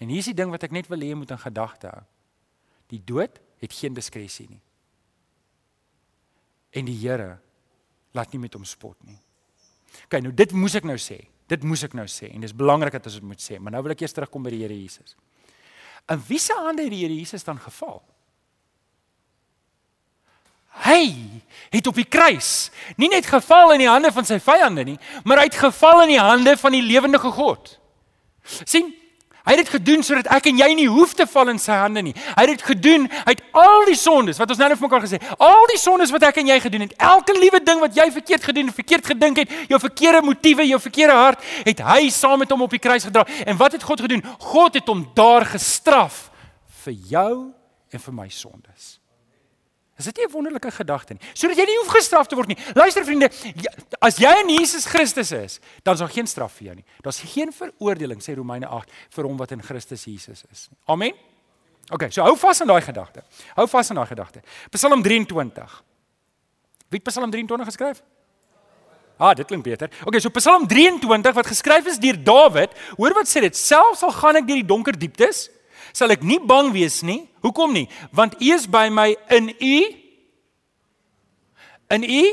En 0.00 0.08
hier 0.08 0.22
is 0.22 0.30
die 0.30 0.38
ding 0.38 0.50
wat 0.50 0.64
ek 0.64 0.74
net 0.74 0.88
wil 0.90 1.02
hê 1.02 1.12
jy 1.12 1.18
moet 1.18 1.34
in 1.34 1.40
gedagte 1.40 1.90
hou. 1.92 2.04
Die 2.92 3.00
dood 3.04 3.38
het 3.62 3.74
geen 3.76 3.94
diskresie 3.94 4.48
nie. 4.48 4.62
En 6.72 6.88
die 6.88 6.96
Here 6.96 7.36
laat 8.16 8.32
nie 8.32 8.40
met 8.40 8.54
hom 8.56 8.64
spot 8.68 8.96
nie. 9.04 9.18
OK, 10.06 10.18
nou 10.24 10.32
dit 10.34 10.54
moes 10.56 10.74
ek 10.76 10.88
nou 10.88 10.96
sê. 11.00 11.20
Dit 11.52 11.64
moes 11.68 11.84
ek 11.84 11.94
nou 11.96 12.06
sê 12.08 12.30
en 12.32 12.44
dis 12.44 12.56
belangrik 12.56 12.96
dat 12.96 13.08
ons 13.10 13.18
dit 13.18 13.28
moet 13.28 13.40
sê, 13.40 13.58
maar 13.60 13.74
nou 13.74 13.82
wil 13.84 13.92
ek 13.92 14.04
eers 14.04 14.16
terugkom 14.16 14.44
by 14.46 14.54
die 14.54 14.62
Here 14.64 14.76
Jesus. 14.76 15.16
In 16.10 16.20
wie 16.28 16.40
se 16.40 16.56
hande 16.56 16.86
het 16.86 16.92
die 16.92 17.02
Here 17.04 17.14
Jesus 17.14 17.44
dan 17.44 17.60
geval? 17.60 18.00
Hy 20.72 21.04
het 21.72 21.86
op 21.86 21.96
die 21.96 22.08
kruis 22.08 22.70
nie 22.96 23.08
net 23.08 23.26
geval 23.26 23.72
in 23.76 23.84
die 23.84 23.90
hande 23.90 24.12
van 24.12 24.26
sy 24.28 24.38
vyande 24.42 24.84
nie, 24.84 24.98
maar 25.24 25.42
hy 25.42 25.48
het 25.48 25.60
geval 25.60 26.02
in 26.04 26.14
die 26.14 26.20
hande 26.20 26.56
van 26.56 26.72
die 26.72 26.82
lewende 26.84 27.18
God. 27.18 27.78
sien 28.44 28.92
Hy 29.42 29.56
het 29.56 29.64
dit 29.64 29.72
gedoen 29.74 30.04
sodat 30.06 30.28
ek 30.36 30.46
en 30.52 30.60
jy 30.60 30.68
nie 30.78 30.86
hoef 30.86 31.16
te 31.18 31.24
val 31.26 31.50
in 31.50 31.58
sy 31.58 31.74
hande 31.74 32.02
nie. 32.06 32.12
Hy 32.14 32.44
het 32.44 32.52
dit 32.52 32.62
gedoen 32.62 33.08
uit 33.26 33.40
al 33.58 33.88
die 33.88 33.96
sondes 33.98 34.38
wat 34.38 34.52
ons 34.54 34.60
nou 34.60 34.68
net 34.70 34.78
vir 34.78 34.86
mekaar 34.86 35.02
gesê. 35.02 35.18
Al 35.42 35.66
die 35.72 35.80
sondes 35.82 36.12
wat 36.14 36.28
ek 36.28 36.38
en 36.44 36.52
jy 36.52 36.60
gedoen 36.62 36.86
het, 36.86 36.94
elke 37.02 37.34
liewe 37.34 37.58
ding 37.64 37.82
wat 37.82 37.98
jy 37.98 38.06
verkeerd 38.14 38.46
gedoen 38.46 38.70
en 38.70 38.76
verkeerd 38.76 39.10
gedink 39.14 39.42
het, 39.42 39.56
jou 39.72 39.82
verkeerde 39.82 40.22
motiewe, 40.22 40.68
jou 40.70 40.78
verkeerde 40.82 41.18
hart, 41.18 41.42
het 41.66 41.82
hy 41.88 42.06
saam 42.14 42.38
met 42.44 42.54
hom 42.54 42.62
op 42.68 42.78
die 42.78 42.82
kruis 42.82 43.08
gedra. 43.10 43.26
En 43.42 43.58
wat 43.58 43.74
het 43.74 43.82
God 43.82 44.06
gedoen? 44.06 44.22
God 44.38 44.78
het 44.78 44.86
hom 44.86 45.08
daar 45.18 45.48
gestraf 45.56 46.28
vir 46.84 46.94
jou 47.10 47.34
en 47.90 48.06
vir 48.06 48.18
my 48.22 48.30
sondes. 48.30 49.01
Is 49.98 50.04
dit 50.04 50.16
nie 50.16 50.26
'n 50.26 50.30
wonderlike 50.32 50.70
gedagte 50.70 51.12
nie? 51.14 51.20
Sodat 51.34 51.56
jy 51.56 51.64
nie 51.64 51.76
hoef 51.82 51.92
gestraf 51.92 52.26
te 52.26 52.34
word 52.34 52.48
nie. 52.48 52.56
Luister 52.74 53.04
vriende, 53.04 53.30
as 54.00 54.16
jy 54.16 54.32
in 54.40 54.48
Jesus 54.48 54.84
Christus 54.84 55.32
is, 55.32 55.60
dan 55.82 55.94
is 55.94 56.00
daar 56.00 56.08
geen 56.08 56.26
straf 56.26 56.52
vir 56.52 56.64
jou 56.64 56.74
nie. 56.74 56.84
Daar's 57.02 57.20
geen 57.20 57.52
veroordeling 57.52 58.22
sê 58.22 58.34
Romeine 58.34 58.66
8 58.66 58.90
vir 59.10 59.24
hom 59.24 59.36
wat 59.36 59.50
in 59.52 59.62
Christus 59.62 60.04
Jesus 60.04 60.44
is. 60.50 60.68
Amen. 60.86 61.12
OK, 61.90 62.10
so 62.10 62.22
hou 62.22 62.36
vas 62.36 62.60
aan 62.60 62.66
daai 62.66 62.80
gedagte. 62.80 63.22
Hou 63.54 63.66
vas 63.68 63.90
aan 63.90 63.96
daai 63.96 64.08
gedagte. 64.08 64.42
Psalm 64.70 65.02
23. 65.02 65.84
Wie 66.88 67.00
het 67.00 67.08
Psalm 67.08 67.30
23 67.30 67.66
geskryf? 67.66 68.02
Ah, 69.18 69.34
dit 69.34 69.46
klink 69.46 69.64
beter. 69.64 69.90
OK, 70.04 70.20
so 70.20 70.30
Psalm 70.30 70.66
23 70.66 71.34
wat 71.34 71.46
geskryf 71.46 71.86
is 71.86 71.98
deur 71.98 72.16
Dawid. 72.24 72.70
Hoor 72.96 73.14
wat 73.14 73.28
sê 73.28 73.40
dit? 73.44 73.56
Selfs 73.56 74.02
al 74.02 74.12
gaan 74.12 74.40
ek 74.40 74.46
deur 74.48 74.60
die 74.60 74.66
donker 74.66 74.96
dieptes, 74.98 75.50
sal 75.92 76.12
ek 76.14 76.24
nie 76.26 76.40
bang 76.40 76.72
wees 76.74 77.02
nie. 77.06 77.28
Hoekom 77.42 77.74
nie? 77.74 77.88
Want 78.12 78.38
U 78.40 78.52
is 78.54 78.66
by 78.66 78.88
my 78.88 79.14
in 79.30 79.52
U 79.52 79.76
in 81.92 82.04
U 82.06 82.24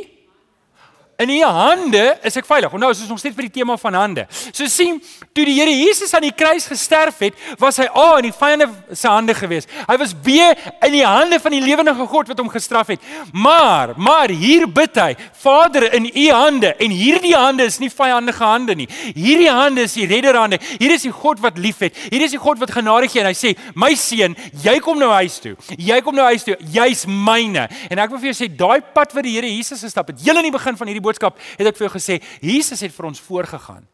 In 1.19 1.29
u 1.29 1.39
hande 1.43 2.03
is 2.23 2.38
ek 2.39 2.45
veilig. 2.47 2.71
Is 2.79 3.01
ons 3.03 3.10
nog 3.12 3.19
steeds 3.19 3.36
by 3.36 3.43
die 3.49 3.55
tema 3.60 3.75
van 3.77 3.95
hande. 3.99 4.23
So 4.55 4.69
sien, 4.71 5.01
toe 5.36 5.43
die 5.43 5.58
Here 5.58 5.71
Jesus 5.75 6.13
aan 6.15 6.23
die 6.23 6.32
kruis 6.32 6.63
gesterf 6.71 7.17
het, 7.25 7.36
was 7.60 7.75
hy 7.82 7.89
A 7.91 8.05
in 8.21 8.29
die 8.29 8.36
vyande 8.36 8.69
se 8.95 9.10
hande 9.12 9.36
gewees. 9.36 9.67
Hy 9.89 9.97
was 9.99 10.13
B 10.15 10.38
in 10.39 10.93
die 10.95 11.03
hande 11.03 11.41
van 11.43 11.51
die 11.51 11.60
lewende 11.60 11.91
God 11.99 12.32
wat 12.32 12.39
hom 12.39 12.47
gestraf 12.53 12.93
het. 12.93 13.03
Maar, 13.36 13.91
maar 13.99 14.32
hier 14.32 14.63
bid 14.71 14.95
hy, 14.95 15.10
Vader, 15.43 15.89
in 15.97 16.08
u 16.08 16.25
hande 16.32 16.71
en 16.79 16.95
hierdie 16.95 17.36
hande 17.36 17.67
is 17.67 17.82
nie 17.84 17.91
vyandige 17.91 18.45
hande 18.45 18.77
nie. 18.79 18.88
Hierdie 19.12 19.51
hande 19.51 19.84
is 19.89 19.97
die 19.99 20.08
redderhande. 20.08 20.62
Hier 20.77 20.95
is 20.95 21.03
die 21.03 21.12
God 21.12 21.43
wat 21.43 21.60
liefhet. 21.60 21.99
Hier 22.08 22.23
is 22.23 22.38
die 22.38 22.39
God 22.39 22.63
wat 22.63 22.71
genadig 22.71 23.12
is 23.12 23.19
en 23.19 23.27
hy 23.27 23.36
sê, 23.36 23.58
"My 23.75 23.91
seun, 23.95 24.38
jy 24.63 24.79
kom 24.79 24.97
nou 24.97 25.12
huis 25.12 25.39
toe. 25.39 25.58
Jy 25.75 25.99
kom 26.01 26.15
nou 26.15 26.25
huis 26.32 26.43
toe. 26.47 26.55
Jy's 26.71 27.05
myne." 27.05 27.67
En 27.91 27.99
ek 27.99 28.10
wil 28.10 28.19
vir 28.19 28.32
jou 28.32 28.45
sê, 28.45 28.47
daai 28.55 28.79
pad 28.93 29.12
wat 29.13 29.23
die 29.23 29.36
Here 29.36 29.47
Jesus 29.47 29.82
gestap 29.82 30.08
het, 30.08 30.21
heel 30.21 30.38
in 30.38 30.43
die 30.43 30.58
begin 30.58 30.77
van 30.77 30.88
hierdie 30.88 31.09
boodskap 31.10 31.39
het 31.58 31.67
ek 31.67 31.78
vir 31.80 31.88
jou 31.88 31.93
gesê, 31.98 32.19
Jesus 32.41 32.86
het 32.86 32.93
vir 32.95 33.10
ons 33.10 33.24
voorgegaan. 33.28 33.88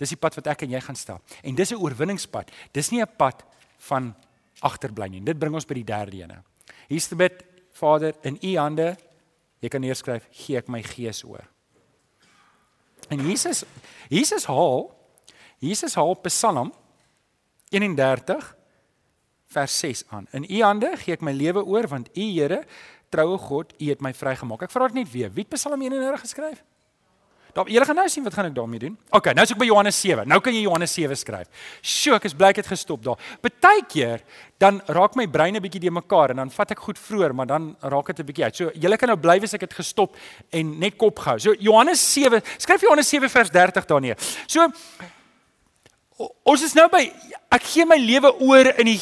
Dis 0.00 0.12
die 0.12 0.20
pad 0.20 0.36
wat 0.36 0.50
ek 0.52 0.66
en 0.66 0.74
jy 0.76 0.80
gaan 0.84 0.98
stap. 0.98 1.22
En 1.42 1.54
dis 1.54 1.72
'n 1.72 1.80
oorwinningspad. 1.80 2.50
Dis 2.72 2.90
nie 2.90 3.02
'n 3.02 3.16
pad 3.16 3.44
van 3.88 4.14
agterbly 4.60 5.08
nie. 5.08 5.20
Dit 5.20 5.38
bring 5.38 5.54
ons 5.54 5.66
by 5.66 5.74
die 5.74 5.84
derde 5.84 6.16
ene. 6.16 6.42
Hier's 6.88 7.08
die 7.08 7.16
bid, 7.16 7.44
Vader, 7.72 8.14
in 8.22 8.38
U 8.42 8.56
hande. 8.56 8.96
Jy 9.60 9.68
kan 9.68 9.80
neerskryf, 9.80 10.28
gee 10.30 10.56
ek 10.56 10.68
my 10.68 10.82
gees 10.82 11.24
oor. 11.24 11.44
En 13.10 13.20
Jesus 13.20 13.64
Jesus 14.08 14.46
haal 14.46 14.90
Jesus 15.58 15.94
haal 15.94 16.14
Psalm 16.26 16.72
31 17.70 18.56
vers 19.46 19.78
6 19.78 20.04
aan. 20.08 20.26
In 20.32 20.44
U 20.44 20.62
hande 20.62 20.92
gee 20.96 21.14
ek 21.16 21.24
my 21.24 21.32
lewe 21.32 21.64
oor 21.64 21.88
want 21.88 22.10
U 22.16 22.20
Here 22.20 22.64
troue 23.16 23.38
God, 23.48 23.72
U 23.80 23.90
het 23.90 24.04
my 24.04 24.12
vrygemaak. 24.14 24.66
Ek 24.68 24.72
vra 24.74 24.88
dit 24.92 25.02
net 25.02 25.12
weer. 25.12 25.30
Wie 25.32 25.46
het 25.46 25.56
Psalm 25.56 25.82
91 25.82 26.26
geskryf? 26.26 26.64
Daar 27.56 27.70
julle 27.72 27.86
gaan 27.88 27.96
nou 27.96 28.08
sien 28.12 28.24
wat 28.26 28.34
gaan 28.36 28.50
ek 28.50 28.54
daarmee 28.54 28.80
doen. 28.82 28.96
OK, 29.16 29.30
nou 29.32 29.44
is 29.46 29.52
ek 29.54 29.60
by 29.62 29.64
Johannes 29.70 29.96
7. 30.02 30.26
Nou 30.28 30.36
kan 30.44 30.52
jy 30.52 30.66
Johannes 30.66 30.92
7 30.92 31.16
skryf. 31.16 31.48
Sjoe, 31.80 32.18
ek 32.18 32.26
is 32.28 32.34
bly 32.36 32.50
ek 32.52 32.60
het 32.60 32.68
gestop 32.68 33.00
daar. 33.06 33.22
Partykeer 33.40 34.20
dan 34.60 34.82
raak 34.92 35.16
my 35.16 35.24
brein 35.24 35.56
'n 35.56 35.62
bietjie 35.64 35.80
de 35.80 35.90
mekaar 35.90 36.34
en 36.34 36.42
dan 36.42 36.50
vat 36.50 36.70
ek 36.76 36.84
goed 36.84 36.98
vroeër, 36.98 37.32
maar 37.34 37.46
dan 37.46 37.74
raak 37.80 38.12
dit 38.12 38.20
'n 38.20 38.26
bietjie 38.26 38.44
uit. 38.44 38.56
So 38.56 38.70
julle 38.74 38.96
kan 38.98 39.08
nou 39.08 39.16
bly 39.16 39.40
wees 39.40 39.54
ek 39.54 39.62
het 39.62 39.72
gestop 39.72 40.16
en 40.52 40.78
net 40.78 40.96
kop 40.98 41.18
gehou. 41.18 41.38
So 41.38 41.54
Johannes 41.58 42.00
7, 42.12 42.42
skryf 42.58 42.82
Johannes 42.82 43.08
7 43.08 43.30
vers 43.30 43.50
30 43.50 43.86
daar 43.86 44.00
neer. 44.00 44.16
So 44.46 44.68
ons 46.44 46.62
is 46.62 46.74
nou 46.74 46.88
by 46.88 47.10
ek 47.50 47.62
gee 47.62 47.86
my 47.86 47.96
lewe 47.96 48.34
oor 48.40 48.66
in 48.78 48.86
die 48.86 49.00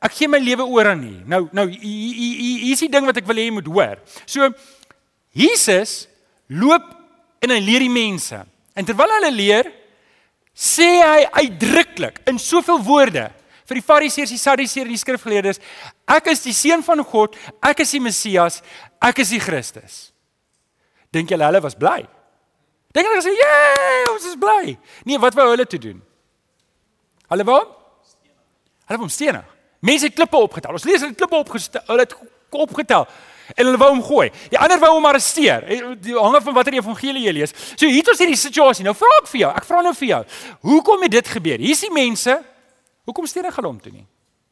ek 0.00 0.14
gee 0.16 0.28
my 0.28 0.40
lewe 0.42 0.66
oor 0.68 0.92
aan 0.92 1.02
U. 1.04 1.14
Nou 1.30 1.42
nou 1.56 1.66
hier 1.70 2.72
is 2.72 2.82
die 2.84 2.90
ding 2.92 3.06
wat 3.08 3.20
ek 3.20 3.28
wil 3.28 3.40
hê 3.40 3.48
jy 3.48 3.56
moet 3.56 3.68
hoor. 3.70 4.00
So 4.28 4.50
Jesus 5.36 6.04
loop 6.50 6.86
en 7.40 7.54
hy 7.54 7.60
leer 7.64 7.84
die 7.86 7.92
mense. 7.92 8.42
En 8.76 8.86
terwyl 8.86 9.12
hulle 9.18 9.32
leer, 9.34 9.70
sê 10.54 10.88
hy 11.00 11.24
uitdruklik 11.40 12.20
in 12.30 12.38
soveel 12.40 12.80
woorde 12.84 13.28
vir 13.70 13.78
die 13.78 13.86
Fariseërs, 13.86 14.32
die 14.34 14.40
Sadduseërs 14.40 14.88
en 14.88 14.92
die 14.92 14.98
skrifgeleerdes, 14.98 15.60
ek 16.10 16.32
is 16.32 16.42
die 16.42 16.54
seun 16.56 16.82
van 16.82 17.04
God, 17.06 17.36
ek 17.62 17.84
is 17.84 17.92
die 17.94 18.02
Messias, 18.02 18.58
ek 18.98 19.22
is 19.22 19.30
die 19.30 19.42
Christus. 19.42 20.08
Dink 21.14 21.30
julle 21.30 21.46
hulle 21.46 21.62
was 21.62 21.78
bly? 21.78 22.02
Dink 22.90 23.06
hulle 23.06 23.22
sê, 23.22 23.30
"Jee, 23.30 24.10
ons 24.10 24.24
is 24.26 24.36
bly." 24.36 24.76
Nee, 25.06 25.18
wat 25.18 25.34
wou 25.34 25.50
hulle 25.50 25.66
toe 25.66 25.78
doen? 25.78 26.02
Hulle 27.30 27.44
wou 27.44 27.62
Hulle 28.90 28.98
wou 28.98 29.06
hom 29.06 29.08
stenig. 29.14 29.46
Mense 29.80 30.06
het 30.10 30.14
klippe 30.14 30.36
opgetel. 30.36 30.76
Ons 30.76 30.84
lees 30.84 31.00
hulle 31.00 31.16
klippe 31.16 31.36
opgestel. 31.36 31.84
Hulle 31.88 32.04
het 32.04 32.16
opgetel 32.50 33.06
en 33.56 33.66
hulle 33.66 33.78
wou 33.80 33.88
hom 33.90 34.02
gooi. 34.04 34.28
Die 34.52 34.58
ander 34.58 34.78
wou 34.78 34.92
hom 34.94 35.08
arresteer. 35.10 35.64
Die 36.02 36.14
hang 36.14 36.36
af 36.38 36.44
van 36.46 36.54
watter 36.54 36.76
evangelie 36.76 37.24
jy 37.26 37.34
lees. 37.34 37.54
So 37.74 37.88
hier 37.88 38.02
het 38.02 38.12
ons 38.12 38.22
hierdie 38.22 38.38
situasie. 38.38 38.84
Nou 38.86 38.94
vra 38.96 39.10
ek 39.20 39.30
vir 39.32 39.40
jou. 39.44 39.50
Ek 39.62 39.66
vra 39.66 39.82
nou 39.86 39.94
vir 39.96 40.08
jou. 40.12 40.20
Hoekom 40.68 41.06
het 41.06 41.16
dit 41.16 41.32
gebeur? 41.34 41.62
Hier 41.62 41.74
is 41.74 41.82
die 41.86 41.92
mense. 41.94 42.36
Hoekom 43.08 43.26
stenig 43.30 43.56
hulle 43.56 43.72
hom 43.72 43.80
toe 43.82 43.92
nie? 43.94 44.06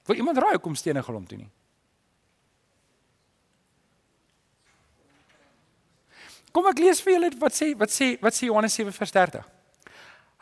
Wil 0.08 0.22
iemand 0.22 0.40
raai 0.40 0.56
hoekom 0.56 0.76
stenig 0.78 1.06
hulle 1.06 1.20
hom 1.20 1.28
toe 1.28 1.38
nie? 1.38 1.50
Kom 6.56 6.66
ek 6.70 6.80
lees 6.80 7.02
vir 7.04 7.18
julle 7.18 7.30
wat 7.38 7.54
sê 7.54 7.74
wat 7.78 7.92
sê 7.92 8.14
wat 8.24 8.34
sê 8.34 8.48
Johannes 8.48 8.74
7 8.74 8.94
vers 8.96 9.14
30. 9.14 9.44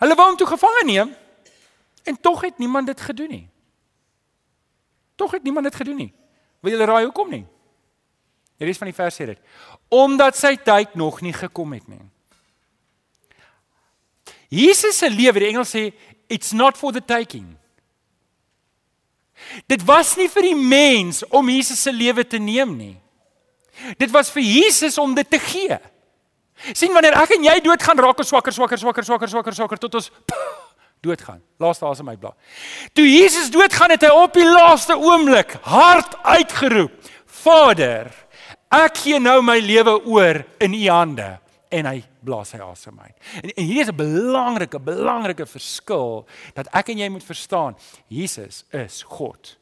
Hulle 0.01 0.16
wou 0.16 0.28
hom 0.30 0.39
toe 0.39 0.49
gevange 0.49 0.87
neem 0.87 1.12
en 2.07 2.20
tog 2.22 2.45
het 2.47 2.61
niemand 2.62 2.89
dit 2.89 3.01
gedoen 3.01 3.32
nie. 3.32 3.47
Tog 5.16 5.36
het 5.36 5.42
niemand 5.42 5.68
dit 5.68 5.78
gedoen 5.78 5.96
nie. 6.04 6.12
Wil 6.60 6.74
julle 6.74 6.88
raai 6.88 7.04
hoekom 7.04 7.30
nie? 7.32 7.44
Die 8.56 8.68
res 8.68 8.80
van 8.80 8.90
die 8.90 8.96
vers 8.96 9.16
sê 9.16 9.26
dit. 9.28 9.40
Omdat 9.92 10.36
sy 10.38 10.54
tyd 10.56 10.94
nog 10.96 11.20
nie 11.24 11.34
gekom 11.36 11.74
het 11.76 11.88
nie. 11.88 12.00
Jesus 14.52 15.00
se 15.00 15.10
lewe, 15.10 15.40
die 15.42 15.50
engel 15.50 15.66
sê 15.66 15.90
it's 16.32 16.52
not 16.52 16.78
for 16.78 16.94
the 16.94 17.02
taking. 17.04 17.48
Dit 19.68 19.84
was 19.84 20.14
nie 20.16 20.28
vir 20.32 20.48
die 20.48 20.56
mens 20.56 21.20
om 21.28 21.50
Jesus 21.52 21.82
se 21.84 21.92
lewe 21.92 22.24
te 22.24 22.38
neem 22.40 22.72
nie. 22.76 22.94
Dit 24.00 24.10
was 24.14 24.30
vir 24.32 24.46
Jesus 24.46 24.96
om 24.98 25.12
dit 25.14 25.28
te 25.30 25.40
gee 25.42 25.76
sien 26.72 26.94
wanneer 26.94 27.16
ek 27.20 27.36
en 27.36 27.44
jy 27.46 27.56
doodgaan 27.64 28.00
raak 28.00 28.20
ons 28.22 28.30
swakker 28.32 28.54
swakker 28.54 28.80
swakker 28.80 29.04
swakker 29.04 29.28
swakker 29.30 29.56
swakker 29.58 29.82
tot 29.86 29.98
ons 30.00 30.10
doodgaan. 31.07 31.40
Laaste 31.62 31.86
asem 31.88 32.09
uitblaas 32.12 32.36
toe 32.92 33.07
Jesus 33.07 33.50
doodgaan 33.54 33.94
het 33.94 34.04
hy 34.04 34.12
op 34.12 34.36
die 34.36 34.46
laaste 34.50 34.98
oomblik 34.98 35.57
hard 35.64 36.18
uitgeroep 36.26 37.12
Vader 37.46 38.11
ek 38.72 39.02
gee 39.04 39.18
nou 39.22 39.40
my 39.44 39.59
lewe 39.62 39.96
oor 40.07 40.42
in 40.62 40.74
u 40.74 40.86
hande. 40.90 41.28
En 41.74 41.88
hy 41.88 41.98
blaas 42.24 42.52
sy 42.54 42.61
asem 42.62 42.98
uit. 43.02 43.14
En, 43.42 43.50
en 43.50 43.64
hier 43.66 43.82
is 43.82 43.90
'n 43.90 43.96
belangrike 43.96 44.78
belangrike 44.78 45.46
verskil 45.46 46.26
dat 46.54 46.68
ek 46.72 46.88
en 46.94 46.98
jy 46.98 47.09
moet 47.09 47.24
verstaan 47.24 47.76
Jesus 48.09 48.64
is 48.70 49.02
God. 49.02 49.59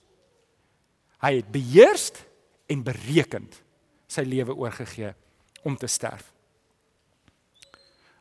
Hy 1.21 1.37
het 1.41 1.49
beheers 1.49 2.13
en 2.69 2.83
berekend 2.85 3.63
sy 4.07 4.23
lewe 4.23 4.55
oorgegee 4.55 5.15
om 5.65 5.77
te 5.77 5.87
sterf. 5.87 6.33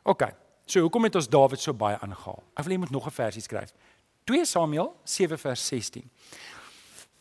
OK. 0.02 0.22
So 0.66 0.80
hoekom 0.80 1.04
het 1.04 1.14
ons 1.14 1.28
Dawid 1.28 1.60
so 1.60 1.72
baie 1.76 1.98
aangehaal? 2.00 2.42
Ek 2.56 2.64
wil 2.64 2.72
jy 2.72 2.78
moet 2.78 2.90
nog 2.90 3.06
'n 3.06 3.10
versie 3.10 3.42
skryf. 3.42 3.72
2 4.24 4.44
Samuel 4.44 4.96
7 5.04 5.38
vers 5.38 5.66
16. 5.66 6.10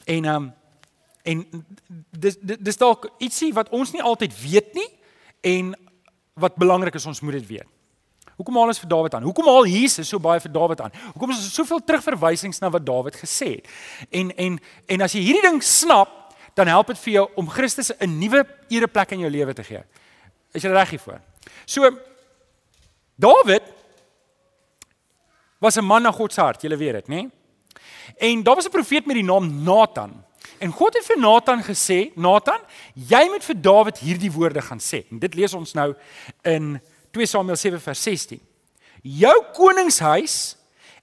En 0.05 0.25
ehm 0.25 0.35
um, 0.35 0.53
en 1.23 1.65
dis 2.11 2.35
dis 2.39 2.77
dalk 2.77 3.07
ietsie 3.17 3.53
wat 3.53 3.69
ons 3.69 3.91
nie 3.91 4.01
altyd 4.03 4.33
weet 4.41 4.73
nie 4.73 4.89
en 5.41 5.75
wat 6.33 6.55
belangrik 6.55 6.95
is 6.95 7.05
ons 7.05 7.21
moet 7.21 7.33
dit 7.39 7.47
weet. 7.47 7.67
Hoekom 8.35 8.55
haal 8.57 8.71
ons 8.73 8.79
vir 8.81 8.89
Dawid 8.89 9.13
aan? 9.13 9.23
Hoekom 9.23 9.45
haal 9.45 9.67
Jesus 9.69 10.09
so 10.09 10.19
baie 10.19 10.41
vir 10.41 10.51
Dawid 10.51 10.81
aan? 10.81 10.91
Hoekom 11.13 11.31
is 11.31 11.43
daar 11.43 11.53
soveel 11.53 11.83
terugverwysings 11.85 12.59
na 12.59 12.69
wat 12.73 12.85
Dawid 12.85 13.15
gesê 13.15 13.49
het? 13.55 13.67
En 14.09 14.31
en 14.35 14.59
en 14.87 15.01
as 15.01 15.13
jy 15.13 15.21
hierdie 15.21 15.45
ding 15.45 15.63
snap, 15.63 16.33
dan 16.57 16.67
help 16.67 16.87
dit 16.87 16.99
vir 17.05 17.13
jou 17.13 17.27
om 17.35 17.49
Christus 17.49 17.91
'n 17.99 18.19
nuwe 18.19 18.45
ereplek 18.69 19.11
in 19.11 19.19
jou 19.19 19.29
lewe 19.29 19.53
te 19.53 19.63
gee. 19.63 19.83
Is 20.53 20.63
jy 20.63 20.69
reg 20.69 20.89
hiervoor? 20.89 21.21
So 21.65 21.91
Dawid 23.23 23.63
was 25.59 25.77
'n 25.77 25.85
man 25.85 26.03
na 26.03 26.11
God 26.11 26.33
se 26.33 26.41
hart, 26.41 26.61
julle 26.61 26.77
weet 26.77 26.93
dit, 26.93 27.07
nê? 27.07 27.29
En 28.17 28.43
daar 28.43 28.55
was 28.55 28.65
'n 28.65 28.71
profeet 28.71 29.05
met 29.05 29.15
die 29.15 29.23
naam 29.23 29.63
Nathan. 29.63 30.23
En 30.59 30.71
God 30.71 30.93
het 30.93 31.05
vir 31.05 31.19
Nathan 31.19 31.63
gesê, 31.63 32.11
Nathan, 32.15 32.59
jy 32.93 33.27
moet 33.29 33.43
vir 33.43 33.61
Dawid 33.61 33.97
hierdie 33.99 34.31
woorde 34.31 34.61
gaan 34.61 34.79
sê. 34.79 35.05
En 35.11 35.19
dit 35.19 35.33
lees 35.33 35.53
ons 35.53 35.73
nou 35.73 35.95
in 36.41 36.81
2 37.11 37.25
Samuel 37.25 37.55
7 37.55 37.81
vers 37.81 38.03
16. 38.03 38.41
Jou 39.01 39.45
koningshuis 39.53 40.55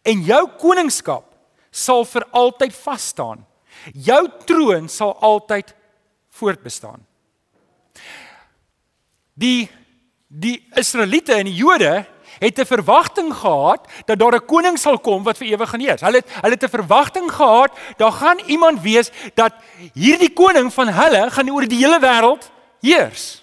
en 0.03 0.23
jou 0.23 0.49
koningskap 0.59 1.25
sal 1.71 2.05
vir 2.05 2.27
altyd 2.31 2.75
vas 2.75 3.07
staan. 3.07 3.47
Jou 3.95 4.29
troon 4.47 4.89
sal 4.89 5.15
altyd 5.21 5.75
voortbestaan. 6.29 7.07
Die 9.35 9.71
die 10.31 10.63
Israeliete 10.79 11.35
en 11.35 11.49
die 11.51 11.59
Jode 11.59 12.07
het 12.39 12.59
'n 12.59 12.65
verwagting 12.65 13.35
gehad 13.35 13.89
dat 14.07 14.19
daar 14.19 14.35
'n 14.35 14.47
koning 14.47 14.79
sal 14.79 14.99
kom 14.99 15.23
wat 15.23 15.37
vir 15.37 15.47
ewig 15.47 15.69
gaan 15.69 15.81
heers. 15.81 16.01
Hulle 16.01 16.17
het 16.17 16.27
hulle 16.41 16.55
het 16.55 16.63
'n 16.63 16.69
verwagting 16.69 17.33
gehad 17.33 17.71
daar 17.97 18.13
gaan 18.13 18.39
iemand 18.47 18.81
wees 18.81 19.11
dat 19.35 19.53
hierdie 19.93 20.33
koning 20.33 20.73
van 20.73 20.89
hulle 20.89 21.31
gaan 21.31 21.51
oor 21.51 21.67
die 21.67 21.79
hele 21.79 22.01
wêreld 22.01 22.51
heers. 22.81 23.43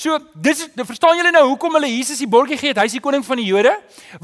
So 0.00 0.16
dis 0.32 0.62
nou 0.78 0.86
verstaan 0.88 1.18
julle 1.18 1.28
nou 1.34 1.42
hoekom 1.50 1.74
hulle 1.76 1.88
Jesus 1.90 2.22
die 2.22 2.28
bordjie 2.30 2.56
gegee 2.56 2.72
het. 2.72 2.78
Hy 2.80 2.88
is 2.88 2.94
die 2.96 3.02
koning 3.04 3.20
van 3.26 3.36
die 3.36 3.44
Jode. 3.44 3.74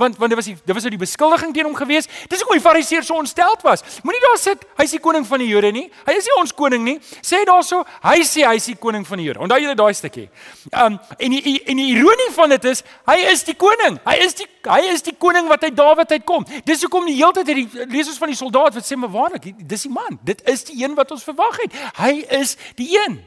Want 0.01 0.17
want 0.17 0.33
dit 0.33 0.39
was 0.39 0.47
die 0.49 0.55
dit 0.57 0.73
was 0.73 0.87
nou 0.87 0.93
die 0.95 1.01
beskuldiging 1.03 1.53
teen 1.53 1.69
hom 1.69 1.77
gewees. 1.77 2.09
Dis 2.33 2.41
hoekom 2.41 2.57
die 2.57 2.65
Fariseërs 2.65 3.11
so 3.11 3.19
ontsteld 3.21 3.65
was. 3.67 3.85
Moenie 4.07 4.23
daar 4.25 4.41
sit 4.41 4.65
hy 4.79 4.87
is 4.89 4.95
die 4.97 5.03
koning 5.05 5.27
van 5.29 5.45
die 5.45 5.51
Jode 5.51 5.75
nie. 5.77 5.85
Hy 6.09 6.15
is 6.17 6.31
nie 6.31 6.39
ons 6.41 6.57
koning 6.57 6.87
nie. 6.87 6.97
Sê 7.21 7.43
daarso 7.45 7.83
hy 8.07 8.25
sê 8.25 8.47
hy 8.49 8.55
is 8.57 8.71
die 8.71 8.79
koning 8.87 9.05
van 9.05 9.21
die 9.21 9.29
Jode. 9.29 9.45
Onthou 9.45 9.61
julle 9.67 9.77
daai 9.77 9.93
stukkie. 10.01 10.27
Um 10.73 10.97
en 10.97 11.37
die 11.37 11.59
en 11.61 11.85
die 11.85 11.89
ironie 11.93 12.31
van 12.41 12.57
dit 12.57 12.73
is 12.73 12.83
hy 13.13 13.21
is 13.35 13.45
die 13.45 13.59
koning. 13.67 14.01
Hy 14.09 14.17
is 14.25 14.41
die 14.41 14.49
hy 14.65 14.81
is 14.95 15.05
die 15.05 15.17
koning 15.29 15.53
wat 15.53 15.69
uit 15.69 15.77
Dawid 15.77 16.17
uitkom. 16.17 16.49
Dis 16.65 16.89
hoekom 16.89 17.05
die 17.13 17.21
hele 17.21 17.37
tyd 17.37 17.53
hierdie 17.53 17.93
lesers 17.93 18.17
van 18.17 18.33
die 18.33 18.41
soldaat 18.41 18.81
wat 18.81 18.89
sê 18.89 18.97
maar 18.97 19.13
waarlik, 19.13 19.53
dis 19.61 19.85
die 19.91 19.93
man. 19.93 20.17
Dit 20.25 20.41
is 20.49 20.65
die 20.73 20.81
een 20.81 20.97
wat 20.97 21.13
ons 21.13 21.29
verwag 21.29 21.67
het. 21.67 21.83
Hy 22.01 22.23
is 22.41 22.57
die 22.81 22.95
een. 22.97 23.21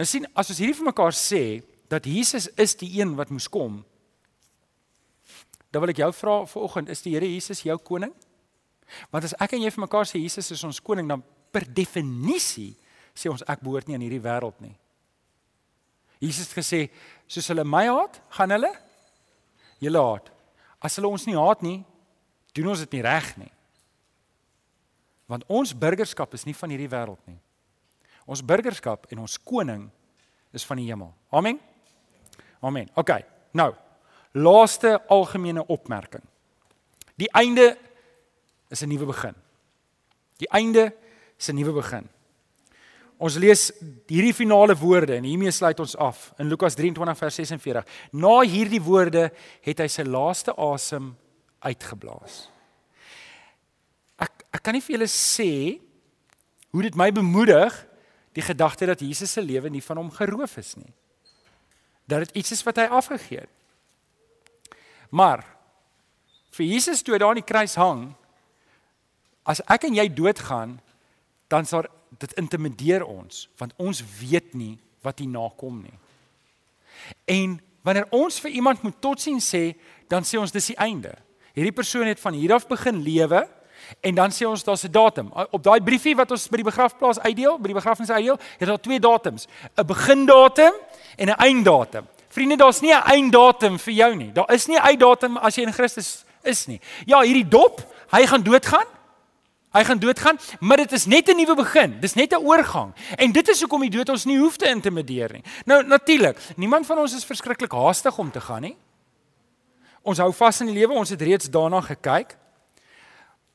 Nou 0.00 0.06
sien, 0.08 0.24
as 0.32 0.48
ons 0.48 0.56
hierdie 0.56 0.78
vir 0.78 0.86
mekaar 0.88 1.12
sê 1.12 1.60
dat 1.92 2.06
Jesus 2.08 2.46
is 2.56 2.72
die 2.80 2.88
een 2.96 3.10
wat 3.18 3.28
moes 3.28 3.50
kom, 3.52 3.82
dan 5.68 5.82
wil 5.84 5.92
ek 5.92 6.00
jou 6.00 6.08
vra 6.16 6.36
vanoggend, 6.48 6.88
is 6.88 7.04
die 7.04 7.12
Here 7.12 7.28
Jesus 7.28 7.60
jou 7.66 7.76
koning? 7.84 8.14
Want 9.12 9.28
as 9.28 9.34
ek 9.36 9.58
en 9.58 9.66
jy 9.66 9.72
vir 9.74 9.84
mekaar 9.84 10.08
sê 10.08 10.22
Jesus 10.22 10.48
is 10.56 10.62
ons 10.64 10.80
koning, 10.80 11.04
dan 11.10 11.20
per 11.52 11.66
definisie 11.68 12.72
sê 13.12 13.28
ons 13.28 13.44
ek 13.44 13.60
behoort 13.60 13.90
nie 13.90 13.98
aan 13.98 14.06
hierdie 14.06 14.22
wêreld 14.24 14.56
nie. 14.64 14.72
Jesus 16.24 16.48
het 16.48 16.56
gesê, 16.62 16.80
soos 17.28 17.52
hulle 17.52 17.68
my 17.68 17.84
haat, 17.90 18.16
gaan 18.38 18.56
hulle 18.56 18.72
julle 19.84 20.06
haat. 20.08 20.32
As 20.80 20.96
hulle 20.96 21.12
ons 21.12 21.28
nie 21.28 21.36
haat 21.36 21.60
nie, 21.66 21.76
doen 22.56 22.72
ons 22.72 22.86
dit 22.86 22.96
nie 22.96 23.04
reg 23.04 23.30
nie. 23.36 23.52
Want 25.28 25.44
ons 25.52 25.76
burgerskap 25.76 26.32
is 26.40 26.48
nie 26.48 26.56
van 26.56 26.72
hierdie 26.72 26.88
wêreld 26.88 27.20
nie. 27.28 27.36
Ons 28.30 28.44
burgerskap 28.46 29.08
en 29.10 29.24
ons 29.24 29.38
koning 29.42 29.88
is 30.54 30.64
van 30.66 30.78
die 30.78 30.86
hemel. 30.86 31.10
Amen. 31.34 31.58
Amen. 32.62 32.90
OK. 32.94 33.10
Nou, 33.58 33.72
laaste 34.38 35.00
algemene 35.10 35.64
opmerking. 35.66 36.22
Die 37.18 37.30
einde 37.34 37.76
is 38.70 38.82
'n 38.82 38.88
nuwe 38.88 39.06
begin. 39.06 39.34
Die 40.38 40.48
einde 40.48 40.94
is 41.38 41.48
'n 41.48 41.54
nuwe 41.54 41.72
begin. 41.72 42.08
Ons 43.18 43.36
lees 43.36 43.72
hierdie 44.06 44.34
finale 44.34 44.76
woorde 44.76 45.14
en 45.14 45.24
hiermee 45.24 45.50
sluit 45.50 45.80
ons 45.80 45.96
af 45.96 46.32
in 46.38 46.48
Lukas 46.48 46.74
23 46.74 47.18
vers 47.18 47.34
46. 47.34 47.84
Na 48.12 48.40
hierdie 48.40 48.82
woorde 48.82 49.32
het 49.60 49.78
hy 49.78 49.86
sy 49.86 50.02
laaste 50.02 50.54
asem 50.56 51.16
uitgeblaas. 51.58 52.50
Ek 54.16 54.46
ek 54.52 54.62
kan 54.62 54.72
nie 54.74 54.80
vir 54.80 54.96
julle 54.96 55.08
sê 55.08 55.80
hoe 56.70 56.82
dit 56.82 56.94
my 56.94 57.10
bemoedig 57.12 57.89
die 58.32 58.44
gedagte 58.44 58.86
dat 58.86 59.00
Jesus 59.00 59.32
se 59.32 59.42
lewe 59.42 59.70
nie 59.70 59.82
van 59.82 59.96
hom 59.96 60.10
geroof 60.14 60.56
is 60.60 60.74
nie. 60.78 60.92
Dat 62.06 62.26
dit 62.26 62.42
iets 62.42 62.54
is 62.54 62.62
wat 62.66 62.78
hy 62.78 62.86
afgegee 62.90 63.42
het. 63.42 63.56
Maar 65.10 65.42
vir 66.54 66.66
Jesus 66.66 67.02
toe 67.02 67.18
daar 67.18 67.34
aan 67.34 67.42
die 67.42 67.46
kruis 67.46 67.74
hang, 67.74 68.12
as 69.42 69.62
ek 69.66 69.88
en 69.88 69.96
jy 69.98 70.06
doodgaan, 70.14 70.78
dan 71.50 71.66
sal 71.66 71.88
dit 72.22 72.32
intimideer 72.38 73.02
ons, 73.06 73.48
want 73.58 73.74
ons 73.82 74.02
weet 74.20 74.54
nie 74.54 74.76
wat 75.02 75.18
hier 75.18 75.30
na 75.30 75.48
kom 75.58 75.80
nie. 75.82 75.96
En 77.26 77.56
wanneer 77.86 78.10
ons 78.14 78.38
vir 78.44 78.54
iemand 78.60 78.82
moet 78.86 78.98
totsiens 79.02 79.46
sê, 79.54 79.72
dan 80.10 80.26
sê 80.26 80.38
ons 80.38 80.52
dis 80.52 80.70
die 80.72 80.78
einde. 80.78 81.14
Hierdie 81.56 81.74
persoon 81.74 82.06
het 82.10 82.20
van 82.22 82.36
hier 82.36 82.54
af 82.54 82.68
begin 82.70 83.00
lewe 83.02 83.42
En 84.00 84.14
dan 84.14 84.30
sê 84.30 84.46
ons 84.46 84.64
daar's 84.64 84.84
'n 84.84 84.90
datum. 84.90 85.32
Op 85.50 85.62
daai 85.62 85.80
briefie 85.80 86.16
wat 86.16 86.30
ons 86.30 86.48
by 86.48 86.56
die 86.56 86.64
begrafplaas 86.64 87.20
uitdeel, 87.20 87.58
by 87.58 87.66
die 87.66 87.74
begrafnis 87.74 88.10
uitdeel, 88.10 88.38
het 88.58 88.68
daar 88.68 88.80
twee 88.80 89.00
datums: 89.00 89.46
'n 89.76 89.86
begindatum 89.86 90.72
en 91.16 91.28
'n 91.28 91.36
einddatum. 91.36 92.06
Vriende, 92.28 92.56
daar's 92.56 92.80
nie 92.80 92.94
'n 92.94 93.02
einddatum 93.02 93.78
vir 93.78 93.92
jou 93.92 94.16
nie. 94.16 94.32
Daar 94.32 94.52
is 94.52 94.66
nie 94.66 94.76
'n 94.76 94.82
einddatum 94.82 95.36
as 95.36 95.54
jy 95.54 95.62
in 95.62 95.72
Christus 95.72 96.24
is 96.42 96.66
nie. 96.66 96.80
Ja, 97.04 97.20
hierdie 97.20 97.48
dop, 97.48 97.82
hy 98.10 98.26
gaan 98.26 98.42
doodgaan. 98.42 98.86
Hy 99.70 99.84
gaan 99.84 99.98
doodgaan, 99.98 100.38
maar 100.60 100.76
dit 100.76 100.92
is 100.92 101.06
net 101.06 101.28
'n 101.28 101.36
nuwe 101.36 101.54
begin. 101.54 102.00
Dis 102.00 102.14
net 102.14 102.32
'n 102.32 102.42
oorgang. 102.42 102.92
En 103.16 103.32
dit 103.32 103.48
is 103.48 103.60
hoekom 103.60 103.80
die 103.80 103.90
dood 103.90 104.08
ons 104.08 104.24
nie 104.24 104.38
hoef 104.38 104.56
te 104.56 104.68
intimideer 104.68 105.32
nie. 105.32 105.42
Nou 105.64 105.86
natuurlik, 105.86 106.38
niemand 106.56 106.86
van 106.86 106.98
ons 106.98 107.14
is 107.14 107.24
verskriklik 107.24 107.72
haastig 107.72 108.18
om 108.18 108.30
te 108.30 108.40
gaan 108.40 108.60
nie. 108.60 108.76
Ons 110.02 110.18
hou 110.18 110.32
vas 110.32 110.60
in 110.60 110.66
die 110.66 110.74
lewe, 110.74 110.92
ons 110.92 111.10
het 111.10 111.22
reeds 111.22 111.50
daarna 111.50 111.80
gekyk. 111.80 112.36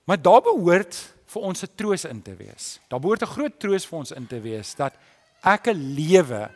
Maar 0.06 0.22
daar 0.22 0.42
behoort 0.42 0.98
vir 1.26 1.42
ons 1.42 1.64
'n 1.64 1.76
troos 1.76 2.06
in 2.06 2.22
te 2.22 2.36
wees. 2.36 2.80
Daar 2.88 3.00
behoort 3.00 3.22
'n 3.22 3.34
groot 3.36 3.60
troos 3.60 3.86
vir 3.86 3.98
ons 4.00 4.12
in 4.12 4.28
te 4.28 4.40
wees 4.40 4.76
dat 4.76 4.94
ek 5.42 5.68
'n 5.68 5.96
lewe 5.96 6.52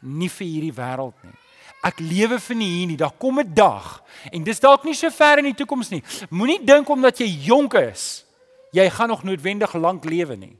nie 0.00 0.28
vir 0.28 0.46
hierdie 0.46 0.74
wêreld 0.74 1.14
nie. 1.22 1.34
Ek 1.82 1.98
lewe 2.00 2.40
vir 2.40 2.56
nie 2.56 2.68
hier 2.78 2.86
nie. 2.86 2.96
Daar 2.96 3.16
kom 3.18 3.38
'n 3.38 3.54
dag 3.54 4.02
en 4.32 4.44
dis 4.44 4.60
dalk 4.60 4.84
nie 4.84 4.94
so 4.94 5.10
ver 5.10 5.38
in 5.38 5.44
die 5.44 5.54
toekoms 5.54 5.90
nie. 5.90 6.02
Moenie 6.30 6.64
dink 6.64 6.88
omdat 6.88 7.18
jy 7.18 7.26
jonk 7.26 7.74
is, 7.74 8.24
jy 8.72 8.90
gaan 8.90 9.08
nog 9.08 9.22
noodwendig 9.22 9.74
lank 9.74 10.04
lewe 10.04 10.36
nie. 10.36 10.56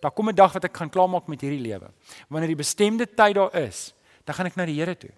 Daar 0.00 0.10
kom 0.10 0.28
'n 0.28 0.34
dag 0.34 0.52
wat 0.52 0.64
ek 0.64 0.76
gaan 0.76 0.90
klaarmaak 0.90 1.26
met 1.26 1.40
hierdie 1.40 1.60
lewe. 1.60 1.90
Wanneer 2.28 2.48
die 2.48 2.62
bestemde 2.62 3.06
tyd 3.06 3.34
daar 3.34 3.54
is, 3.54 3.94
dan 4.24 4.34
gaan 4.34 4.46
ek 4.46 4.56
na 4.56 4.64
die 4.64 4.78
Here 4.78 4.96
toe. 4.96 5.12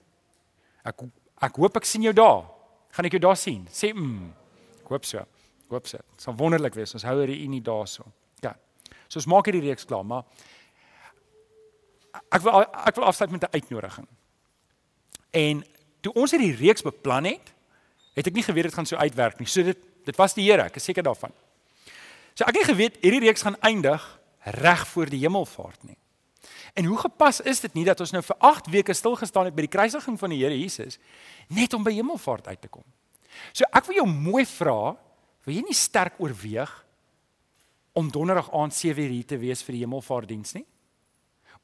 Ek 0.85 0.95
ek 1.41 1.57
hoop 1.57 1.77
ek 1.77 1.85
sien 1.85 2.03
jou 2.03 2.13
daar. 2.13 2.45
Gaan 2.91 3.05
ek 3.05 3.13
jou 3.13 3.21
daar 3.21 3.37
sien? 3.37 3.67
Sê 3.71 3.93
mm. 3.95 4.33
Ek 4.81 4.89
hoop 4.89 5.05
so. 5.05 5.27
Hoop 5.69 5.87
so. 5.87 6.01
Dit 6.15 6.25
sal 6.25 6.37
wonderlik 6.39 6.77
wees. 6.79 6.95
Ons 6.97 7.05
hou 7.05 7.17
hierdie 7.21 7.43
unie 7.45 7.61
daarso. 7.65 8.07
Ja. 8.45 8.55
So 9.09 9.21
ons 9.21 9.29
maak 9.31 9.51
hierdie 9.51 9.67
reeks 9.69 9.87
klaar, 9.89 10.07
maar 10.07 10.25
ek 12.33 12.43
wil 12.45 12.63
ek 12.63 12.97
wil 12.97 13.09
afsluit 13.09 13.31
met 13.31 13.45
'n 13.45 13.53
uitnodiging. 13.53 14.09
En 15.31 15.65
toe 16.01 16.13
ons 16.13 16.31
hierdie 16.31 16.57
reeks 16.57 16.83
beplan 16.83 17.25
het, 17.25 17.53
het 18.15 18.27
ek 18.27 18.35
nie 18.35 18.43
geweet 18.43 18.65
dit 18.65 18.75
gaan 18.75 18.87
so 18.87 18.97
uitwerk 18.97 19.39
nie. 19.39 19.47
So 19.47 19.63
dit 19.63 19.79
dit 20.05 20.17
was 20.17 20.35
die 20.35 20.51
Here, 20.51 20.63
ek 20.63 20.77
is 20.77 20.85
seker 20.85 21.03
daarvan. 21.03 21.33
So 22.35 22.45
ek 22.45 22.57
het 22.57 22.71
geweet 22.71 22.97
hierdie 23.03 23.21
reeks 23.21 23.43
gaan 23.43 23.61
eindig 23.61 24.21
reg 24.41 24.87
voor 24.89 25.07
die 25.07 25.21
hemelvaart 25.21 25.83
nie. 25.85 25.97
En 26.75 26.85
hoe 26.85 26.99
gepas 26.99 27.41
is 27.41 27.61
dit 27.61 27.75
nie 27.75 27.85
dat 27.85 28.01
ons 28.01 28.13
nou 28.15 28.23
vir 28.23 28.37
8 28.39 28.71
weke 28.71 28.95
stil 28.95 29.17
gestaan 29.17 29.45
het 29.45 29.55
by 29.55 29.65
die 29.67 29.73
kruisiging 29.73 30.19
van 30.19 30.31
die 30.31 30.39
Here 30.39 30.59
Jesus 30.59 30.99
net 31.49 31.75
om 31.75 31.85
by 31.85 31.93
hemelvaart 31.93 32.49
uit 32.49 32.61
te 32.61 32.69
kom. 32.69 32.85
So 33.53 33.67
ek 33.73 33.87
wil 33.87 33.97
jou 34.01 34.07
mooi 34.07 34.45
vra, 34.47 34.97
wil 35.49 35.57
jy 35.57 35.65
nie 35.65 35.77
sterk 35.77 36.21
oorweeg 36.21 36.71
om 37.97 38.11
donderdag 38.13 38.53
aand 38.53 38.77
7:00 38.77 39.09
hier 39.09 39.27
te 39.27 39.39
wees 39.41 39.65
vir 39.65 39.79
die 39.79 39.83
hemelvaartdiens 39.87 40.53
nie? 40.55 40.67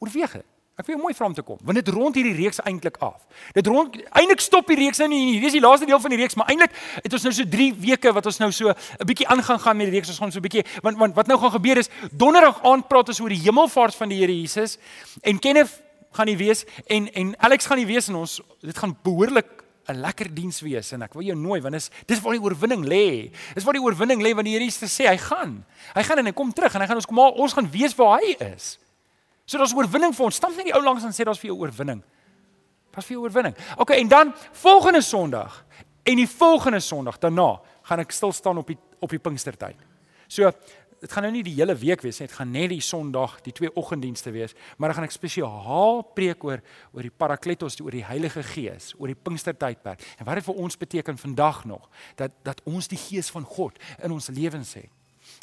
Oorweeg 0.01 0.33
dit. 0.33 0.47
Ek 0.75 0.89
wil 0.89 0.97
jou 0.97 1.03
mooi 1.05 1.15
vra 1.15 1.27
om 1.27 1.35
te 1.35 1.43
kom, 1.47 1.59
want 1.63 1.79
dit 1.79 1.89
rond 1.95 2.17
hierdie 2.19 2.35
reeks 2.35 2.59
eintlik 2.67 2.97
af. 2.99 3.21
Dit 3.55 3.67
rond 3.71 3.95
eintlik 4.11 4.41
stop 4.43 4.67
die 4.67 4.79
reeks 4.81 4.99
nou 4.99 5.07
nie 5.09 5.21
hier. 5.29 5.45
Dis 5.45 5.55
die 5.55 5.63
laaste 5.63 5.87
deel 5.87 6.01
van 6.03 6.11
die 6.11 6.19
reeks, 6.19 6.35
maar 6.35 6.49
eintlik 6.51 6.73
het 6.97 7.13
ons 7.13 7.23
nou 7.29 7.33
so 7.37 7.47
3 7.47 7.69
weke 7.79 8.13
wat 8.13 8.27
ons 8.27 8.41
nou 8.43 8.51
so 8.51 8.71
'n 8.73 9.07
bietjie 9.07 9.29
aangaan 9.29 9.61
gaan 9.61 9.77
met 9.77 9.87
die 9.87 9.95
reeks. 9.95 10.09
Ons 10.09 10.19
gaan 10.19 10.33
so 10.33 10.39
'n 10.39 10.43
bietjie 10.49 10.65
want 10.83 10.99
want 10.99 11.15
wat 11.15 11.27
nou 11.27 11.39
gaan 11.39 11.51
gebeur 11.53 11.77
is 11.79 11.91
donderdag 12.11 12.65
aand 12.65 12.89
praat 12.89 13.09
ons 13.09 13.21
oor 13.21 13.29
die 13.29 13.45
hemelvaart 13.45 13.95
van 13.95 14.09
die 14.09 14.19
Here 14.19 14.41
Jesus 14.41 14.79
en 15.23 15.39
Kenneth 15.39 15.83
gaan 16.13 16.27
nie 16.27 16.37
wees 16.37 16.65
en 16.87 17.13
en 17.13 17.39
Alex 17.39 17.67
gaan 17.67 17.79
nie 17.79 17.87
wees 17.87 18.09
en 18.09 18.15
ons 18.15 18.41
dit 18.61 18.79
gaan 18.79 18.97
behoorlik 19.03 19.64
'n 19.89 20.01
lekker 20.01 20.35
diens 20.35 20.61
wees 20.61 20.93
en 20.93 21.03
ek 21.03 21.15
wil 21.15 21.23
jou 21.23 21.37
nooi 21.37 21.61
want 21.61 21.75
dis 21.75 21.91
dis 22.07 22.21
waar 22.21 22.33
die 22.33 22.43
oorwinning 22.43 22.85
lê. 22.85 23.31
Dis 23.55 23.65
waar 23.65 23.77
die 23.77 23.83
oorwinning 23.83 24.23
lê 24.23 24.35
want 24.35 24.47
die 24.47 24.57
Here 24.57 24.71
sê 24.71 25.09
hy 25.09 25.17
gaan. 25.17 25.65
Hy 25.95 26.03
gaan 26.03 26.19
en 26.19 26.27
hy 26.27 26.33
kom 26.33 26.53
terug 26.53 26.75
en 26.75 26.81
hy 26.81 26.87
gaan 26.87 26.97
ons 26.97 27.07
kom 27.07 27.19
ons 27.19 27.53
gaan 27.53 27.71
weet 27.71 27.95
waar 27.97 28.21
hy 28.21 28.37
is. 28.55 28.79
So 29.47 29.59
daar's 29.59 29.75
oorwinning 29.75 30.15
vir 30.15 30.25
ons. 30.25 30.37
Stamp 30.37 30.57
net 30.57 30.67
die 30.67 30.75
ou 30.75 30.83
langs 30.83 31.05
en 31.05 31.13
sê 31.13 31.25
daar's 31.25 31.39
vir 31.39 31.53
jou 31.53 31.59
oorwinning. 31.61 32.03
Pas 32.93 33.05
vir 33.05 33.17
jou 33.17 33.25
oorwinning. 33.25 33.55
Okay, 33.77 34.01
en 34.01 34.09
dan 34.09 34.35
volgende 34.53 35.03
Sondag 35.03 35.65
en 36.05 36.17
die 36.17 36.29
volgende 36.29 36.81
Sondag 36.81 37.19
daarna 37.19 37.61
gaan 37.83 38.01
ek 38.01 38.13
stil 38.13 38.33
staan 38.33 38.59
op 38.59 38.67
die 38.67 38.79
op 39.01 39.11
die 39.11 39.21
Pinkstertyd. 39.21 39.77
So 40.29 40.49
dit 41.05 41.13
gaan 41.13 41.27
nou 41.27 41.35
nie 41.35 41.45
die 41.45 41.55
hele 41.59 41.75
week 41.77 42.01
wees 42.05 42.19
nie, 42.19 42.29
dit 42.31 42.37
gaan 42.39 42.53
net 42.55 42.71
die 42.73 42.81
Sondag, 42.81 43.37
die 43.45 43.53
twee 43.53 43.69
oggenddienste 43.77 44.33
wees, 44.33 44.55
maar 44.79 44.89
dan 44.89 44.99
gaan 44.99 45.09
ek 45.11 45.15
spesiaal 45.15 46.01
preek 46.17 46.45
oor 46.49 46.63
oor 46.95 47.05
die 47.05 47.13
Parakletos, 47.13 47.77
oor 47.85 47.93
die 47.93 48.05
Heilige 48.07 48.43
Gees, 48.55 48.95
oor 48.97 49.13
die 49.13 49.19
Pinkstertydperk. 49.19 50.01
En 50.17 50.29
wat 50.29 50.41
dit 50.41 50.47
vir 50.47 50.61
ons 50.65 50.79
beteken 50.81 51.21
vandag 51.21 51.65
nog 51.69 51.89
dat 52.21 52.33
dat 52.47 52.63
ons 52.65 52.89
die 52.89 53.01
Gees 53.01 53.29
van 53.35 53.45
God 53.45 53.77
in 54.01 54.15
ons 54.15 54.31
lewens 54.33 54.73
het. 54.79 54.89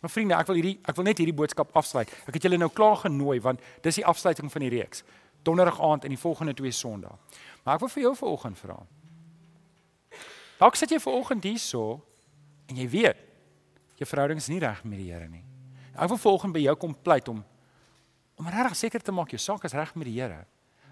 Maar 0.02 0.14
vriende, 0.14 0.38
ek 0.38 0.50
wil 0.50 0.58
hierdie 0.58 0.78
ek 0.82 0.98
wil 0.98 1.06
net 1.06 1.22
hierdie 1.22 1.38
boodskap 1.38 1.76
afsluit. 1.78 2.10
Ek 2.26 2.40
het 2.40 2.48
julle 2.48 2.58
nou 2.58 2.72
klaar 2.74 2.98
genooi 3.04 3.38
want 3.46 3.62
dis 3.86 4.02
die 4.02 4.08
afsluiting 4.08 4.50
van 4.50 4.66
die 4.66 4.72
reeks. 4.74 5.06
Donderdag 5.46 5.78
aand 5.82 6.10
en 6.10 6.14
die 6.14 6.22
volgende 6.22 6.58
twee 6.58 6.74
Sondae. 6.74 7.14
Maar 7.62 7.78
ek 7.78 7.86
wil 7.86 7.94
vir 7.94 8.06
jou 8.08 8.16
vanoggend 8.18 8.58
vra. 8.62 8.80
Dalk 10.58 10.78
sit 10.78 10.94
jy 10.94 11.02
vanoggend 11.02 11.46
hierso 11.46 11.86
en 12.70 12.82
jy 12.82 12.90
weet 12.90 13.28
jou 14.02 14.10
verhouding 14.10 14.42
is 14.42 14.50
nie 14.50 14.62
reg 14.62 14.82
met 14.86 14.98
die 14.98 15.12
Here 15.14 15.30
nie. 15.30 15.51
Ek 15.96 16.12
wil 16.12 16.20
vanoggend 16.22 16.56
by 16.56 16.64
jou 16.66 16.76
kom 16.80 16.96
pleit 16.96 17.28
om 17.28 17.44
om 18.42 18.48
regtig 18.50 18.78
seker 18.80 19.04
te 19.06 19.14
maak 19.14 19.30
jou 19.30 19.38
saak 19.38 19.68
is 19.68 19.76
reg 19.78 19.92
met 19.96 20.08
die 20.08 20.16
Here. 20.18 20.46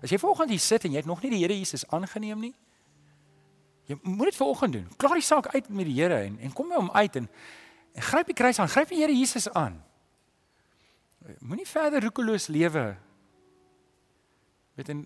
As 0.04 0.12
jy 0.12 0.20
vanoggend 0.22 0.52
hier 0.54 0.62
sit 0.62 0.84
en 0.86 0.94
jy 0.94 1.02
het 1.02 1.08
nog 1.10 1.24
nie 1.24 1.32
die 1.32 1.40
Here 1.42 1.56
Jesus 1.56 1.88
aangeneem 1.90 2.40
nie, 2.40 2.54
jy 3.90 3.98
moet 4.04 4.30
dit 4.30 4.38
vanoggend 4.38 4.76
doen. 4.78 4.86
Klaar 5.02 5.18
die 5.18 5.26
saak 5.26 5.50
uit 5.56 5.70
met 5.70 5.90
die 5.90 5.98
Here 5.98 6.20
en 6.28 6.38
en 6.40 6.54
kom 6.54 6.70
by 6.70 6.78
hom 6.78 6.92
uit 6.94 7.18
en 7.24 7.32
En 7.94 8.02
gryp 8.02 8.30
die 8.32 8.38
kruis 8.38 8.60
aan, 8.60 8.70
gryp 8.70 8.92
die 8.94 9.02
Here 9.02 9.16
Jesus 9.16 9.50
aan. 9.50 9.80
Moenie 11.40 11.68
verder 11.68 12.04
roekeloos 12.04 12.48
lewe. 12.48 12.96
Weet 14.80 14.90
en 14.94 15.02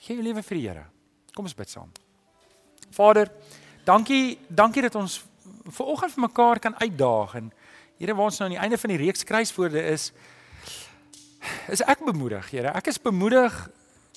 gee 0.00 0.16
jou 0.16 0.24
lewe 0.24 0.42
vir 0.42 0.58
die 0.58 0.66
Here. 0.68 0.86
Kom 1.34 1.48
ons 1.48 1.56
bid 1.58 1.70
saam. 1.70 1.90
Vader, 2.94 3.28
dankie, 3.84 4.38
dankie 4.48 4.86
dat 4.86 4.96
ons 4.96 5.18
ver 5.74 5.90
oggend 5.92 6.14
vir 6.14 6.24
mekaar 6.24 6.60
kan 6.62 6.76
uitdaag 6.78 7.36
en 7.40 7.52
Here 7.98 8.14
waar 8.14 8.26
ons 8.30 8.38
nou 8.40 8.48
aan 8.48 8.56
die 8.56 8.62
einde 8.62 8.78
van 8.80 8.90
die 8.90 8.98
reeks 8.98 9.22
kruisvoorde 9.26 9.82
is, 9.92 10.08
is 11.70 11.82
ek 11.86 12.02
bemoedig, 12.02 12.48
Here. 12.50 12.72
Ek 12.74 12.90
is 12.90 12.98
bemoedig 12.98 13.54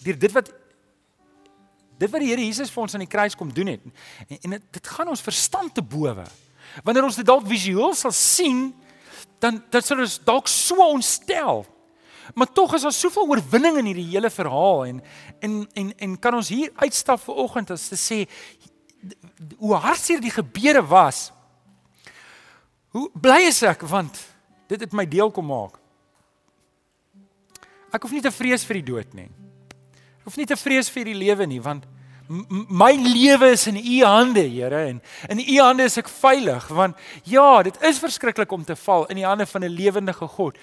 deur 0.02 0.18
dit 0.18 0.34
wat 0.34 0.50
dit 1.98 2.12
wat 2.14 2.22
die 2.22 2.30
Here 2.30 2.46
Jesus 2.46 2.72
vir 2.74 2.84
ons 2.84 2.98
aan 2.98 3.06
die 3.06 3.10
kruis 3.10 3.38
kom 3.38 3.54
doen 3.54 3.74
het. 3.74 3.86
En, 4.28 4.38
en 4.38 4.58
dit, 4.58 4.68
dit 4.80 4.92
gaan 4.96 5.14
ons 5.14 5.22
verstand 5.22 5.74
te 5.74 5.82
bowe. 5.82 6.26
Wanneer 6.86 7.08
ons 7.08 7.18
dit 7.18 7.26
dalk 7.26 7.46
visueel 7.50 7.96
sal 7.98 8.14
sien, 8.14 8.70
dan 9.42 9.62
dan 9.74 9.86
sal 9.86 10.02
ons 10.02 10.20
dalk 10.26 10.50
so 10.50 10.82
ontstel. 10.90 11.66
Maar 12.34 12.52
tog 12.52 12.74
is 12.76 12.84
daar 12.86 12.94
soveel 12.94 13.30
oorwinning 13.30 13.78
in 13.82 13.90
hierdie 13.92 14.10
hele 14.10 14.30
verhaal 14.34 14.86
en 14.90 15.02
en 15.40 15.58
en 15.74 15.94
en 15.98 16.20
kan 16.20 16.36
ons 16.36 16.50
hier 16.50 16.74
uitstap 16.76 17.22
vir 17.24 17.42
oggend 17.46 17.72
as 17.72 17.88
te 17.94 17.98
sê 17.98 18.24
hoe 19.58 19.76
hartseer 19.76 20.22
die 20.22 20.34
gebeure 20.34 20.84
was. 20.86 21.28
Hoe 22.98 23.10
bly 23.14 23.44
is 23.46 23.62
ek 23.68 23.84
want 23.86 24.18
dit 24.72 24.82
het 24.82 24.94
my 24.98 25.06
deel 25.06 25.30
kom 25.32 25.46
maak. 25.52 25.78
Ek 27.94 28.02
hoef 28.04 28.16
nie 28.16 28.24
te 28.26 28.34
vrees 28.34 28.66
vir 28.68 28.82
die 28.82 28.88
dood 28.90 29.14
nie. 29.16 29.30
Ek 30.18 30.26
hoef 30.26 30.40
nie 30.40 30.48
te 30.50 30.58
vrees 30.58 30.90
vir 30.92 31.12
die 31.12 31.20
lewe 31.20 31.46
nie 31.48 31.62
want 31.64 31.86
my 32.28 32.92
lewe 32.92 33.54
is 33.54 33.62
in 33.70 33.78
u 33.80 34.02
hande, 34.04 34.44
Here, 34.52 34.82
en 34.90 34.98
in 35.32 35.40
u 35.40 35.60
hande 35.62 35.86
is 35.88 35.96
ek 36.02 36.10
veilig 36.12 36.66
want 36.76 36.98
ja, 37.24 37.64
dit 37.64 37.78
is 37.88 38.02
verskriklik 38.04 38.52
om 38.52 38.66
te 38.68 38.76
val 38.76 39.06
in 39.08 39.22
die 39.22 39.28
hande 39.28 39.46
van 39.48 39.64
'n 39.64 39.72
lewende 39.72 40.14
God. 40.14 40.58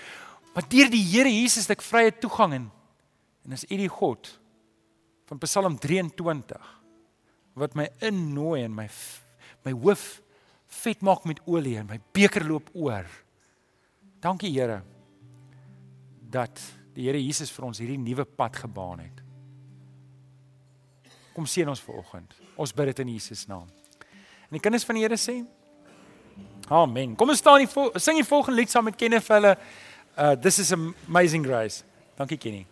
Maar 0.55 0.69
deur 0.69 0.91
die 0.91 1.03
Here 1.03 1.31
Jesus 1.31 1.67
het 1.67 1.79
ek 1.79 1.83
vrye 1.83 2.13
toegang 2.13 2.53
en 2.53 2.71
en 3.45 3.53
is 3.53 3.65
u 3.65 3.77
die 3.77 3.89
God 3.89 4.41
van 5.29 5.39
Psalm 5.39 5.79
23 5.79 6.61
wat 7.55 7.75
my 7.75 7.89
innooi 8.01 8.65
en 8.65 8.75
my 8.75 8.89
my 9.65 9.73
hoof 9.73 10.21
vet 10.83 11.05
maak 11.05 11.25
met 11.29 11.41
olie 11.47 11.77
en 11.81 11.87
my 11.89 11.99
beker 12.17 12.45
loop 12.47 12.71
oor. 12.75 13.07
Dankie 14.25 14.53
Here 14.55 14.83
dat 16.35 16.61
die 16.95 17.07
Here 17.07 17.21
Jesus 17.21 17.53
vir 17.55 17.69
ons 17.69 17.81
hierdie 17.83 18.01
nuwe 18.01 18.25
pad 18.25 18.57
gebaan 18.65 19.05
het. 19.05 19.23
Kom 21.35 21.47
seën 21.51 21.69
ons 21.69 21.83
vanoggend. 21.83 22.35
Ons 22.61 22.75
bid 22.75 22.93
dit 22.93 23.03
in 23.05 23.15
Jesus 23.17 23.47
naam. 23.51 23.67
En 24.49 24.57
die 24.57 24.63
kinders 24.63 24.87
van 24.87 24.99
die 24.99 25.07
Here 25.07 25.19
sê 25.21 25.41
Amen. 26.73 27.13
Kom 27.15 27.29
ons 27.29 27.43
staan 27.43 27.61
hier 27.61 28.01
sing 28.01 28.17
die 28.17 28.27
volgende 28.27 28.63
lied 28.63 28.73
saam 28.73 28.87
met 28.89 28.97
Kenneth 28.97 29.29
hulle 29.29 29.57
uh 30.17 30.35
this 30.39 30.59
is 30.63 30.73
amazing 30.73 31.45
grace. 31.45 31.83
Dankie 32.17 32.39
Kenny. 32.39 32.67